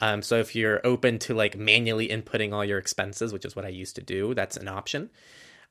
Um, 0.00 0.22
so 0.22 0.36
if 0.36 0.54
you're 0.54 0.84
open 0.84 1.18
to 1.20 1.34
like 1.34 1.56
manually 1.56 2.08
inputting 2.08 2.52
all 2.52 2.64
your 2.64 2.78
expenses, 2.78 3.32
which 3.32 3.44
is 3.44 3.56
what 3.56 3.64
I 3.64 3.68
used 3.68 3.96
to 3.96 4.02
do, 4.02 4.34
that's 4.34 4.56
an 4.56 4.68
option. 4.68 5.10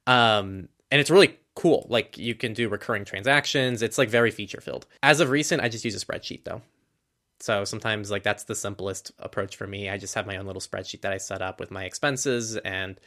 Um, 0.07 0.69
and 0.91 1.01
it's 1.01 1.09
really 1.09 1.37
cool. 1.55 1.87
Like 1.89 2.17
you 2.17 2.35
can 2.35 2.53
do 2.53 2.69
recurring 2.69 3.05
transactions. 3.05 3.81
It's 3.81 3.97
like 3.97 4.09
very 4.09 4.31
feature 4.31 4.61
filled. 4.61 4.85
As 5.03 5.19
of 5.19 5.29
recent, 5.29 5.61
I 5.61 5.69
just 5.69 5.85
use 5.85 6.01
a 6.01 6.05
spreadsheet 6.05 6.43
though. 6.45 6.61
So 7.39 7.65
sometimes 7.65 8.11
like 8.11 8.23
that's 8.23 8.43
the 8.45 8.55
simplest 8.55 9.11
approach 9.19 9.55
for 9.55 9.67
me. 9.67 9.89
I 9.89 9.97
just 9.97 10.15
have 10.15 10.25
my 10.25 10.37
own 10.37 10.45
little 10.45 10.61
spreadsheet 10.61 11.01
that 11.01 11.11
I 11.11 11.17
set 11.17 11.41
up 11.41 11.59
with 11.59 11.71
my 11.71 11.83
expenses 11.85 12.57
and 12.57 12.99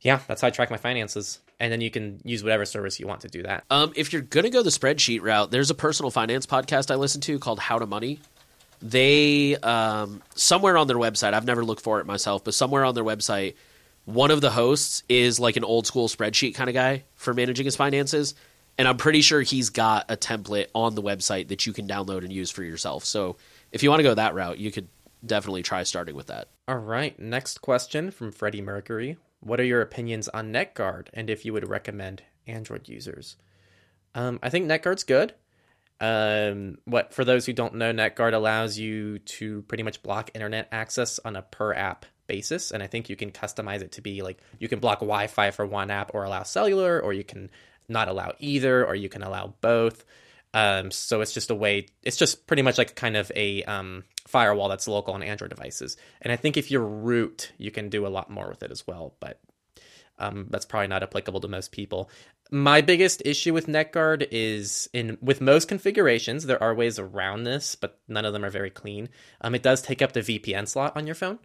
yeah, 0.00 0.20
that's 0.28 0.42
how 0.42 0.48
I 0.48 0.50
track 0.50 0.70
my 0.70 0.76
finances. 0.76 1.40
And 1.58 1.72
then 1.72 1.80
you 1.80 1.90
can 1.90 2.20
use 2.24 2.42
whatever 2.42 2.64
service 2.66 3.00
you 3.00 3.06
want 3.06 3.22
to 3.22 3.28
do 3.28 3.42
that. 3.44 3.64
Um, 3.70 3.92
if 3.96 4.12
you're 4.12 4.22
gonna 4.22 4.50
go 4.50 4.62
the 4.62 4.70
spreadsheet 4.70 5.22
route, 5.22 5.50
there's 5.50 5.70
a 5.70 5.74
personal 5.74 6.10
finance 6.10 6.46
podcast 6.46 6.90
I 6.90 6.96
listen 6.96 7.20
to 7.22 7.38
called 7.38 7.58
How 7.58 7.78
to 7.78 7.86
Money. 7.86 8.20
They 8.82 9.56
um, 9.56 10.22
somewhere 10.34 10.76
on 10.76 10.86
their 10.86 10.98
website, 10.98 11.32
I've 11.32 11.46
never 11.46 11.64
looked 11.64 11.80
for 11.80 12.00
it 12.00 12.06
myself, 12.06 12.44
but 12.44 12.52
somewhere 12.54 12.84
on 12.84 12.94
their 12.94 13.04
website, 13.04 13.54
one 14.04 14.30
of 14.30 14.42
the 14.42 14.50
hosts 14.50 15.02
is 15.08 15.40
like 15.40 15.56
an 15.56 15.64
old 15.64 15.86
school 15.86 16.08
spreadsheet 16.08 16.54
kind 16.54 16.68
of 16.68 16.74
guy 16.74 17.04
for 17.14 17.32
managing 17.32 17.64
his 17.64 17.76
finances, 17.76 18.34
and 18.78 18.88
I'm 18.88 18.96
pretty 18.96 19.20
sure 19.20 19.42
he's 19.42 19.70
got 19.70 20.10
a 20.10 20.16
template 20.16 20.66
on 20.74 20.94
the 20.94 21.02
website 21.02 21.48
that 21.48 21.66
you 21.66 21.72
can 21.72 21.86
download 21.86 22.18
and 22.18 22.32
use 22.32 22.50
for 22.50 22.62
yourself. 22.62 23.04
So 23.04 23.36
if 23.72 23.82
you 23.82 23.90
want 23.90 24.00
to 24.00 24.04
go 24.04 24.14
that 24.14 24.34
route, 24.34 24.58
you 24.58 24.70
could 24.70 24.88
definitely 25.24 25.62
try 25.62 25.82
starting 25.84 26.14
with 26.14 26.26
that. 26.26 26.48
All 26.66 26.76
right. 26.76 27.18
Next 27.18 27.60
question 27.60 28.10
from 28.10 28.32
Freddie 28.32 28.62
Mercury. 28.62 29.16
What 29.40 29.60
are 29.60 29.64
your 29.64 29.82
opinions 29.82 30.28
on 30.28 30.52
NetGuard 30.52 31.08
and 31.12 31.28
if 31.28 31.44
you 31.44 31.52
would 31.52 31.68
recommend 31.68 32.22
Android 32.46 32.88
users? 32.88 33.36
Um, 34.14 34.38
I 34.42 34.50
think 34.50 34.66
NetGuard's 34.66 35.04
good. 35.04 35.34
Um, 36.00 36.78
what 36.84 37.14
for 37.14 37.24
those 37.24 37.46
who 37.46 37.52
don't 37.52 37.74
know, 37.74 37.92
NetGuard 37.92 38.34
allows 38.34 38.78
you 38.78 39.18
to 39.20 39.62
pretty 39.62 39.82
much 39.82 40.02
block 40.02 40.30
internet 40.34 40.68
access 40.72 41.20
on 41.24 41.36
a 41.36 41.42
per 41.42 41.72
app 41.72 42.06
basis, 42.26 42.70
and 42.70 42.82
I 42.82 42.86
think 42.86 43.08
you 43.08 43.16
can 43.16 43.30
customize 43.30 43.82
it 43.82 43.92
to 43.92 44.00
be 44.00 44.22
like 44.22 44.38
you 44.58 44.68
can 44.68 44.80
block 44.80 45.00
Wi-Fi 45.00 45.50
for 45.50 45.66
one 45.66 45.90
app 45.90 46.10
or 46.14 46.24
allow 46.24 46.42
cellular, 46.42 47.00
or 47.00 47.12
you 47.12 47.24
can 47.24 47.50
not 47.88 48.08
allow 48.08 48.34
either, 48.38 48.84
or 48.84 48.94
you 48.94 49.08
can 49.08 49.22
allow 49.22 49.54
both. 49.60 50.04
Um, 50.54 50.92
so 50.92 51.20
it's 51.20 51.32
just 51.32 51.50
a 51.50 51.54
way. 51.54 51.88
It's 52.02 52.16
just 52.16 52.46
pretty 52.46 52.62
much 52.62 52.78
like 52.78 52.94
kind 52.94 53.16
of 53.16 53.30
a 53.34 53.64
um, 53.64 54.04
firewall 54.26 54.68
that's 54.68 54.86
local 54.86 55.14
on 55.14 55.22
Android 55.22 55.50
devices. 55.50 55.96
And 56.22 56.32
I 56.32 56.36
think 56.36 56.56
if 56.56 56.70
you're 56.70 56.86
root, 56.86 57.52
you 57.58 57.70
can 57.70 57.88
do 57.88 58.06
a 58.06 58.08
lot 58.08 58.30
more 58.30 58.48
with 58.48 58.62
it 58.62 58.70
as 58.70 58.86
well. 58.86 59.14
But 59.18 59.40
um, 60.18 60.46
that's 60.50 60.64
probably 60.64 60.88
not 60.88 61.02
applicable 61.02 61.40
to 61.40 61.48
most 61.48 61.72
people. 61.72 62.10
My 62.50 62.82
biggest 62.82 63.22
issue 63.24 63.52
with 63.52 63.66
NetGuard 63.66 64.28
is 64.30 64.88
in 64.92 65.18
with 65.20 65.40
most 65.40 65.66
configurations, 65.66 66.46
there 66.46 66.62
are 66.62 66.74
ways 66.74 66.98
around 66.98 67.44
this, 67.44 67.74
but 67.74 67.98
none 68.06 68.24
of 68.24 68.32
them 68.32 68.44
are 68.44 68.50
very 68.50 68.70
clean. 68.70 69.08
Um, 69.40 69.54
it 69.54 69.62
does 69.62 69.82
take 69.82 70.02
up 70.02 70.12
the 70.12 70.20
VPN 70.20 70.68
slot 70.68 70.96
on 70.96 71.06
your 71.06 71.16
phone, 71.16 71.38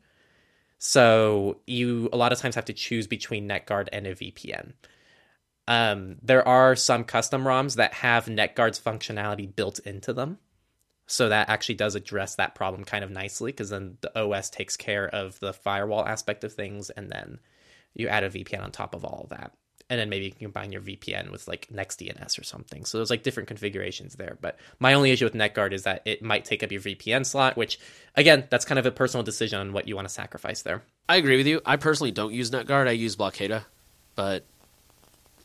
so 0.77 1.61
you 1.65 2.09
a 2.13 2.17
lot 2.17 2.31
of 2.31 2.39
times 2.39 2.55
have 2.55 2.65
to 2.65 2.73
choose 2.73 3.07
between 3.07 3.47
NetGuard 3.47 3.87
and 3.91 4.05
a 4.05 4.13
VPN. 4.13 4.73
Um, 5.69 6.17
there 6.21 6.45
are 6.45 6.75
some 6.75 7.05
custom 7.05 7.43
ROMs 7.43 7.75
that 7.75 7.93
have 7.93 8.25
NetGuard's 8.25 8.79
functionality 8.79 9.55
built 9.55 9.79
into 9.79 10.11
them, 10.11 10.39
so 11.07 11.29
that 11.29 11.47
actually 11.47 11.75
does 11.75 11.95
address 11.95 12.35
that 12.35 12.55
problem 12.55 12.83
kind 12.83 13.03
of 13.03 13.11
nicely 13.11 13.51
because 13.51 13.69
then 13.69 13.97
the 14.01 14.19
OS 14.19 14.49
takes 14.49 14.75
care 14.75 15.07
of 15.07 15.39
the 15.39 15.53
firewall 15.53 16.05
aspect 16.05 16.43
of 16.43 16.51
things, 16.51 16.89
and 16.89 17.09
then 17.09 17.39
you 17.93 18.09
add 18.09 18.25
a 18.25 18.29
VPN 18.29 18.63
on 18.63 18.71
top 18.71 18.93
of 18.93 19.05
all 19.05 19.21
of 19.23 19.29
that 19.29 19.53
and 19.89 19.99
then 19.99 20.09
maybe 20.09 20.25
you 20.25 20.31
can 20.31 20.39
combine 20.41 20.71
your 20.71 20.81
VPN 20.81 21.31
with 21.31 21.47
like 21.47 21.67
NextDNS 21.73 22.39
or 22.39 22.43
something. 22.43 22.85
So 22.85 22.99
there's 22.99 23.09
like 23.09 23.23
different 23.23 23.47
configurations 23.47 24.15
there. 24.15 24.37
But 24.39 24.59
my 24.79 24.93
only 24.93 25.09
issue 25.11 25.25
with 25.25 25.33
NetGuard 25.33 25.73
is 25.73 25.83
that 25.83 26.03
it 26.05 26.21
might 26.21 26.45
take 26.45 26.61
up 26.61 26.71
your 26.71 26.81
VPN 26.81 27.25
slot, 27.25 27.57
which 27.57 27.79
again, 28.15 28.47
that's 28.51 28.65
kind 28.65 28.77
of 28.77 28.85
a 28.85 28.91
personal 28.91 29.23
decision 29.23 29.59
on 29.59 29.73
what 29.73 29.87
you 29.87 29.95
want 29.95 30.07
to 30.07 30.13
sacrifice 30.13 30.61
there. 30.61 30.83
I 31.07 31.15
agree 31.15 31.37
with 31.37 31.47
you. 31.47 31.61
I 31.65 31.77
personally 31.77 32.11
don't 32.11 32.33
use 32.33 32.51
NetGuard. 32.51 32.87
I 32.87 32.91
use 32.91 33.15
Blokada, 33.15 33.63
but 34.13 34.45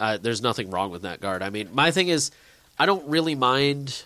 uh, 0.01 0.19
there's 0.19 0.43
nothing 0.43 0.71
wrong 0.71 0.91
with 0.91 1.03
NetGuard. 1.03 1.43
I 1.43 1.51
mean, 1.51 1.69
my 1.73 1.91
thing 1.91 2.09
is, 2.09 2.31
I 2.79 2.87
don't 2.87 3.09
really 3.09 3.35
mind 3.35 4.05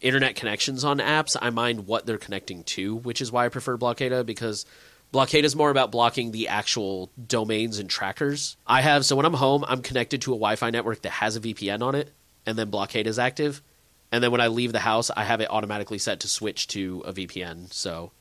internet 0.00 0.36
connections 0.36 0.84
on 0.84 0.98
apps. 0.98 1.36
I 1.40 1.50
mind 1.50 1.86
what 1.86 2.06
they're 2.06 2.18
connecting 2.18 2.64
to, 2.64 2.96
which 2.96 3.20
is 3.20 3.32
why 3.32 3.46
I 3.46 3.48
prefer 3.48 3.76
Blokada 3.76 4.24
because 4.24 4.66
Blokada 5.12 5.44
is 5.44 5.56
more 5.56 5.70
about 5.70 5.90
blocking 5.90 6.32
the 6.32 6.48
actual 6.48 7.10
domains 7.26 7.78
and 7.78 7.88
trackers. 7.88 8.56
I 8.66 8.82
have 8.82 9.04
so 9.04 9.16
when 9.16 9.26
I'm 9.26 9.34
home, 9.34 9.64
I'm 9.66 9.82
connected 9.82 10.22
to 10.22 10.32
a 10.32 10.36
Wi-Fi 10.36 10.70
network 10.70 11.02
that 11.02 11.10
has 11.10 11.36
a 11.36 11.40
VPN 11.40 11.82
on 11.82 11.94
it, 11.94 12.12
and 12.44 12.58
then 12.58 12.70
Blokada 12.70 13.06
is 13.06 13.18
active. 13.18 13.62
And 14.10 14.22
then 14.22 14.30
when 14.30 14.40
I 14.40 14.46
leave 14.48 14.72
the 14.72 14.78
house, 14.78 15.10
I 15.14 15.24
have 15.24 15.40
it 15.40 15.50
automatically 15.50 15.98
set 15.98 16.20
to 16.20 16.28
switch 16.28 16.66
to 16.68 17.02
a 17.06 17.12
VPN. 17.12 17.72
So, 17.72 18.12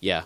yeah, 0.00 0.24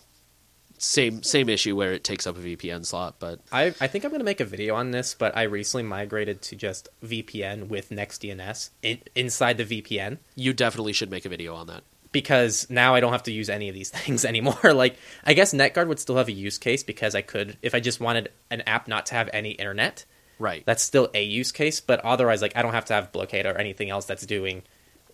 same 0.78 1.22
same 1.22 1.48
issue 1.48 1.76
where 1.76 1.92
it 1.92 2.04
takes 2.04 2.26
up 2.26 2.36
a 2.36 2.40
VPN 2.40 2.84
slot. 2.84 3.16
But 3.18 3.40
I 3.52 3.74
I 3.80 3.86
think 3.86 4.04
I'm 4.04 4.10
going 4.10 4.20
to 4.20 4.24
make 4.24 4.40
a 4.40 4.44
video 4.44 4.74
on 4.74 4.90
this. 4.90 5.14
But 5.14 5.36
I 5.36 5.42
recently 5.42 5.84
migrated 5.84 6.42
to 6.42 6.56
just 6.56 6.88
VPN 7.04 7.68
with 7.68 7.90
NextDNS 7.90 8.70
in, 8.82 9.00
inside 9.14 9.58
the 9.58 9.64
VPN. 9.64 10.18
You 10.34 10.52
definitely 10.52 10.92
should 10.92 11.10
make 11.10 11.24
a 11.24 11.28
video 11.28 11.54
on 11.54 11.66
that 11.66 11.82
because 12.12 12.68
now 12.70 12.94
I 12.94 13.00
don't 13.00 13.12
have 13.12 13.24
to 13.24 13.32
use 13.32 13.50
any 13.50 13.68
of 13.68 13.74
these 13.74 13.90
things 13.98 14.24
anymore. 14.24 14.72
like 14.72 14.96
I 15.24 15.34
guess 15.34 15.52
NetGuard 15.52 15.88
would 15.88 16.00
still 16.00 16.16
have 16.16 16.28
a 16.28 16.32
use 16.32 16.58
case 16.58 16.82
because 16.82 17.14
I 17.14 17.22
could 17.22 17.56
if 17.62 17.74
I 17.74 17.80
just 17.80 18.00
wanted 18.00 18.30
an 18.50 18.62
app 18.62 18.88
not 18.88 19.06
to 19.06 19.14
have 19.14 19.28
any 19.32 19.50
internet. 19.50 20.04
Right. 20.38 20.62
That's 20.64 20.82
still 20.82 21.10
a 21.14 21.22
use 21.22 21.50
case, 21.50 21.80
but 21.80 22.00
otherwise 22.04 22.42
like 22.42 22.56
I 22.56 22.62
don't 22.62 22.74
have 22.74 22.86
to 22.86 22.94
have 22.94 23.12
Blokada 23.12 23.54
or 23.54 23.58
anything 23.58 23.90
else 23.90 24.06
that's 24.06 24.24
doing 24.24 24.62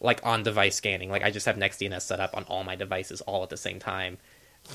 like 0.00 0.20
on 0.24 0.42
device 0.42 0.76
scanning. 0.76 1.10
Like 1.10 1.22
I 1.24 1.30
just 1.30 1.46
have 1.46 1.56
NextDNS 1.56 2.02
set 2.02 2.20
up 2.20 2.36
on 2.36 2.44
all 2.44 2.62
my 2.62 2.76
devices 2.76 3.20
all 3.22 3.42
at 3.42 3.48
the 3.48 3.56
same 3.56 3.78
time. 3.78 4.18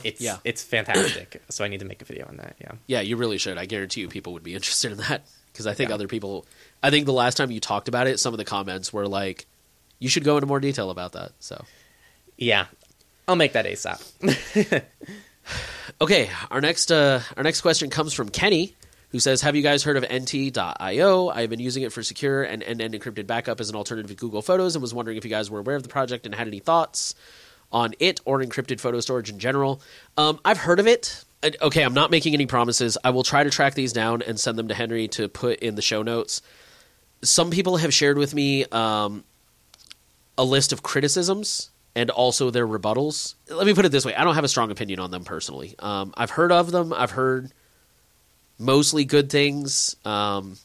It's 0.03 0.21
yeah. 0.21 0.37
it's 0.43 0.63
fantastic. 0.63 1.41
so 1.49 1.63
I 1.63 1.67
need 1.67 1.79
to 1.79 1.85
make 1.85 2.01
a 2.01 2.05
video 2.05 2.27
on 2.27 2.37
that, 2.37 2.55
yeah. 2.61 2.71
Yeah, 2.87 3.01
you 3.01 3.17
really 3.17 3.37
should. 3.37 3.57
I 3.57 3.65
guarantee 3.65 4.01
you 4.01 4.07
people 4.07 4.33
would 4.33 4.43
be 4.43 4.55
interested 4.55 4.91
in 4.91 4.97
that 4.99 5.23
because 5.51 5.67
I 5.67 5.73
think 5.73 5.89
yeah. 5.89 5.95
other 5.95 6.07
people 6.07 6.45
I 6.81 6.89
think 6.89 7.05
the 7.05 7.13
last 7.13 7.35
time 7.35 7.51
you 7.51 7.59
talked 7.59 7.87
about 7.87 8.07
it, 8.07 8.19
some 8.19 8.33
of 8.33 8.37
the 8.37 8.45
comments 8.45 8.93
were 8.93 9.07
like 9.07 9.45
you 9.99 10.09
should 10.09 10.23
go 10.23 10.37
into 10.37 10.47
more 10.47 10.59
detail 10.59 10.89
about 10.89 11.13
that. 11.13 11.31
So 11.39 11.63
yeah, 12.37 12.67
I'll 13.27 13.35
make 13.35 13.53
that 13.53 13.65
ASAP. 13.65 14.83
okay, 16.01 16.29
our 16.49 16.61
next 16.61 16.91
uh, 16.91 17.21
our 17.35 17.43
next 17.43 17.61
question 17.61 17.89
comes 17.89 18.13
from 18.13 18.29
Kenny, 18.29 18.75
who 19.09 19.19
says, 19.19 19.41
"Have 19.41 19.55
you 19.55 19.61
guys 19.61 19.83
heard 19.83 19.97
of 19.97 20.03
Ente.io? 20.03 21.29
I've 21.29 21.49
been 21.49 21.59
using 21.59 21.83
it 21.83 21.91
for 21.91 22.01
secure 22.01 22.43
and 22.43 22.63
end-to-end 22.63 22.93
encrypted 22.93 23.27
backup 23.27 23.59
as 23.59 23.69
an 23.69 23.75
alternative 23.75 24.09
to 24.09 24.15
Google 24.15 24.41
Photos, 24.41 24.75
and 24.75 24.81
was 24.81 24.93
wondering 24.93 25.17
if 25.17 25.25
you 25.25 25.29
guys 25.29 25.51
were 25.51 25.59
aware 25.59 25.75
of 25.75 25.83
the 25.83 25.89
project 25.89 26.25
and 26.25 26.33
had 26.33 26.47
any 26.47 26.59
thoughts 26.59 27.13
on 27.71 27.93
it 27.99 28.19
or 28.25 28.39
encrypted 28.39 28.79
photo 28.79 28.99
storage 28.99 29.29
in 29.29 29.39
general. 29.39 29.81
Um, 30.17 30.39
I've 30.43 30.57
heard 30.57 30.79
of 30.79 30.87
it." 30.87 31.23
Okay, 31.61 31.83
I'm 31.83 31.93
not 31.93 32.11
making 32.11 32.33
any 32.33 32.45
promises. 32.45 32.97
I 33.03 33.11
will 33.11 33.23
try 33.23 33.43
to 33.43 33.49
track 33.49 33.73
these 33.73 33.93
down 33.93 34.21
and 34.21 34.39
send 34.39 34.57
them 34.57 34.67
to 34.67 34.73
Henry 34.73 35.07
to 35.09 35.29
put 35.29 35.59
in 35.59 35.75
the 35.75 35.81
show 35.81 36.03
notes. 36.03 36.41
Some 37.21 37.49
people 37.49 37.77
have 37.77 37.93
shared 37.93 38.17
with 38.17 38.33
me 38.33 38.65
um, 38.65 39.23
a 40.37 40.43
list 40.43 40.73
of 40.73 40.83
criticisms 40.83 41.69
and 41.95 42.09
also 42.09 42.49
their 42.49 42.67
rebuttals. 42.67 43.35
Let 43.49 43.65
me 43.65 43.73
put 43.73 43.85
it 43.85 43.91
this 43.91 44.05
way: 44.05 44.15
I 44.15 44.23
don't 44.23 44.35
have 44.35 44.43
a 44.43 44.49
strong 44.49 44.71
opinion 44.71 44.99
on 44.99 45.11
them 45.11 45.23
personally. 45.23 45.75
Um, 45.79 46.13
I've 46.17 46.31
heard 46.31 46.51
of 46.51 46.71
them. 46.71 46.93
I've 46.93 47.11
heard 47.11 47.51
mostly 48.57 49.05
good 49.05 49.29
things. 49.29 49.95
Um, 50.05 50.57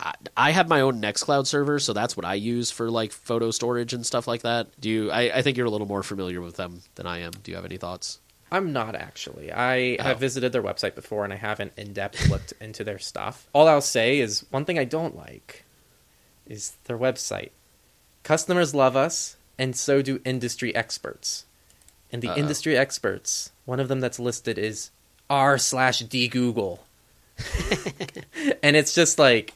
I, 0.00 0.14
I, 0.36 0.50
have 0.52 0.68
my 0.68 0.80
own 0.80 1.00
Nextcloud 1.00 1.46
server, 1.46 1.78
so 1.78 1.92
that's 1.92 2.16
what 2.16 2.24
I 2.24 2.34
use 2.34 2.70
for 2.70 2.90
like 2.90 3.12
photo 3.12 3.50
storage 3.50 3.92
and 3.92 4.06
stuff 4.06 4.28
like 4.28 4.42
that. 4.42 4.68
Do 4.80 4.88
you? 4.88 5.10
I, 5.10 5.38
I 5.38 5.42
think 5.42 5.56
you're 5.56 5.66
a 5.66 5.70
little 5.70 5.88
more 5.88 6.02
familiar 6.02 6.40
with 6.40 6.56
them 6.56 6.82
than 6.94 7.06
I 7.06 7.18
am. 7.18 7.32
Do 7.42 7.50
you 7.50 7.56
have 7.56 7.64
any 7.64 7.76
thoughts? 7.76 8.20
I'm 8.50 8.72
not 8.72 8.94
actually. 8.94 9.52
I 9.52 9.96
oh. 9.98 10.02
have 10.04 10.20
visited 10.20 10.52
their 10.52 10.62
website 10.62 10.94
before, 10.94 11.24
and 11.24 11.32
I 11.32 11.36
haven't 11.36 11.72
in 11.76 11.92
depth 11.92 12.28
looked 12.28 12.52
into 12.60 12.84
their 12.84 12.98
stuff. 12.98 13.48
All 13.52 13.68
I'll 13.68 13.80
say 13.80 14.20
is 14.20 14.44
one 14.50 14.64
thing 14.64 14.78
I 14.78 14.84
don't 14.84 15.16
like 15.16 15.64
is 16.46 16.76
their 16.84 16.98
website. 16.98 17.50
Customers 18.22 18.74
love 18.74 18.96
us 18.96 19.36
and 19.58 19.76
so 19.76 20.00
do 20.00 20.20
industry 20.24 20.74
experts. 20.74 21.44
And 22.10 22.22
the 22.22 22.30
Uh-oh. 22.30 22.38
industry 22.38 22.76
experts, 22.76 23.50
one 23.64 23.80
of 23.80 23.88
them 23.88 24.00
that's 24.00 24.18
listed 24.18 24.56
is 24.56 24.90
r 25.28 25.58
slash 25.58 26.00
d 26.00 26.28
Google, 26.28 26.84
and 28.62 28.76
it's 28.76 28.94
just 28.94 29.18
like 29.18 29.52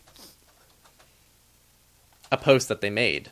a 2.32 2.36
post 2.36 2.68
that 2.68 2.80
they 2.80 2.90
made. 2.90 3.30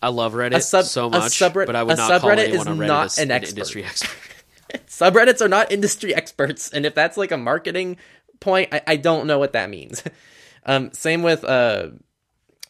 I 0.00 0.08
love 0.08 0.32
Reddit 0.32 0.62
sub, 0.62 0.84
so 0.84 1.08
much, 1.08 1.38
subred- 1.38 1.66
but 1.66 1.76
I 1.76 1.84
would 1.84 1.96
not 1.96 2.20
call 2.20 2.30
anyone 2.30 2.66
on 2.66 2.78
Reddit 2.78 2.86
not 2.88 3.18
an, 3.18 3.30
an 3.30 3.44
industry 3.44 3.84
expert. 3.84 4.10
Subreddits 4.88 5.40
are 5.40 5.48
not 5.48 5.70
industry 5.70 6.12
experts, 6.12 6.70
and 6.72 6.84
if 6.84 6.94
that's 6.94 7.16
like 7.16 7.30
a 7.30 7.36
marketing 7.36 7.98
point, 8.40 8.70
I, 8.72 8.82
I 8.86 8.96
don't 8.96 9.28
know 9.28 9.38
what 9.38 9.52
that 9.52 9.70
means. 9.70 10.02
Um, 10.64 10.92
same 10.92 11.24
with 11.24 11.42
uh, 11.42 11.88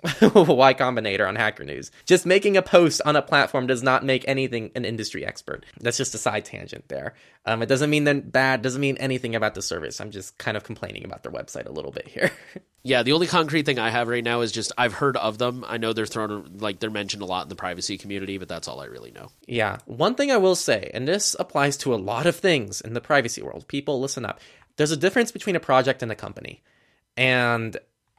Y 0.21 0.75
Combinator 0.75 1.29
on 1.29 1.37
Hacker 1.37 1.65
News. 1.65 1.93
Just 2.07 2.27
making 2.27 2.57
a 2.57 2.63
post 2.63 3.01
on 3.05 3.15
a 3.15 3.23
platform 3.23 3.69
does 3.69 3.83
not 3.83 4.05
make 4.05 4.25
anything 4.27 4.73
an 4.75 4.85
industry 4.85 5.25
expert. 5.25 5.65
That's 5.81 5.97
just 5.97 6.15
a 6.15 6.19
side 6.19 6.45
tangent 6.45 6.89
there. 6.89 7.15
Um, 7.47 7.63
it 7.63 7.67
doesn't 7.67 7.91
mean 7.91 8.05
they're 8.05 8.21
bad, 8.21 8.63
doesn't 8.63 8.81
mean 8.81 8.97
anything 8.97 9.37
about 9.37 9.55
the 9.55 9.63
service. 9.63 10.01
I'm 10.01 10.11
just 10.11 10.39
kind 10.39 10.57
of 10.57 10.65
complaining 10.65 11.05
about 11.05 11.23
their 11.23 11.31
website 11.31 11.67
a 11.67 11.73
little 11.73 11.93
bit 11.93 12.09
here. 12.09 12.33
yeah, 12.83 13.05
the 13.05 13.13
only 13.13 13.29
concrete 13.29 13.65
thing 13.65 13.79
I 13.79 13.91
have 13.91 14.09
right 14.09 14.25
now 14.25 14.41
is 14.41 14.51
just 14.51 14.73
I've 14.77 14.95
heard 14.95 15.17
of 15.17 15.39
them. 15.39 15.65
I 15.69 15.79
know 15.79 15.93
they're 15.93 16.07
thrown 16.07 16.59
like 16.59 16.81
they're 16.81 16.91
mentioned 16.91 17.23
a 17.23 17.27
lot 17.27 17.45
in 17.45 17.49
the 17.49 17.55
privacy 17.55 17.97
community, 17.97 18.39
but 18.39 18.49
that's 18.49 18.67
all 18.67 18.81
I 18.81 18.87
really 18.87 19.13
know. 19.13 19.29
Yeah. 19.47 19.79
One 19.87 20.17
thing 20.17 20.33
I 20.33 20.37
will 20.39 20.57
say, 20.57 20.91
and 20.93 21.07
this 21.07 21.37
applies 21.39 21.77
to 21.79 21.95
a 21.95 21.97
lot 21.97 22.27
of 22.27 22.35
things 22.35 22.81
in 22.81 22.95
the 22.95 23.01
privacy 23.01 23.43
world. 23.43 23.69
People 23.69 24.01
listen 24.01 24.25
up. 24.25 24.41
There's 24.77 24.91
a 24.91 24.97
difference 24.97 25.31
between 25.31 25.55
a 25.55 25.61
project 25.61 26.03
and 26.03 26.11
a 26.11 26.17
company. 26.17 26.63
And 27.17 27.77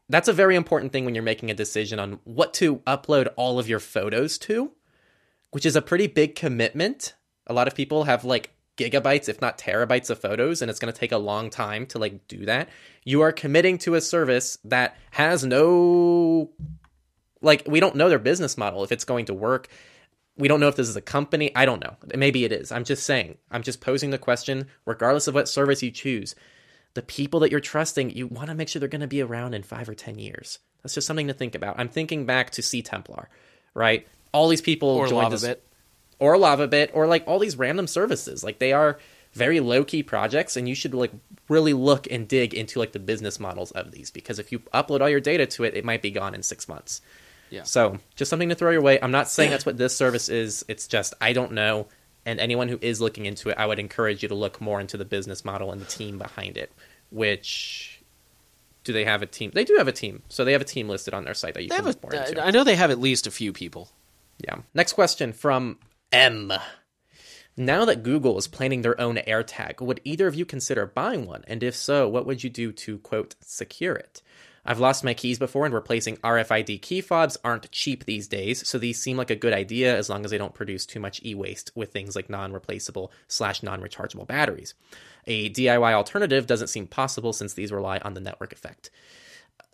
that's 0.10 0.28
a 0.28 0.34
very 0.34 0.56
important 0.56 0.92
thing 0.92 1.06
when 1.06 1.16
you're 1.16 1.24
making 1.24 1.50
a 1.50 1.56
decision 1.56 2.00
on 2.00 2.20
what 2.24 2.54
to 2.56 2.78
upload 2.80 3.30
all 3.36 3.60
of 3.60 3.70
your 3.70 3.80
photos 3.80 4.38
to, 4.40 4.72
which 5.52 5.66
is 5.66 5.76
a 5.76 5.82
pretty 5.82 6.08
big 6.08 6.36
commitment. 6.36 7.14
A 7.48 7.54
lot 7.54 7.68
of 7.68 7.76
people 7.76 8.04
have 8.04 8.26
like 8.26 8.52
gigabytes, 8.78 9.30
if 9.30 9.40
not 9.40 9.58
terabytes 9.58 10.10
of 10.10 10.20
photos, 10.20 10.62
and 10.62 10.70
it's 10.70 10.80
going 10.80 10.92
to 10.92 11.00
take 11.00 11.12
a 11.12 11.18
long 11.18 11.50
time 11.50 11.86
to 11.88 12.00
like 12.00 12.28
do 12.28 12.46
that. 12.46 12.70
You 13.04 13.22
are 13.22 13.32
committing 13.32 13.78
to 13.80 13.96
a 13.96 14.02
service 14.02 14.58
that 14.66 14.98
has 15.12 15.44
no 15.46 16.50
like 17.42 17.64
we 17.68 17.80
don't 17.80 17.96
know 17.96 18.10
their 18.10 18.20
business 18.20 18.58
model 18.58 18.84
if 18.84 18.92
it's 18.92 19.06
going 19.06 19.26
to 19.26 19.34
work. 19.34 19.68
We 20.36 20.48
don't 20.48 20.60
know 20.60 20.68
if 20.68 20.76
this 20.76 20.90
is 20.90 20.96
a 20.96 21.02
company. 21.02 21.56
I 21.56 21.66
don't 21.66 21.84
know. 21.84 21.96
Maybe 22.16 22.44
it 22.44 22.52
is. 22.52 22.72
I'm 22.72 22.84
just 22.84 23.06
saying. 23.06 23.38
I'm 23.52 23.62
just 23.62 23.82
posing 23.82 24.10
the 24.10 24.18
question 24.18 24.68
regardless 24.86 25.28
of 25.28 25.36
what 25.36 25.48
service 25.48 25.84
you 25.84 25.92
choose 25.92 26.36
the 26.94 27.02
people 27.02 27.40
that 27.42 27.52
you're 27.52 27.60
trusting, 27.60 28.12
you 28.12 28.28
want 28.28 28.50
to 28.50 28.56
make 28.56 28.70
sure 28.70 28.80
they're 28.80 28.90
going 28.90 29.02
to 29.02 29.08
be 29.08 29.22
around 29.22 29.54
in 29.54 29.64
five 29.64 29.90
or 29.90 29.96
10 29.96 30.20
years. 30.20 30.60
That's 30.84 30.94
just 30.94 31.08
something 31.08 31.28
to 31.28 31.34
think 31.34 31.56
about. 31.56 31.80
I'm 31.80 31.90
thinking 31.90 32.26
back 32.26 32.52
to 32.52 32.62
CTemplar, 32.62 33.28
right? 33.74 34.08
All 34.32 34.48
these 34.50 34.62
people 34.62 34.90
or 34.90 35.08
joined 35.08 35.34
us. 35.34 35.46
Bit. 35.46 35.64
or 36.20 36.36
LavaBit 36.36 36.92
or 36.94 37.08
like 37.08 37.24
all 37.28 37.40
these 37.40 37.58
random 37.58 37.88
services. 37.88 38.44
Like 38.44 38.60
they 38.60 38.74
are 38.74 39.00
very 39.34 39.60
low 39.60 39.84
key 39.84 40.04
projects, 40.04 40.56
and 40.58 40.70
you 40.70 40.76
should 40.76 40.94
like 40.94 41.12
really 41.50 41.74
look 41.74 42.08
and 42.12 42.28
dig 42.28 42.54
into 42.54 42.80
like 42.80 42.92
the 42.92 43.00
business 43.00 43.40
models 43.40 43.72
of 43.72 43.92
these 43.92 44.12
because 44.12 44.40
if 44.40 44.52
you 44.52 44.60
upload 44.60 45.02
all 45.02 45.10
your 45.10 45.20
data 45.20 45.46
to 45.46 45.64
it, 45.64 45.76
it 45.76 45.84
might 45.84 46.02
be 46.02 46.12
gone 46.12 46.36
in 46.36 46.44
six 46.44 46.68
months. 46.68 47.02
Yeah. 47.50 47.64
So 47.64 47.98
just 48.16 48.30
something 48.30 48.50
to 48.50 48.56
throw 48.56 48.72
your 48.72 48.82
way. 48.82 49.00
I'm 49.02 49.12
not 49.12 49.30
saying 49.30 49.52
that's 49.52 49.66
what 49.66 49.78
this 49.78 49.96
service 49.96 50.30
is. 50.30 50.66
It's 50.68 50.88
just 50.88 51.14
I 51.22 51.34
don't 51.34 51.54
know. 51.54 51.88
And 52.26 52.40
anyone 52.40 52.70
who 52.70 52.80
is 52.82 53.02
looking 53.02 53.26
into 53.26 53.50
it, 53.50 53.58
I 53.58 53.66
would 53.66 53.80
encourage 53.80 54.24
you 54.24 54.30
to 54.30 54.36
look 54.36 54.62
more 54.62 54.80
into 54.80 54.98
the 54.98 55.06
business 55.06 55.44
model 55.44 55.72
and 55.72 55.82
the 55.82 55.86
team 55.86 56.18
behind 56.18 56.58
it. 56.58 56.72
Which 57.10 58.02
do 58.84 58.94
they 58.94 59.06
have 59.06 59.22
a 59.22 59.26
team? 59.26 59.52
They 59.54 59.66
do 59.66 59.76
have 59.78 59.88
a 59.88 59.94
team. 59.94 60.24
So 60.30 60.46
they 60.46 60.54
have 60.54 60.62
a 60.62 60.66
team 60.66 60.88
listed 60.90 61.14
on 61.14 61.26
their 61.26 61.34
site 61.34 61.54
that 61.54 61.64
you 61.64 61.70
They 61.70 61.76
can 61.76 61.86
look 61.86 62.02
more 62.02 62.14
into. 62.14 62.44
I 62.44 62.52
know 62.52 62.64
they 62.64 62.76
have 62.76 62.92
at 62.92 63.00
least 63.00 63.28
a 63.28 63.32
few 63.32 63.52
people. 63.54 63.90
Yeah. 64.44 64.58
Next 64.74 64.94
question 64.94 65.34
from 65.34 65.80
M. 66.12 66.52
Now 67.56 67.86
that 67.86 68.04
Google 68.04 68.38
is 68.38 68.48
planning 68.48 68.82
their 68.82 69.00
own 69.00 69.18
AirTag, 69.18 69.80
would 69.80 70.02
either 70.04 70.28
of 70.28 70.36
you 70.36 70.46
consider 70.46 70.88
buying 70.88 71.28
one? 71.28 71.44
And 71.48 71.62
if 71.62 71.76
so, 71.76 72.08
what 72.10 72.26
would 72.26 72.44
you 72.44 72.50
do 72.50 72.72
to, 72.72 72.98
quote, 73.00 73.36
secure 73.42 73.94
it? 73.96 74.22
I've 74.66 74.80
lost 74.80 75.04
my 75.04 75.14
keys 75.14 75.40
before, 75.40 75.66
and 75.66 75.74
replacing 75.74 76.18
RFID 76.18 76.82
key 76.82 77.02
fobs 77.02 77.38
aren't 77.44 77.72
cheap 77.72 78.06
these 78.06 78.28
days, 78.28 78.68
so 78.68 78.78
these 78.78 79.02
seem 79.02 79.18
like 79.18 79.30
a 79.30 79.36
good 79.36 79.54
idea 79.54 79.96
as 79.98 80.10
long 80.10 80.24
as 80.24 80.32
they 80.32 80.38
don't 80.38 80.54
produce 80.54 80.86
too 80.86 81.00
much 81.00 81.22
e 81.24 81.36
waste 81.36 81.72
with 81.76 81.92
things 81.92 82.16
like 82.16 82.30
non 82.30 82.54
replaceable 82.54 83.12
slash 83.28 83.62
non 83.62 83.82
rechargeable 83.82 84.28
batteries. 84.28 84.74
A 85.28 85.50
DIY 85.50 85.94
alternative 85.94 86.48
doesn't 86.48 86.68
seem 86.68 86.88
possible 86.88 87.34
since 87.34 87.54
these 87.54 87.72
rely 87.72 87.98
on 88.00 88.14
the 88.14 88.22
network 88.22 88.54
effect. 88.54 88.90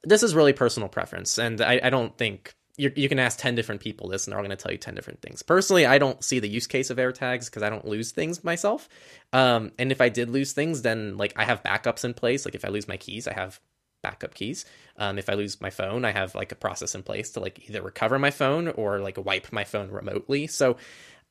This 0.03 0.23
is 0.23 0.35
really 0.35 0.53
personal 0.53 0.89
preference, 0.89 1.37
and 1.37 1.61
I, 1.61 1.79
I 1.83 1.89
don't 1.89 2.17
think 2.17 2.55
you 2.79 2.91
you 2.95 3.09
can 3.09 3.19
ask 3.19 3.37
10 3.37 3.55
different 3.55 3.81
people 3.81 4.07
this 4.07 4.25
and 4.25 4.31
they're 4.31 4.39
all 4.39 4.45
going 4.45 4.55
to 4.55 4.61
tell 4.61 4.71
you 4.71 4.77
10 4.77 4.95
different 4.95 5.21
things. 5.21 5.43
Personally, 5.43 5.85
I 5.85 5.97
don't 5.97 6.23
see 6.23 6.39
the 6.39 6.47
use 6.47 6.65
case 6.65 6.89
of 6.89 6.97
AirTags 6.97 7.45
because 7.45 7.61
I 7.61 7.69
don't 7.69 7.85
lose 7.85 8.11
things 8.11 8.41
myself. 8.43 8.87
Um, 9.33 9.73
and 9.77 9.91
if 9.91 9.99
I 9.99 10.07
did 10.07 10.29
lose 10.29 10.53
things, 10.53 10.81
then 10.81 11.17
like 11.17 11.33
I 11.35 11.43
have 11.43 11.61
backups 11.61 12.05
in 12.05 12.13
place. 12.13 12.45
Like 12.45 12.55
if 12.55 12.63
I 12.63 12.69
lose 12.69 12.87
my 12.87 12.95
keys, 12.95 13.27
I 13.27 13.33
have 13.33 13.59
backup 14.01 14.33
keys. 14.33 14.65
Um, 14.97 15.17
if 15.17 15.29
I 15.29 15.33
lose 15.33 15.61
my 15.61 15.69
phone, 15.69 16.05
I 16.05 16.11
have 16.11 16.35
like 16.35 16.51
a 16.51 16.55
process 16.55 16.95
in 16.95 17.03
place 17.03 17.31
to 17.31 17.39
like 17.39 17.69
either 17.69 17.81
recover 17.81 18.19
my 18.19 18.31
phone 18.31 18.67
or 18.67 18.99
like 18.99 19.17
wipe 19.23 19.51
my 19.51 19.63
phone 19.63 19.91
remotely. 19.91 20.47
So 20.47 20.77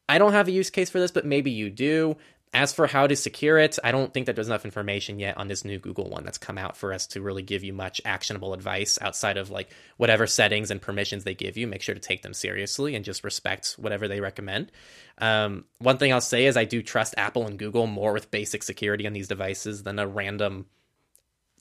I 0.09 0.19
don't 0.19 0.33
have 0.33 0.49
a 0.49 0.53
use 0.53 0.71
case 0.71 0.91
for 0.91 1.01
this, 1.01 1.11
but 1.11 1.27
maybe 1.27 1.51
you 1.51 1.71
do. 1.71 2.17
As 2.55 2.73
for 2.73 2.87
how 2.87 3.07
to 3.07 3.15
secure 3.15 3.59
it, 3.59 3.79
I 3.85 3.93
don't 3.93 4.15
think 4.15 4.25
that 4.25 4.35
there's 4.35 4.49
enough 4.49 4.65
information 4.65 5.19
yet 5.19 5.37
on 5.37 5.49
this 5.49 5.67
new 5.67 5.79
Google 5.79 6.09
one 6.09 6.25
that's 6.25 6.39
come 6.39 6.57
out 6.57 6.79
for 6.79 6.95
us 6.95 7.07
to 7.09 7.21
really 7.21 7.43
give 7.43 7.63
you 7.63 7.75
much 7.75 8.01
actionable 8.07 8.55
advice 8.55 8.99
outside 9.03 9.37
of 9.37 9.51
like 9.51 9.69
whatever 9.99 10.27
settings 10.27 10.71
and 10.71 10.81
permissions 10.81 11.25
they 11.25 11.35
give 11.35 11.59
you. 11.59 11.67
Make 11.67 11.83
sure 11.83 11.95
to 11.95 12.01
take 12.01 12.23
them 12.23 12.33
seriously 12.33 12.95
and 12.95 13.05
just 13.05 13.23
respect 13.23 13.75
whatever 13.79 14.09
they 14.09 14.21
recommend. 14.21 14.73
Um, 15.19 15.67
one 15.79 15.99
thing 15.99 16.11
I'll 16.11 16.23
say 16.23 16.47
is 16.47 16.57
I 16.57 16.65
do 16.65 16.83
trust 16.83 17.13
Apple 17.19 17.47
and 17.47 17.59
Google 17.59 17.87
more 17.87 18.15
with 18.15 18.31
basic 18.31 18.63
security 18.63 19.07
on 19.07 19.13
these 19.13 19.29
devices 19.29 19.83
than 19.83 19.99
a 19.99 20.07
random 20.07 20.65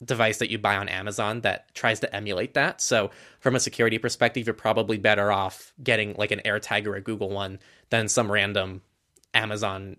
device 0.04 0.38
that 0.38 0.50
you 0.50 0.58
buy 0.58 0.76
on 0.76 0.88
Amazon 0.88 1.40
that 1.40 1.74
tries 1.74 2.00
to 2.00 2.14
emulate 2.14 2.54
that. 2.54 2.80
So, 2.80 3.10
from 3.40 3.56
a 3.56 3.60
security 3.60 3.98
perspective, 3.98 4.46
you're 4.46 4.54
probably 4.54 4.98
better 4.98 5.32
off 5.32 5.72
getting 5.82 6.14
like 6.16 6.30
an 6.30 6.40
AirTag 6.44 6.86
or 6.86 6.94
a 6.94 7.00
Google 7.00 7.30
one 7.30 7.58
than 7.90 8.08
some 8.08 8.30
random 8.30 8.82
Amazon 9.34 9.96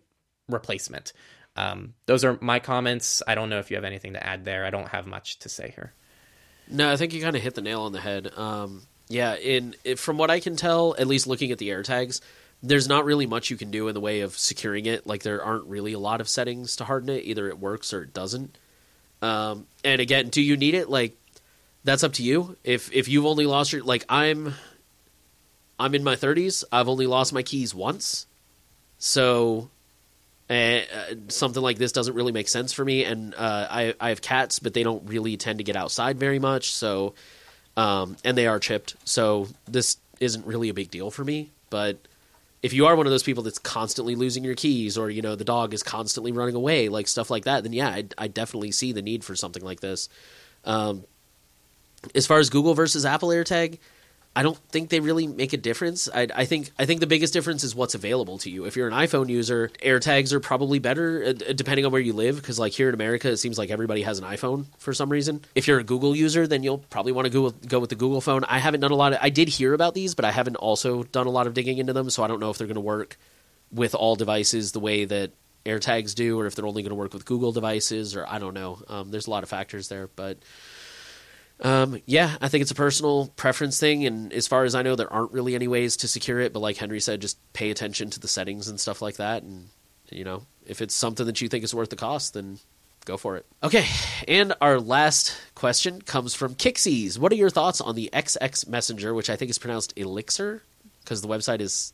replacement. 0.48 1.14
Um, 1.56 1.94
those 2.06 2.24
are 2.24 2.38
my 2.42 2.60
comments. 2.60 3.22
I 3.28 3.36
don't 3.36 3.50
know 3.50 3.60
if 3.60 3.70
you 3.70 3.76
have 3.76 3.84
anything 3.84 4.14
to 4.14 4.26
add 4.26 4.46
there. 4.46 4.66
I 4.66 4.70
don't 4.70 4.88
have 4.88 5.08
much 5.08 5.40
to 5.40 5.50
say 5.50 5.72
here. 5.76 5.94
No, 6.70 6.92
I 6.92 6.96
think 6.96 7.14
you 7.14 7.22
kind 7.22 7.36
of 7.36 7.42
hit 7.42 7.56
the 7.56 7.62
nail 7.62 7.82
on 7.82 7.92
the 7.92 8.00
head. 8.00 8.32
Um, 8.38 8.84
yeah, 9.08 9.36
in 9.36 9.76
from 9.98 10.18
what 10.18 10.30
I 10.30 10.40
can 10.40 10.56
tell, 10.56 10.96
at 10.98 11.08
least 11.08 11.28
looking 11.28 11.52
at 11.52 11.58
the 11.58 11.70
AirTags, 11.70 12.22
there's 12.62 12.88
not 12.88 13.06
really 13.06 13.26
much 13.26 13.50
you 13.50 13.58
can 13.58 13.72
do 13.72 13.88
in 13.88 13.94
the 13.94 14.00
way 14.00 14.22
of 14.22 14.38
securing 14.38 14.86
it. 14.86 15.08
Like 15.08 15.24
there 15.24 15.44
aren't 15.44 15.66
really 15.66 15.94
a 15.94 16.00
lot 16.00 16.22
of 16.22 16.30
settings 16.30 16.76
to 16.78 16.86
harden 16.86 17.10
it. 17.10 17.24
Either 17.26 17.48
it 17.48 17.60
works 17.60 17.94
or 17.94 18.04
it 18.04 18.14
doesn't. 18.14 18.58
Um, 19.22 19.68
and 19.84 20.02
again, 20.02 20.30
do 20.30 20.42
you 20.42 20.58
need 20.58 20.76
it? 20.76 20.90
Like 20.90 21.16
that's 21.84 22.04
up 22.04 22.14
to 22.14 22.24
you. 22.24 22.58
If 22.64 22.92
if 22.94 23.08
you've 23.08 23.26
only 23.26 23.46
lost 23.46 23.74
your 23.74 23.84
like 23.84 24.06
I'm 24.10 24.54
I'm 25.80 25.96
in 25.96 26.04
my 26.04 26.16
30s. 26.16 26.64
I've 26.72 26.90
only 26.90 27.08
lost 27.08 27.34
my 27.34 27.42
keys 27.42 27.74
once. 27.74 28.28
So 28.98 29.70
uh, 30.50 30.82
something 31.30 31.64
like 31.64 31.78
this 31.78 31.92
doesn't 31.92 32.16
really 32.16 32.34
make 32.34 32.50
sense 32.50 32.74
for 32.74 32.84
me. 32.84 33.06
And 33.06 33.34
uh, 33.36 33.68
I 33.70 33.94
I 34.00 34.10
have 34.10 34.22
cats, 34.22 34.60
but 34.60 34.74
they 34.74 34.84
don't 34.84 35.08
really 35.08 35.38
tend 35.38 35.60
to 35.60 35.64
get 35.64 35.76
outside 35.76 36.20
very 36.20 36.40
much. 36.40 36.74
So 36.74 37.14
um, 37.78 38.18
and 38.26 38.38
they 38.38 38.46
are 38.46 38.60
chipped, 38.60 38.96
so 39.06 39.48
this 39.66 39.98
isn't 40.20 40.46
really 40.46 40.68
a 40.68 40.74
big 40.74 40.92
deal 40.92 41.12
for 41.12 41.24
me. 41.24 41.52
But 41.70 41.98
if 42.62 42.74
you 42.74 42.86
are 42.86 42.96
one 42.96 43.06
of 43.06 43.12
those 43.12 43.24
people 43.24 43.44
that's 43.44 43.60
constantly 43.60 44.16
losing 44.16 44.44
your 44.44 44.56
keys, 44.56 44.98
or 44.98 45.10
you 45.10 45.22
know 45.22 45.36
the 45.36 45.46
dog 45.46 45.74
is 45.74 45.84
constantly 45.84 46.32
running 46.32 46.56
away, 46.56 46.90
like 46.90 47.08
stuff 47.08 47.30
like 47.30 47.46
that, 47.46 47.64
then 47.64 47.74
yeah, 47.74 47.90
I, 47.90 48.06
I 48.18 48.28
definitely 48.28 48.72
see 48.72 48.92
the 48.92 49.02
need 49.02 49.24
for 49.24 49.36
something 49.36 49.64
like 49.64 49.80
this. 49.80 50.10
Um, 50.66 51.06
as 52.16 52.28
far 52.28 52.40
as 52.40 52.50
Google 52.50 52.74
versus 52.74 53.06
Apple 53.06 53.30
AirTag, 53.30 53.80
I 54.36 54.44
don't 54.44 54.58
think 54.70 54.90
they 54.90 55.00
really 55.00 55.26
make 55.28 55.54
a 55.54 55.58
difference. 55.58 56.08
I, 56.14 56.28
I, 56.34 56.46
think 56.46 56.70
I 56.78 56.86
think 56.86 57.00
the 57.00 57.08
biggest 57.08 57.34
difference 57.34 57.64
is 57.64 57.76
what's 57.76 57.96
available 57.96 58.38
to 58.40 58.50
you. 58.50 58.66
If 58.66 58.76
you're 58.76 58.88
an 58.88 58.94
iPhone 58.94 59.28
user, 59.28 59.72
AirTags 59.84 60.32
are 60.32 60.40
probably 60.40 60.78
better 60.78 61.24
uh, 61.26 61.34
depending 61.54 61.86
on 61.86 61.92
where 61.92 62.02
you 62.02 62.14
live. 62.14 62.36
Because 62.36 62.60
like 62.60 62.72
here 62.72 62.90
in 62.90 62.94
America, 62.94 63.30
it 63.32 63.38
seems 63.38 63.58
like 63.58 63.72
everybody 63.72 64.04
has 64.04 64.20
an 64.20 64.26
iPhone 64.26 64.68
for 64.78 64.94
some 64.94 65.10
reason. 65.10 65.44
If 65.56 65.68
you're 65.68 65.80
a 65.80 65.84
Google 65.84 66.16
user, 66.16 66.46
then 66.46 66.62
you'll 66.62 66.78
probably 66.78 67.12
want 67.12 67.26
to 67.26 67.32
go 67.32 67.50
go 67.50 67.80
with 67.80 67.90
the 67.90 67.96
Google 67.96 68.22
phone. 68.22 68.44
I 68.46 68.60
haven't 68.60 68.82
done 68.82 68.92
a 68.92 68.96
lot 68.96 69.14
of. 69.14 69.20
I 69.22 69.30
did 69.30 69.50
hear 69.50 69.74
about 69.74 69.96
these, 69.96 70.14
but 70.14 70.26
I 70.26 70.32
haven't 70.32 70.58
also 70.58 71.04
done 71.04 71.26
a 71.26 71.32
lot 71.32 71.48
of 71.48 71.56
digging 71.56 71.80
into 71.80 71.94
them. 71.94 72.10
So 72.10 72.24
I 72.24 72.28
don't 72.28 72.40
know 72.40 72.52
if 72.52 72.58
they're 72.58 72.68
going 72.68 72.76
to 72.76 72.82
work 72.82 73.18
with 73.72 73.96
all 73.96 74.16
devices 74.16 74.72
the 74.72 74.80
way 74.80 75.06
that 75.06 75.32
AirTags 75.66 76.14
do, 76.14 76.40
or 76.40 76.46
if 76.46 76.56
they're 76.56 76.68
only 76.68 76.84
going 76.84 76.92
to 76.92 76.96
work 76.96 77.14
with 77.14 77.26
Google 77.26 77.52
devices, 77.52 78.16
or 78.16 78.28
I 78.28 78.38
don't 78.38 78.54
know. 78.54 78.80
Um, 78.88 79.12
there's 79.12 79.28
a 79.28 79.32
lot 79.32 79.44
of 79.44 79.50
factors 79.50 79.90
there, 79.90 80.08
but. 80.16 80.38
Um, 81.62 82.02
yeah, 82.06 82.38
I 82.40 82.48
think 82.48 82.62
it's 82.62 82.72
a 82.72 82.76
personal 82.76 83.28
preference 83.36 83.80
thing, 83.80 84.06
and 84.06 84.32
as 84.32 84.48
far 84.48 84.64
as 84.64 84.76
I 84.76 84.82
know, 84.82 84.96
there 84.96 85.12
aren't 85.12 85.34
really 85.34 85.56
any 85.56 85.68
ways 85.68 85.98
to 85.98 86.08
secure 86.08 86.40
it. 86.40 86.54
But 86.54 86.60
like 86.60 86.78
Henry 86.78 87.00
said, 87.00 87.22
just 87.22 87.38
pay 87.54 87.70
attention 87.70 88.10
to 88.12 88.20
the 88.20 88.28
settings 88.28 88.68
and 88.68 88.80
stuff 88.80 89.02
like 89.02 89.18
that, 89.18 89.44
and 89.44 89.68
you 90.10 90.24
know, 90.24 90.44
if 90.66 90.82
it's 90.82 90.96
something 90.96 91.26
that 91.26 91.42
you 91.42 91.50
think 91.50 91.64
is 91.64 91.76
worth 91.76 91.90
the 91.90 91.96
cost, 91.96 92.34
then 92.34 92.60
go 93.06 93.18
for 93.18 93.36
it. 93.36 93.46
Okay, 93.62 93.86
and 94.28 94.54
our 94.62 94.80
last 94.80 95.36
question 95.56 96.02
comes 96.02 96.34
from 96.34 96.56
Kixies. 96.56 97.18
What 97.18 97.32
are 97.32 97.36
your 97.36 97.50
thoughts 97.50 97.82
on 97.82 97.96
the 97.96 98.10
XX 98.14 98.68
Messenger, 98.68 99.14
which 99.14 99.30
I 99.30 99.36
think 99.36 99.52
is 99.52 99.58
pronounced 99.58 99.94
Elixir, 99.98 100.64
because 101.02 101.22
the 101.22 101.28
website 101.28 101.60
is 101.60 101.94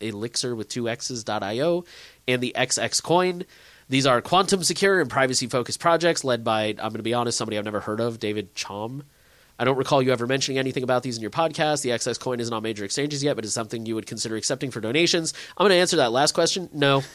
elixir 0.00 0.54
with 0.54 0.68
two 0.68 0.88
x's.io, 0.88 1.84
and 2.26 2.42
the 2.42 2.52
XX 2.56 3.02
Coin? 3.02 3.44
These 3.88 4.06
are 4.06 4.20
quantum 4.20 4.62
secure 4.62 5.00
and 5.00 5.08
privacy 5.08 5.46
focused 5.46 5.80
projects 5.80 6.22
led 6.24 6.44
by, 6.44 6.66
I'm 6.66 6.76
going 6.76 6.94
to 6.94 7.02
be 7.02 7.14
honest, 7.14 7.38
somebody 7.38 7.56
I've 7.58 7.64
never 7.64 7.80
heard 7.80 8.00
of, 8.00 8.18
David 8.18 8.54
Chaum. 8.54 9.02
I 9.58 9.64
don't 9.64 9.76
recall 9.76 10.02
you 10.02 10.12
ever 10.12 10.26
mentioning 10.26 10.58
anything 10.58 10.84
about 10.84 11.02
these 11.02 11.16
in 11.16 11.22
your 11.22 11.30
podcast. 11.30 11.82
The 11.82 11.90
XX 11.90 12.20
coin 12.20 12.38
isn't 12.38 12.52
on 12.52 12.62
major 12.62 12.84
exchanges 12.84 13.24
yet, 13.24 13.34
but 13.34 13.44
it's 13.44 13.54
something 13.54 13.86
you 13.86 13.94
would 13.96 14.06
consider 14.06 14.36
accepting 14.36 14.70
for 14.70 14.80
donations. 14.80 15.34
I'm 15.56 15.64
going 15.64 15.70
to 15.76 15.80
answer 15.80 15.96
that 15.96 16.12
last 16.12 16.32
question. 16.32 16.68
No. 16.72 17.02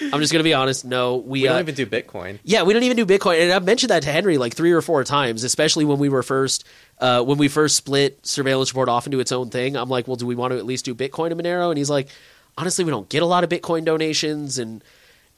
I'm 0.00 0.20
just 0.20 0.32
going 0.32 0.40
to 0.40 0.44
be 0.44 0.54
honest. 0.54 0.84
No. 0.84 1.16
We, 1.16 1.42
We 1.42 1.48
don't 1.48 1.56
uh, 1.56 1.60
even 1.60 1.74
do 1.74 1.86
Bitcoin. 1.86 2.38
yeah, 2.44 2.64
we 2.64 2.72
don't 2.72 2.82
even 2.82 2.96
do 2.96 3.06
Bitcoin, 3.06 3.40
and 3.40 3.52
I've 3.52 3.64
mentioned 3.64 3.90
that 3.90 4.02
to 4.02 4.12
Henry 4.12 4.36
like 4.36 4.54
three 4.54 4.72
or 4.72 4.82
four 4.82 5.02
times, 5.04 5.42
especially 5.44 5.84
when 5.84 5.98
we 5.98 6.08
were 6.08 6.22
first 6.22 6.64
uh, 6.98 7.22
when 7.22 7.38
we 7.38 7.48
first 7.48 7.76
split 7.76 8.24
surveillance 8.26 8.72
report 8.72 8.88
off 8.88 9.06
into 9.06 9.20
its 9.20 9.32
own 9.32 9.50
thing. 9.50 9.76
I'm 9.76 9.88
like, 9.88 10.06
well, 10.06 10.16
do 10.16 10.26
we 10.26 10.34
want 10.34 10.52
to 10.52 10.58
at 10.58 10.66
least 10.66 10.84
do 10.84 10.94
Bitcoin 10.94 11.30
and 11.30 11.40
Monero? 11.40 11.68
And 11.70 11.78
he's 11.78 11.90
like, 11.90 12.08
honestly, 12.56 12.84
we 12.84 12.90
don't 12.90 13.08
get 13.08 13.22
a 13.22 13.26
lot 13.26 13.44
of 13.44 13.50
Bitcoin 13.50 13.84
donations, 13.84 14.58
and 14.58 14.82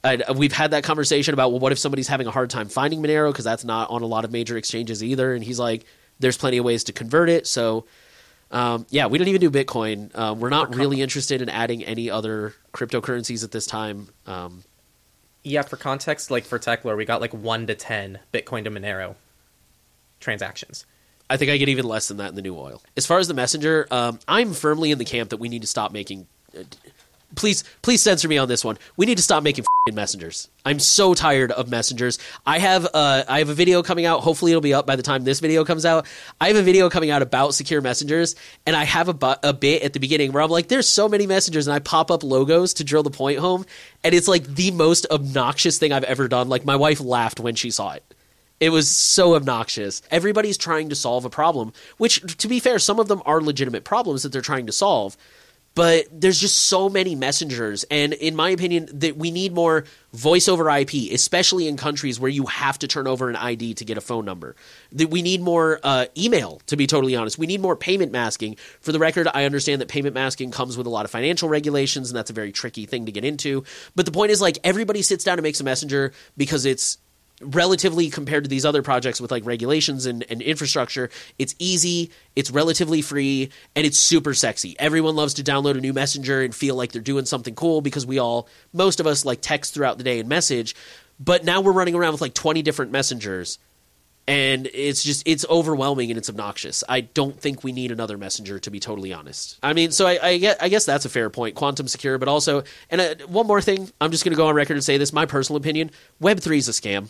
I, 0.03 0.31
we've 0.35 0.53
had 0.53 0.71
that 0.71 0.83
conversation 0.83 1.33
about 1.33 1.51
well, 1.51 1.59
what 1.59 1.71
if 1.71 1.79
somebody's 1.79 2.07
having 2.07 2.27
a 2.27 2.31
hard 2.31 2.49
time 2.49 2.69
finding 2.69 3.01
Monero 3.01 3.31
because 3.31 3.45
that's 3.45 3.63
not 3.63 3.89
on 3.89 4.01
a 4.01 4.05
lot 4.07 4.25
of 4.25 4.31
major 4.31 4.57
exchanges 4.57 5.03
either, 5.03 5.33
and 5.33 5.43
he's 5.43 5.59
like, 5.59 5.85
there's 6.19 6.37
plenty 6.37 6.57
of 6.57 6.65
ways 6.65 6.83
to 6.85 6.93
convert 6.93 7.29
it, 7.29 7.47
so. 7.47 7.85
Um, 8.53 8.85
yeah, 8.89 9.07
we 9.07 9.17
don't 9.17 9.29
even 9.29 9.39
do 9.39 9.49
Bitcoin. 9.49 10.13
Um, 10.13 10.41
we're 10.41 10.49
not 10.49 10.75
really 10.75 11.01
interested 11.01 11.41
in 11.41 11.47
adding 11.47 11.85
any 11.85 12.09
other 12.09 12.53
cryptocurrencies 12.73 13.45
at 13.45 13.51
this 13.51 13.65
time. 13.65 14.09
Um, 14.27 14.65
Yeah, 15.41 15.61
for 15.61 15.77
context, 15.77 16.29
like 16.29 16.43
for 16.43 16.59
Techlore, 16.59 16.97
we 16.97 17.05
got 17.05 17.21
like 17.21 17.33
one 17.33 17.65
to 17.67 17.75
ten 17.75 18.19
Bitcoin 18.33 18.65
to 18.65 18.69
Monero 18.69 19.15
transactions. 20.19 20.85
I 21.29 21.37
think 21.37 21.49
I 21.49 21.55
get 21.55 21.69
even 21.69 21.85
less 21.85 22.09
than 22.09 22.17
that 22.17 22.27
in 22.27 22.35
the 22.35 22.41
new 22.41 22.57
oil. 22.57 22.83
As 22.97 23.05
far 23.05 23.19
as 23.19 23.29
the 23.29 23.33
messenger, 23.33 23.87
um, 23.89 24.19
I'm 24.27 24.53
firmly 24.53 24.91
in 24.91 24.97
the 24.97 25.05
camp 25.05 25.29
that 25.29 25.37
we 25.37 25.47
need 25.47 25.61
to 25.61 25.67
stop 25.67 25.93
making. 25.93 26.27
Uh, 26.53 26.63
please, 27.35 27.63
please 27.81 28.01
censor 28.01 28.27
me 28.27 28.37
on 28.37 28.47
this 28.47 28.63
one. 28.63 28.77
We 28.97 29.05
need 29.05 29.17
to 29.17 29.23
stop 29.23 29.43
making 29.43 29.65
messengers. 29.93 30.49
I'm 30.63 30.79
so 30.79 31.13
tired 31.13 31.51
of 31.51 31.69
messengers. 31.69 32.19
I 32.45 32.59
have 32.59 32.85
uh, 32.93 33.23
I 33.27 33.39
have 33.39 33.49
a 33.49 33.53
video 33.53 33.81
coming 33.81 34.05
out. 34.05 34.21
Hopefully, 34.21 34.51
it'll 34.51 34.61
be 34.61 34.73
up 34.73 34.85
by 34.85 34.95
the 34.95 35.03
time 35.03 35.23
this 35.23 35.39
video 35.39 35.65
comes 35.65 35.85
out. 35.85 36.05
I 36.39 36.47
have 36.47 36.55
a 36.55 36.61
video 36.61 36.89
coming 36.89 37.09
out 37.09 37.21
about 37.21 37.55
secure 37.55 37.81
messengers, 37.81 38.35
and 38.65 38.75
I 38.75 38.83
have 38.83 39.09
a, 39.09 39.13
bu- 39.13 39.41
a 39.43 39.53
bit 39.53 39.81
at 39.81 39.93
the 39.93 39.99
beginning 39.99 40.31
where 40.31 40.43
I'm 40.43 40.51
like, 40.51 40.67
"There's 40.67 40.87
so 40.87 41.09
many 41.09 41.25
messengers," 41.25 41.67
and 41.67 41.73
I 41.73 41.79
pop 41.79 42.11
up 42.11 42.23
logos 42.23 42.75
to 42.75 42.83
drill 42.83 43.03
the 43.03 43.09
point 43.09 43.39
home, 43.39 43.65
and 44.03 44.13
it's 44.13 44.27
like 44.27 44.43
the 44.43 44.71
most 44.71 45.07
obnoxious 45.09 45.79
thing 45.79 45.91
I've 45.91 46.03
ever 46.03 46.27
done. 46.27 46.47
Like 46.47 46.65
my 46.65 46.75
wife 46.75 47.01
laughed 47.01 47.39
when 47.39 47.55
she 47.55 47.71
saw 47.71 47.93
it. 47.93 48.03
It 48.59 48.69
was 48.69 48.87
so 48.87 49.33
obnoxious. 49.33 50.03
Everybody's 50.11 50.57
trying 50.57 50.89
to 50.89 50.95
solve 50.95 51.25
a 51.25 51.31
problem, 51.31 51.73
which, 51.97 52.37
to 52.37 52.47
be 52.47 52.59
fair, 52.59 52.77
some 52.77 52.99
of 52.99 53.07
them 53.07 53.23
are 53.25 53.41
legitimate 53.41 53.83
problems 53.83 54.21
that 54.21 54.31
they're 54.31 54.41
trying 54.43 54.67
to 54.67 54.71
solve. 54.71 55.17
But 55.73 56.05
there's 56.11 56.39
just 56.39 56.63
so 56.63 56.89
many 56.89 57.15
messengers 57.15 57.85
and 57.89 58.13
in 58.13 58.35
my 58.35 58.49
opinion 58.49 58.89
that 58.93 59.15
we 59.17 59.31
need 59.31 59.53
more 59.53 59.85
voice 60.13 60.49
over 60.49 60.69
ip 60.69 60.93
especially 60.93 61.67
in 61.67 61.77
countries 61.77 62.19
where 62.19 62.29
you 62.29 62.45
have 62.45 62.77
to 62.77 62.87
turn 62.87 63.07
over 63.07 63.29
an 63.29 63.35
id 63.35 63.75
to 63.75 63.85
get 63.85 63.97
a 63.97 64.01
phone 64.01 64.25
number. 64.25 64.55
That 64.91 65.09
we 65.09 65.21
need 65.21 65.41
more 65.41 65.79
uh, 65.83 66.07
email 66.17 66.61
to 66.67 66.75
be 66.75 66.87
totally 66.87 67.15
honest. 67.15 67.37
We 67.37 67.47
need 67.47 67.61
more 67.61 67.75
payment 67.75 68.11
masking. 68.11 68.57
For 68.81 68.91
the 68.91 68.99
record 68.99 69.27
i 69.33 69.45
understand 69.45 69.81
that 69.81 69.87
payment 69.87 70.13
masking 70.13 70.51
comes 70.51 70.77
with 70.77 70.87
a 70.87 70.89
lot 70.89 71.05
of 71.05 71.11
financial 71.11 71.47
regulations 71.49 72.09
and 72.09 72.17
that's 72.17 72.29
a 72.29 72.33
very 72.33 72.51
tricky 72.51 72.85
thing 72.85 73.05
to 73.05 73.11
get 73.11 73.23
into. 73.23 73.63
But 73.95 74.05
the 74.05 74.11
point 74.11 74.31
is 74.31 74.41
like 74.41 74.59
everybody 74.63 75.01
sits 75.01 75.23
down 75.23 75.37
and 75.37 75.43
makes 75.43 75.61
a 75.61 75.63
messenger 75.63 76.11
because 76.35 76.65
it's 76.65 76.97
relatively 77.41 78.09
compared 78.09 78.43
to 78.43 78.49
these 78.49 78.65
other 78.65 78.81
projects 78.81 79.19
with 79.19 79.31
like 79.31 79.45
regulations 79.45 80.05
and, 80.05 80.23
and 80.29 80.41
infrastructure, 80.41 81.09
it's 81.39 81.55
easy, 81.59 82.11
it's 82.35 82.51
relatively 82.51 83.01
free, 83.01 83.49
and 83.75 83.85
it's 83.85 83.97
super 83.97 84.33
sexy. 84.33 84.75
Everyone 84.79 85.15
loves 85.15 85.33
to 85.35 85.43
download 85.43 85.77
a 85.77 85.81
new 85.81 85.93
messenger 85.93 86.41
and 86.41 86.53
feel 86.53 86.75
like 86.75 86.91
they're 86.91 87.01
doing 87.01 87.25
something 87.25 87.55
cool 87.55 87.81
because 87.81 88.05
we 88.05 88.19
all, 88.19 88.47
most 88.73 88.99
of 88.99 89.07
us, 89.07 89.25
like 89.25 89.41
text 89.41 89.73
throughout 89.73 89.97
the 89.97 90.03
day 90.03 90.19
and 90.19 90.29
message. 90.29 90.75
But 91.19 91.43
now 91.43 91.61
we're 91.61 91.71
running 91.71 91.95
around 91.95 92.13
with 92.13 92.21
like 92.21 92.33
20 92.33 92.61
different 92.61 92.91
messengers. 92.91 93.59
And 94.27 94.69
it's 94.73 95.03
just, 95.03 95.27
it's 95.27 95.45
overwhelming 95.49 96.09
and 96.11 96.17
it's 96.17 96.29
obnoxious. 96.29 96.83
I 96.87 97.01
don't 97.01 97.37
think 97.39 97.63
we 97.63 97.71
need 97.71 97.91
another 97.91 98.17
messenger, 98.17 98.59
to 98.59 98.71
be 98.71 98.79
totally 98.79 99.11
honest. 99.11 99.57
I 99.63 99.73
mean, 99.73 99.91
so 99.91 100.05
I, 100.05 100.19
I, 100.21 100.37
guess, 100.37 100.57
I 100.61 100.69
guess 100.69 100.85
that's 100.85 101.05
a 101.05 101.09
fair 101.09 101.29
point. 101.29 101.55
Quantum 101.55 101.87
secure, 101.87 102.17
but 102.17 102.27
also, 102.27 102.63
and 102.89 103.01
uh, 103.01 103.15
one 103.27 103.47
more 103.47 103.61
thing, 103.61 103.91
I'm 103.99 104.11
just 104.11 104.23
going 104.23 104.31
to 104.31 104.37
go 104.37 104.47
on 104.47 104.55
record 104.55 104.75
and 104.75 104.83
say 104.83 104.97
this 104.97 105.11
my 105.11 105.25
personal 105.25 105.57
opinion 105.57 105.91
Web3 106.21 106.57
is 106.57 106.69
a 106.69 106.71
scam. 106.71 107.09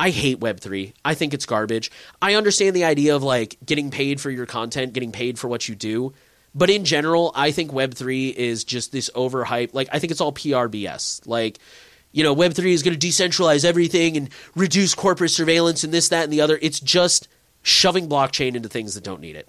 I 0.00 0.08
hate 0.08 0.40
Web3. 0.40 0.94
I 1.04 1.12
think 1.12 1.34
it's 1.34 1.44
garbage. 1.44 1.90
I 2.22 2.34
understand 2.34 2.74
the 2.74 2.84
idea 2.84 3.14
of 3.14 3.22
like 3.22 3.58
getting 3.66 3.90
paid 3.90 4.18
for 4.18 4.30
your 4.30 4.46
content, 4.46 4.94
getting 4.94 5.12
paid 5.12 5.38
for 5.38 5.46
what 5.46 5.68
you 5.68 5.74
do. 5.74 6.14
But 6.54 6.70
in 6.70 6.86
general, 6.86 7.32
I 7.34 7.50
think 7.50 7.70
Web3 7.70 8.32
is 8.32 8.64
just 8.64 8.92
this 8.92 9.10
overhype. 9.14 9.74
Like, 9.74 9.90
I 9.92 9.98
think 9.98 10.10
it's 10.10 10.22
all 10.22 10.32
PRBS. 10.32 11.26
Like, 11.26 11.58
you 12.12 12.24
know, 12.24 12.34
Web3 12.34 12.72
is 12.72 12.82
going 12.82 12.98
to 12.98 13.06
decentralize 13.06 13.62
everything 13.62 14.16
and 14.16 14.30
reduce 14.56 14.94
corporate 14.94 15.32
surveillance 15.32 15.84
and 15.84 15.92
this, 15.92 16.08
that, 16.08 16.24
and 16.24 16.32
the 16.32 16.40
other. 16.40 16.58
It's 16.62 16.80
just 16.80 17.28
shoving 17.62 18.08
blockchain 18.08 18.54
into 18.54 18.70
things 18.70 18.94
that 18.94 19.04
don't 19.04 19.20
need 19.20 19.36
it. 19.36 19.48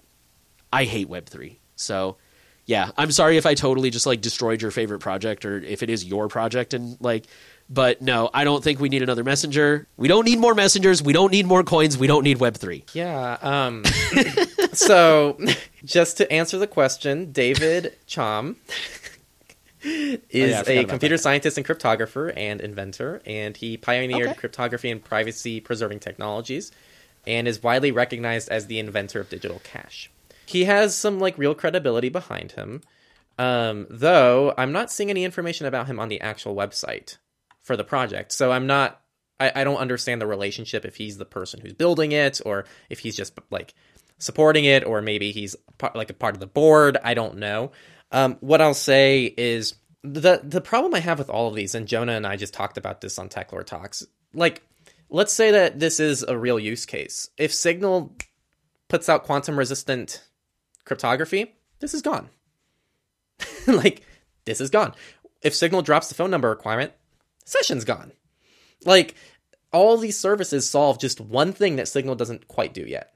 I 0.70 0.84
hate 0.84 1.08
Web3. 1.08 1.56
So, 1.76 2.18
yeah, 2.66 2.90
I'm 2.98 3.10
sorry 3.10 3.38
if 3.38 3.46
I 3.46 3.54
totally 3.54 3.88
just 3.90 4.06
like 4.06 4.20
destroyed 4.20 4.60
your 4.60 4.70
favorite 4.70 5.00
project 5.00 5.44
or 5.44 5.58
if 5.58 5.82
it 5.82 5.88
is 5.88 6.04
your 6.04 6.28
project 6.28 6.74
and 6.74 6.96
like 7.00 7.26
but 7.72 8.02
no, 8.02 8.28
I 8.34 8.44
don't 8.44 8.62
think 8.62 8.80
we 8.80 8.90
need 8.90 9.02
another 9.02 9.24
messenger. 9.24 9.86
We 9.96 10.06
don't 10.06 10.24
need 10.24 10.38
more 10.38 10.54
messengers. 10.54 11.02
We 11.02 11.14
don't 11.14 11.32
need 11.32 11.46
more 11.46 11.64
coins. 11.64 11.96
We 11.96 12.06
don't 12.06 12.22
need 12.22 12.38
Web 12.38 12.56
three. 12.56 12.84
Yeah. 12.92 13.38
Um, 13.40 13.84
so, 14.72 15.38
just 15.82 16.18
to 16.18 16.30
answer 16.30 16.58
the 16.58 16.66
question, 16.66 17.32
David 17.32 17.96
Chaum 18.06 18.56
is 19.82 20.54
oh, 20.68 20.70
yeah, 20.70 20.80
a 20.80 20.84
computer 20.84 21.16
that. 21.16 21.22
scientist 21.22 21.56
and 21.56 21.66
cryptographer 21.66 22.32
and 22.36 22.60
inventor, 22.60 23.22
and 23.24 23.56
he 23.56 23.78
pioneered 23.78 24.28
okay. 24.28 24.38
cryptography 24.38 24.90
and 24.90 25.02
privacy 25.02 25.58
preserving 25.58 26.00
technologies, 26.00 26.72
and 27.26 27.48
is 27.48 27.62
widely 27.62 27.90
recognized 27.90 28.50
as 28.50 28.66
the 28.66 28.78
inventor 28.78 29.20
of 29.20 29.30
digital 29.30 29.62
cash. 29.64 30.10
He 30.44 30.64
has 30.64 30.94
some 30.94 31.18
like 31.18 31.38
real 31.38 31.54
credibility 31.54 32.10
behind 32.10 32.52
him. 32.52 32.82
Um, 33.38 33.86
though 33.88 34.52
I'm 34.58 34.72
not 34.72 34.92
seeing 34.92 35.08
any 35.08 35.24
information 35.24 35.64
about 35.64 35.86
him 35.86 35.98
on 35.98 36.10
the 36.10 36.20
actual 36.20 36.54
website 36.54 37.16
for 37.62 37.76
the 37.76 37.84
project. 37.84 38.32
So 38.32 38.52
I'm 38.52 38.66
not 38.66 39.02
I, 39.42 39.52
I 39.56 39.64
don't 39.64 39.78
understand 39.78 40.20
the 40.20 40.26
relationship 40.26 40.84
if 40.84 40.96
he's 40.96 41.18
the 41.18 41.24
person 41.24 41.60
who's 41.60 41.72
building 41.72 42.12
it 42.12 42.40
or 42.46 42.64
if 42.88 43.00
he's 43.00 43.16
just 43.16 43.38
like 43.50 43.74
supporting 44.18 44.64
it 44.64 44.84
or 44.84 45.02
maybe 45.02 45.32
he's 45.32 45.56
part, 45.78 45.96
like 45.96 46.10
a 46.10 46.14
part 46.14 46.34
of 46.34 46.40
the 46.40 46.46
board. 46.46 46.96
I 47.02 47.14
don't 47.14 47.38
know. 47.38 47.72
Um, 48.12 48.36
what 48.40 48.60
I'll 48.60 48.74
say 48.74 49.24
is 49.36 49.74
the 50.04 50.40
the 50.44 50.60
problem 50.60 50.94
I 50.94 51.00
have 51.00 51.18
with 51.18 51.30
all 51.30 51.48
of 51.48 51.54
these, 51.54 51.74
and 51.74 51.88
Jonah 51.88 52.12
and 52.12 52.26
I 52.26 52.36
just 52.36 52.54
talked 52.54 52.76
about 52.76 53.00
this 53.00 53.18
on 53.18 53.28
Techlore 53.28 53.64
Talks. 53.64 54.06
Like, 54.34 54.62
let's 55.08 55.32
say 55.32 55.52
that 55.52 55.78
this 55.78 55.98
is 55.98 56.22
a 56.22 56.36
real 56.36 56.58
use 56.58 56.86
case. 56.86 57.30
If 57.36 57.52
Signal 57.54 58.14
puts 58.88 59.08
out 59.08 59.24
quantum 59.24 59.58
resistant 59.58 60.22
cryptography, 60.84 61.54
this 61.80 61.94
is 61.94 62.02
gone. 62.02 62.28
like, 63.66 64.02
this 64.44 64.60
is 64.60 64.70
gone. 64.70 64.94
If 65.40 65.54
Signal 65.54 65.82
drops 65.82 66.08
the 66.08 66.14
phone 66.14 66.30
number 66.30 66.50
requirement, 66.50 66.92
session's 67.44 67.84
gone. 67.84 68.12
Like 68.84 69.14
all 69.72 69.96
these 69.96 70.18
services 70.18 70.68
solve 70.68 70.98
just 70.98 71.20
one 71.20 71.52
thing 71.52 71.76
that 71.76 71.88
Signal 71.88 72.14
doesn't 72.14 72.48
quite 72.48 72.74
do 72.74 72.82
yet. 72.82 73.14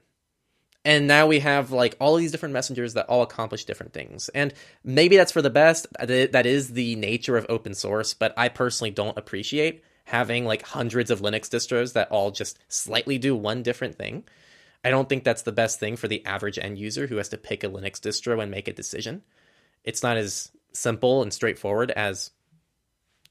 And 0.85 1.05
now 1.05 1.27
we 1.27 1.39
have 1.39 1.71
like 1.71 1.97
all 1.99 2.15
these 2.15 2.31
different 2.31 2.53
messengers 2.53 2.93
that 2.93 3.09
all 3.09 3.21
accomplish 3.21 3.65
different 3.65 3.93
things. 3.93 4.29
And 4.29 4.53
maybe 4.83 5.17
that's 5.17 5.33
for 5.33 5.41
the 5.41 5.49
best. 5.49 5.85
That 5.99 6.45
is 6.45 6.69
the 6.69 6.95
nature 6.95 7.35
of 7.35 7.45
open 7.49 7.73
source, 7.73 8.13
but 8.13 8.33
I 8.37 8.47
personally 8.47 8.91
don't 8.91 9.17
appreciate 9.17 9.83
having 10.05 10.45
like 10.45 10.61
hundreds 10.61 11.11
of 11.11 11.19
Linux 11.19 11.49
distros 11.49 11.91
that 11.93 12.09
all 12.09 12.31
just 12.31 12.57
slightly 12.69 13.17
do 13.17 13.35
one 13.35 13.63
different 13.63 13.97
thing. 13.97 14.23
I 14.85 14.89
don't 14.89 15.09
think 15.09 15.25
that's 15.25 15.41
the 15.41 15.51
best 15.51 15.81
thing 15.81 15.97
for 15.97 16.07
the 16.07 16.25
average 16.25 16.57
end 16.57 16.77
user 16.77 17.07
who 17.07 17.17
has 17.17 17.27
to 17.29 17.37
pick 17.37 17.65
a 17.65 17.67
Linux 17.67 17.99
distro 17.99 18.41
and 18.41 18.49
make 18.49 18.69
a 18.69 18.73
decision. 18.73 19.23
It's 19.83 20.03
not 20.03 20.15
as 20.15 20.49
simple 20.71 21.21
and 21.21 21.33
straightforward 21.33 21.91
as 21.91 22.31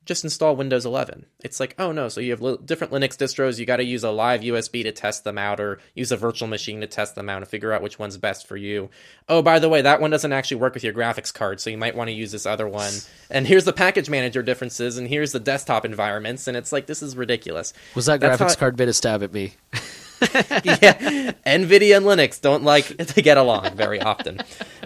just 0.06 0.24
install 0.24 0.56
Windows 0.56 0.86
11. 0.86 1.26
It's 1.40 1.60
like, 1.60 1.74
oh 1.78 1.92
no, 1.92 2.08
so 2.08 2.20
you 2.20 2.30
have 2.30 2.40
li- 2.40 2.58
different 2.64 2.92
Linux 2.92 3.16
distros, 3.16 3.58
you 3.58 3.66
got 3.66 3.76
to 3.76 3.84
use 3.84 4.04
a 4.04 4.10
live 4.10 4.40
USB 4.40 4.84
to 4.84 4.92
test 4.92 5.24
them 5.24 5.36
out 5.36 5.60
or 5.60 5.80
use 5.94 6.12
a 6.12 6.16
virtual 6.16 6.48
machine 6.48 6.80
to 6.80 6.86
test 6.86 7.16
them 7.16 7.28
out 7.28 7.38
and 7.38 7.48
figure 7.48 7.72
out 7.72 7.82
which 7.82 7.98
one's 7.98 8.16
best 8.16 8.46
for 8.46 8.56
you. 8.56 8.88
Oh, 9.28 9.42
by 9.42 9.58
the 9.58 9.68
way, 9.68 9.82
that 9.82 10.00
one 10.00 10.12
doesn't 10.12 10.32
actually 10.32 10.58
work 10.58 10.74
with 10.74 10.84
your 10.84 10.94
graphics 10.94 11.34
card, 11.34 11.60
so 11.60 11.68
you 11.68 11.76
might 11.76 11.96
want 11.96 12.08
to 12.08 12.14
use 12.14 12.32
this 12.32 12.46
other 12.46 12.66
one. 12.68 12.92
And 13.28 13.44
here's 13.44 13.64
the 13.64 13.72
package 13.72 14.08
manager 14.08 14.40
differences 14.40 14.98
and 14.98 15.08
here's 15.08 15.32
the 15.32 15.40
desktop 15.40 15.84
environments 15.84 16.46
and 16.46 16.56
it's 16.56 16.70
like 16.70 16.86
this 16.86 17.02
is 17.02 17.16
ridiculous. 17.16 17.72
Was 17.96 18.06
that 18.06 18.20
That's 18.20 18.40
graphics 18.40 18.56
card 18.56 18.76
bit 18.76 18.88
a 18.88 18.92
stab 18.92 19.24
at 19.24 19.32
me? 19.32 19.54
yeah, 19.72 21.32
Nvidia 21.44 21.96
and 21.96 22.06
Linux 22.06 22.40
don't 22.40 22.62
like 22.62 22.96
to 22.98 23.20
get 23.20 23.36
along 23.36 23.74
very 23.74 24.00
often. 24.00 24.38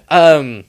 Um 0.08 0.64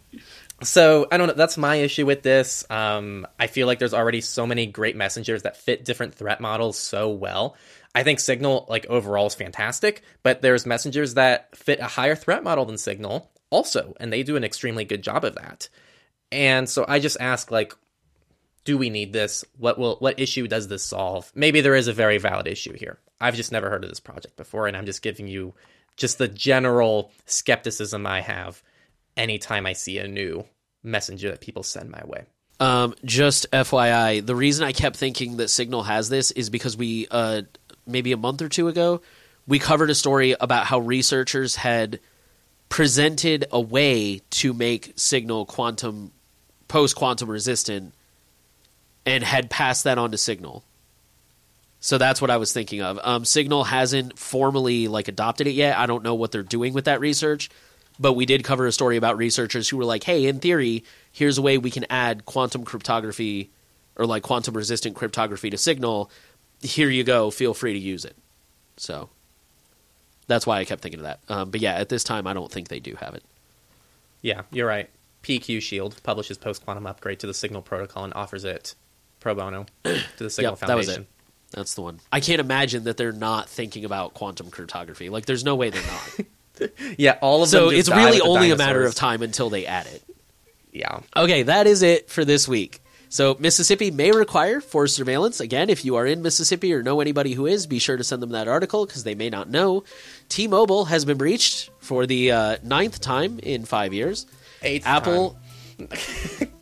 so 0.64 1.08
I 1.12 1.18
don't 1.18 1.28
know. 1.28 1.34
That's 1.34 1.58
my 1.58 1.76
issue 1.76 2.06
with 2.06 2.24
this. 2.24 2.66
Um, 2.70 3.28
I 3.40 3.48
feel 3.48 3.68
like 3.68 3.80
there's 3.80 3.94
already 3.94 4.22
so 4.22 4.46
many 4.46 4.66
great 4.66 4.96
messengers 4.96 5.44
that 5.44 5.58
fit 5.58 5.86
different 5.86 6.16
threat 6.16 6.42
models 6.42 6.78
so 6.78 7.10
well. 7.10 7.56
I 7.94 8.04
think 8.04 8.20
Signal, 8.20 8.66
like 8.70 8.86
overall, 8.88 9.28
is 9.28 9.36
fantastic, 9.36 10.02
but 10.24 10.42
there's 10.42 10.66
messengers 10.66 11.16
that 11.16 11.56
fit 11.56 11.80
a 11.80 11.86
higher 11.86 12.16
threat 12.16 12.44
model 12.44 12.66
than 12.66 12.78
Signal 12.78 13.30
also, 13.50 13.96
and 14.00 14.12
they 14.12 14.24
do 14.24 14.38
an 14.38 14.44
extremely 14.44 14.86
good 14.86 15.02
job 15.02 15.26
of 15.26 15.36
that. 15.36 15.70
And 16.32 16.70
so 16.70 16.86
I 16.88 17.00
just 17.00 17.18
ask, 17.20 17.52
like, 17.52 17.76
do 18.64 18.78
we 18.78 18.90
need 18.90 19.12
this? 19.12 19.44
What 19.58 19.78
will 19.78 19.98
what 19.98 20.20
issue 20.20 20.48
does 20.48 20.68
this 20.68 20.84
solve? 20.84 21.32
Maybe 21.36 21.62
there 21.62 21.76
is 21.76 21.88
a 21.88 21.94
very 21.94 22.18
valid 22.18 22.48
issue 22.48 22.74
here. 22.74 23.00
I've 23.20 23.36
just 23.36 23.52
never 23.52 23.70
heard 23.70 23.84
of 23.84 23.90
this 23.90 24.00
project 24.00 24.38
before, 24.38 24.68
and 24.68 24.78
I'm 24.78 24.86
just 24.86 25.02
giving 25.02 25.28
you 25.28 25.54
just 25.98 26.18
the 26.18 26.28
general 26.28 27.12
skepticism 27.26 28.08
I 28.08 28.22
have 28.22 28.64
anytime 29.18 29.66
I 29.66 29.74
see 29.74 29.98
a 29.98 30.08
new 30.08 30.46
messenger 30.84 31.30
that 31.30 31.42
people 31.42 31.64
send 31.64 31.90
my 31.92 32.02
way. 32.06 32.24
Um, 32.60 32.94
just 33.04 33.50
FYI, 33.52 34.26
the 34.26 34.36
reason 34.36 34.66
I 34.66 34.72
kept 34.72 34.96
thinking 34.96 35.38
that 35.38 35.50
Signal 35.50 35.84
has 35.84 36.10
this 36.10 36.32
is 36.32 36.50
because 36.50 36.78
we, 36.78 37.08
uh, 37.10 37.42
maybe 37.88 38.12
a 38.12 38.18
month 38.18 38.42
or 38.42 38.50
two 38.50 38.68
ago, 38.68 39.02
we 39.48 39.58
covered 39.58 39.90
a 39.90 39.96
story 39.96 40.36
about 40.40 40.66
how 40.66 40.80
researchers 40.80 41.56
had 41.56 42.00
presented 42.70 43.46
a 43.52 43.60
way 43.60 44.22
to 44.30 44.54
make 44.54 44.94
Signal 44.96 45.46
quantum 45.46 46.12
post 46.68 46.96
quantum 46.96 47.30
resistant 47.30 47.94
and 49.06 49.24
had 49.24 49.50
passed 49.50 49.84
that 49.84 49.98
on 49.98 50.12
to 50.12 50.18
Signal. 50.18 50.64
So 51.80 51.98
that's 51.98 52.22
what 52.22 52.30
I 52.30 52.38
was 52.38 52.54
thinking 52.54 52.82
of. 52.82 53.00
Um, 53.04 53.26
Signal 53.26 53.64
hasn't 53.64 54.18
formally 54.20 54.88
like 54.88 55.08
adopted 55.08 55.48
it 55.48 55.56
yet. 55.56 55.78
I 55.78 55.88
don't 55.88 56.04
know 56.04 56.14
what 56.14 56.32
they're 56.32 56.44
doing 56.44 56.74
with 56.74 56.86
that 56.86 57.00
research. 57.00 57.50
But 58.02 58.14
we 58.14 58.26
did 58.26 58.44
cover 58.44 58.66
a 58.66 58.72
story 58.72 58.98
about 58.98 59.18
researchers 59.18 59.70
who 59.70 59.78
were 59.78 59.86
like, 59.86 60.04
hey, 60.04 60.26
in 60.26 60.40
theory, 60.40 60.84
here's 61.12 61.38
a 61.38 61.42
way 61.42 61.60
we 61.60 61.70
can 61.70 61.86
add 61.88 62.26
quantum 62.26 62.66
cryptography 62.66 63.52
or 63.96 64.08
like 64.08 64.24
quantum 64.24 64.58
resistant 64.58 64.96
cryptography 64.96 65.52
to 65.52 65.58
Signal. 65.58 66.10
Here 66.62 66.90
you 66.90 67.04
go. 67.04 67.30
Feel 67.30 67.54
free 67.54 67.74
to 67.74 67.80
use 67.80 68.04
it. 68.04 68.16
So 68.78 69.10
that's 70.26 70.48
why 70.48 70.58
I 70.58 70.66
kept 70.66 70.82
thinking 70.82 71.02
of 71.02 71.04
that. 71.04 71.20
Um, 71.30 71.52
but 71.52 71.62
yeah, 71.62 71.76
at 71.76 71.90
this 71.90 72.04
time, 72.04 72.26
I 72.26 72.34
don't 72.34 72.52
think 72.52 72.70
they 72.70 72.80
do 72.80 72.96
have 72.96 73.14
it. 73.14 73.24
Yeah, 74.24 74.42
you're 74.52 74.68
right. 74.68 74.90
PQShield 75.22 76.02
publishes 76.02 76.40
post 76.40 76.66
quantum 76.66 76.88
upgrade 76.88 77.20
to 77.20 77.28
the 77.28 77.36
Signal 77.36 77.62
protocol 77.62 78.04
and 78.04 78.14
offers 78.16 78.44
it 78.44 78.74
pro 79.20 79.36
bono 79.36 79.68
to 79.84 80.02
the 80.18 80.30
Signal 80.32 80.54
yep, 80.54 80.60
Foundation. 80.60 80.68
That 80.68 80.78
was 80.78 80.98
it. 80.98 81.08
That's 81.52 81.76
the 81.76 81.82
one. 81.82 82.00
I 82.12 82.20
can't 82.20 82.40
imagine 82.40 82.86
that 82.86 82.98
they're 82.98 83.12
not 83.12 83.48
thinking 83.48 83.86
about 83.86 84.16
quantum 84.16 84.50
cryptography. 84.50 85.10
Like, 85.10 85.28
there's 85.28 85.44
no 85.44 85.56
way 85.56 85.70
they're 85.70 85.84
not. 85.86 86.26
yeah, 86.98 87.18
all 87.22 87.44
of 87.44 87.50
so 87.50 87.66
them. 87.66 87.70
So 87.70 87.76
it's 87.78 87.90
really 87.90 88.22
only 88.22 88.52
a 88.52 88.56
matter 88.56 88.84
of 88.84 88.96
time 88.96 89.22
until 89.22 89.50
they 89.50 89.66
add 89.66 89.88
it. 89.88 90.04
Yeah. 90.72 91.02
Okay, 91.16 91.44
that 91.44 91.68
is 91.68 91.82
it 91.82 92.10
for 92.10 92.24
this 92.24 92.48
week. 92.48 92.82
So 93.10 93.36
Mississippi 93.40 93.92
may 93.92 94.12
require 94.12 94.62
forced 94.62 94.96
surveillance. 94.96 95.42
Again, 95.42 95.70
if 95.70 95.84
you 95.84 95.98
are 95.98 96.06
in 96.08 96.22
Mississippi 96.22 96.74
or 96.74 96.82
know 96.82 97.02
anybody 97.02 97.34
who 97.34 97.46
is, 97.46 97.68
be 97.68 97.78
sure 97.78 97.98
to 97.98 98.06
send 98.06 98.22
them 98.22 98.30
that 98.30 98.48
article 98.48 98.86
because 98.86 99.04
they 99.04 99.16
may 99.16 99.30
not 99.30 99.50
know. 99.50 99.84
T-Mobile 100.30 100.86
has 100.86 101.04
been 101.04 101.18
breached 101.18 101.72
for 101.80 102.06
the 102.06 102.32
uh, 102.32 102.58
ninth 102.64 103.02
time 103.02 103.40
in 103.40 103.66
five 103.66 103.94
years. 103.94 104.28
Eighth 104.62 104.88
Apple. 104.88 105.38
Time. 105.78 105.90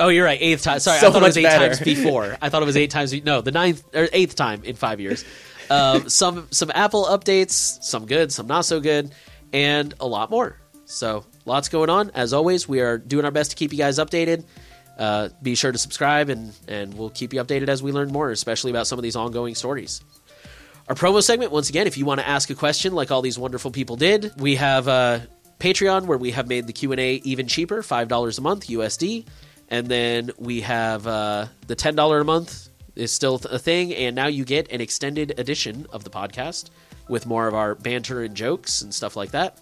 Oh, 0.00 0.08
you're 0.08 0.24
right. 0.24 0.38
Eighth 0.40 0.62
time. 0.62 0.78
Sorry, 0.80 0.98
So 0.98 1.08
I 1.08 1.10
thought 1.12 1.22
it 1.22 1.26
was 1.26 1.36
eight 1.36 1.42
better. 1.42 1.66
times 1.66 1.80
before. 1.80 2.34
I 2.40 2.48
thought 2.48 2.62
it 2.62 2.64
was 2.64 2.78
eight 2.78 2.90
times. 2.90 3.12
No, 3.22 3.42
the 3.42 3.52
ninth 3.52 3.84
or 3.94 4.08
eighth 4.14 4.34
time 4.34 4.64
in 4.64 4.74
five 4.74 4.98
years. 4.98 5.26
Um, 5.68 6.08
some 6.08 6.48
some 6.50 6.70
Apple 6.74 7.04
updates, 7.04 7.82
some 7.84 8.06
good, 8.06 8.32
some 8.32 8.46
not 8.46 8.64
so 8.64 8.80
good, 8.80 9.12
and 9.52 9.94
a 10.00 10.06
lot 10.06 10.30
more. 10.30 10.56
So 10.84 11.24
lots 11.44 11.68
going 11.68 11.90
on. 11.90 12.10
As 12.14 12.32
always, 12.32 12.68
we 12.68 12.80
are 12.80 12.98
doing 12.98 13.24
our 13.24 13.30
best 13.30 13.50
to 13.50 13.56
keep 13.56 13.72
you 13.72 13.78
guys 13.78 13.98
updated. 13.98 14.44
Uh, 14.98 15.30
be 15.42 15.54
sure 15.54 15.72
to 15.72 15.78
subscribe, 15.78 16.28
and 16.28 16.52
and 16.68 16.92
we'll 16.94 17.10
keep 17.10 17.32
you 17.32 17.42
updated 17.42 17.68
as 17.68 17.82
we 17.82 17.92
learn 17.92 18.12
more, 18.12 18.30
especially 18.30 18.70
about 18.70 18.86
some 18.86 18.98
of 18.98 19.02
these 19.02 19.16
ongoing 19.16 19.54
stories. 19.54 20.02
Our 20.88 20.96
promo 20.96 21.22
segment, 21.22 21.52
once 21.52 21.70
again, 21.70 21.86
if 21.86 21.96
you 21.96 22.04
want 22.04 22.20
to 22.20 22.28
ask 22.28 22.50
a 22.50 22.54
question 22.54 22.92
like 22.92 23.12
all 23.12 23.22
these 23.22 23.38
wonderful 23.38 23.70
people 23.70 23.94
did, 23.94 24.32
we 24.38 24.56
have 24.56 24.88
uh, 24.88 25.20
Patreon 25.60 26.06
where 26.06 26.18
we 26.18 26.32
have 26.32 26.48
made 26.48 26.66
the 26.66 26.72
Q&A 26.72 27.14
even 27.16 27.46
cheaper, 27.46 27.80
$5 27.80 28.38
a 28.38 28.40
month 28.40 28.66
USD. 28.66 29.24
And 29.68 29.86
then 29.86 30.32
we 30.36 30.62
have 30.62 31.06
uh, 31.06 31.46
the 31.68 31.76
$10 31.76 32.20
a 32.20 32.24
month 32.24 32.70
is 32.96 33.12
still 33.12 33.36
a 33.48 33.58
thing, 33.58 33.94
and 33.94 34.16
now 34.16 34.26
you 34.26 34.44
get 34.44 34.72
an 34.72 34.80
extended 34.80 35.38
edition 35.38 35.86
of 35.92 36.02
the 36.02 36.10
podcast 36.10 36.70
with 37.08 37.26
more 37.26 37.48
of 37.48 37.54
our 37.54 37.74
banter 37.74 38.22
and 38.22 38.34
jokes 38.34 38.82
and 38.82 38.94
stuff 38.94 39.16
like 39.16 39.32
that. 39.32 39.58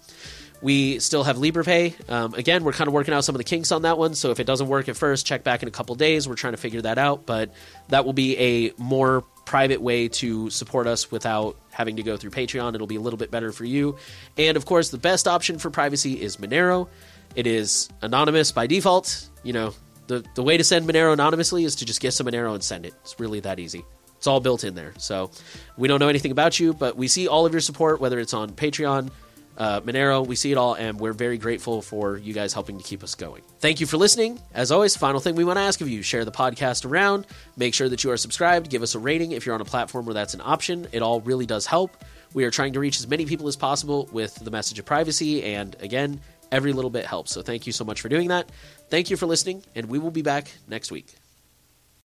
We 0.61 0.99
still 0.99 1.23
have 1.23 1.37
Liberapay. 1.37 2.09
Um, 2.09 2.33
again, 2.33 2.63
we're 2.63 2.73
kind 2.73 2.87
of 2.89 2.93
working 2.93 3.13
out 3.13 3.23
some 3.23 3.33
of 3.33 3.37
the 3.37 3.45
kinks 3.45 3.71
on 3.71 3.83
that 3.83 3.97
one. 3.97 4.13
So 4.13 4.31
if 4.31 4.39
it 4.41 4.43
doesn't 4.43 4.67
work 4.67 4.89
at 4.89 4.97
first, 4.97 5.25
check 5.25 5.43
back 5.43 5.61
in 5.61 5.69
a 5.69 5.71
couple 5.71 5.95
days. 5.95 6.27
We're 6.27 6.35
trying 6.35 6.53
to 6.53 6.57
figure 6.57 6.81
that 6.81 6.97
out. 6.97 7.25
But 7.25 7.53
that 7.87 8.05
will 8.05 8.13
be 8.13 8.37
a 8.37 8.73
more 8.77 9.23
private 9.45 9.81
way 9.81 10.09
to 10.09 10.49
support 10.49 10.85
us 10.85 11.11
without 11.11 11.55
having 11.71 11.95
to 11.95 12.03
go 12.03 12.17
through 12.17 12.31
Patreon. 12.31 12.75
It'll 12.75 12.87
be 12.87 12.97
a 12.97 13.01
little 13.01 13.17
bit 13.17 13.31
better 13.31 13.53
for 13.53 13.63
you. 13.63 13.95
And 14.37 14.57
of 14.57 14.65
course, 14.65 14.89
the 14.89 14.97
best 14.97 15.27
option 15.27 15.59
for 15.59 15.69
privacy 15.69 16.21
is 16.21 16.37
Monero. 16.37 16.89
It 17.35 17.47
is 17.47 17.89
anonymous 18.01 18.51
by 18.51 18.67
default. 18.67 19.29
You 19.43 19.53
know, 19.53 19.73
the, 20.07 20.25
the 20.35 20.43
way 20.43 20.57
to 20.57 20.63
send 20.63 20.87
Monero 20.87 21.13
anonymously 21.13 21.63
is 21.63 21.77
to 21.77 21.85
just 21.85 22.01
get 22.01 22.11
some 22.13 22.27
Monero 22.27 22.53
and 22.53 22.63
send 22.63 22.85
it. 22.85 22.93
It's 23.01 23.17
really 23.17 23.39
that 23.41 23.59
easy. 23.59 23.85
It's 24.19 24.27
all 24.27 24.41
built 24.41 24.65
in 24.65 24.75
there. 24.75 24.93
So 24.97 25.31
we 25.77 25.87
don't 25.87 26.01
know 26.01 26.09
anything 26.09 26.31
about 26.31 26.59
you, 26.59 26.73
but 26.73 26.97
we 26.97 27.07
see 27.07 27.29
all 27.29 27.45
of 27.45 27.53
your 27.53 27.61
support, 27.61 28.01
whether 28.01 28.19
it's 28.19 28.33
on 28.33 28.49
Patreon, 28.51 29.11
uh, 29.57 29.79
Monero. 29.79 30.27
We 30.27 30.35
see 30.35 30.51
it 30.51 30.57
all, 30.57 30.73
and 30.73 30.99
we're 30.99 31.13
very 31.13 31.37
grateful 31.37 31.81
for 31.81 32.17
you 32.17 32.33
guys 32.33 32.53
helping 32.53 32.77
to 32.77 32.83
keep 32.83 33.01
us 33.01 33.15
going. 33.15 33.43
Thank 33.59 33.79
you 33.79 33.87
for 33.87 33.95
listening. 33.95 34.37
As 34.53 34.73
always, 34.73 34.97
final 34.97 35.21
thing 35.21 35.35
we 35.35 35.45
want 35.45 35.55
to 35.55 35.63
ask 35.63 35.79
of 35.79 35.87
you 35.87 36.01
share 36.01 36.25
the 36.25 36.33
podcast 36.33 36.85
around. 36.85 37.27
Make 37.55 37.73
sure 37.73 37.87
that 37.87 38.03
you 38.03 38.11
are 38.11 38.17
subscribed. 38.17 38.69
Give 38.69 38.83
us 38.83 38.93
a 38.93 38.99
rating 38.99 39.31
if 39.31 39.45
you're 39.45 39.55
on 39.55 39.61
a 39.61 39.65
platform 39.65 40.05
where 40.05 40.13
that's 40.13 40.33
an 40.33 40.41
option. 40.43 40.85
It 40.91 41.01
all 41.01 41.21
really 41.21 41.45
does 41.45 41.65
help. 41.65 41.95
We 42.33 42.43
are 42.43 42.51
trying 42.51 42.73
to 42.73 42.81
reach 42.81 42.99
as 42.99 43.07
many 43.07 43.25
people 43.25 43.47
as 43.47 43.55
possible 43.55 44.09
with 44.11 44.35
the 44.35 44.51
message 44.51 44.79
of 44.79 44.85
privacy, 44.85 45.43
and 45.43 45.77
again, 45.79 46.19
every 46.51 46.73
little 46.73 46.91
bit 46.91 47.05
helps. 47.05 47.31
So 47.31 47.41
thank 47.41 47.67
you 47.67 47.71
so 47.71 47.85
much 47.85 48.01
for 48.01 48.09
doing 48.09 48.27
that. 48.27 48.51
Thank 48.89 49.09
you 49.09 49.15
for 49.15 49.27
listening, 49.27 49.63
and 49.75 49.87
we 49.87 49.97
will 49.97 50.11
be 50.11 50.23
back 50.23 50.51
next 50.67 50.91
week. 50.91 51.18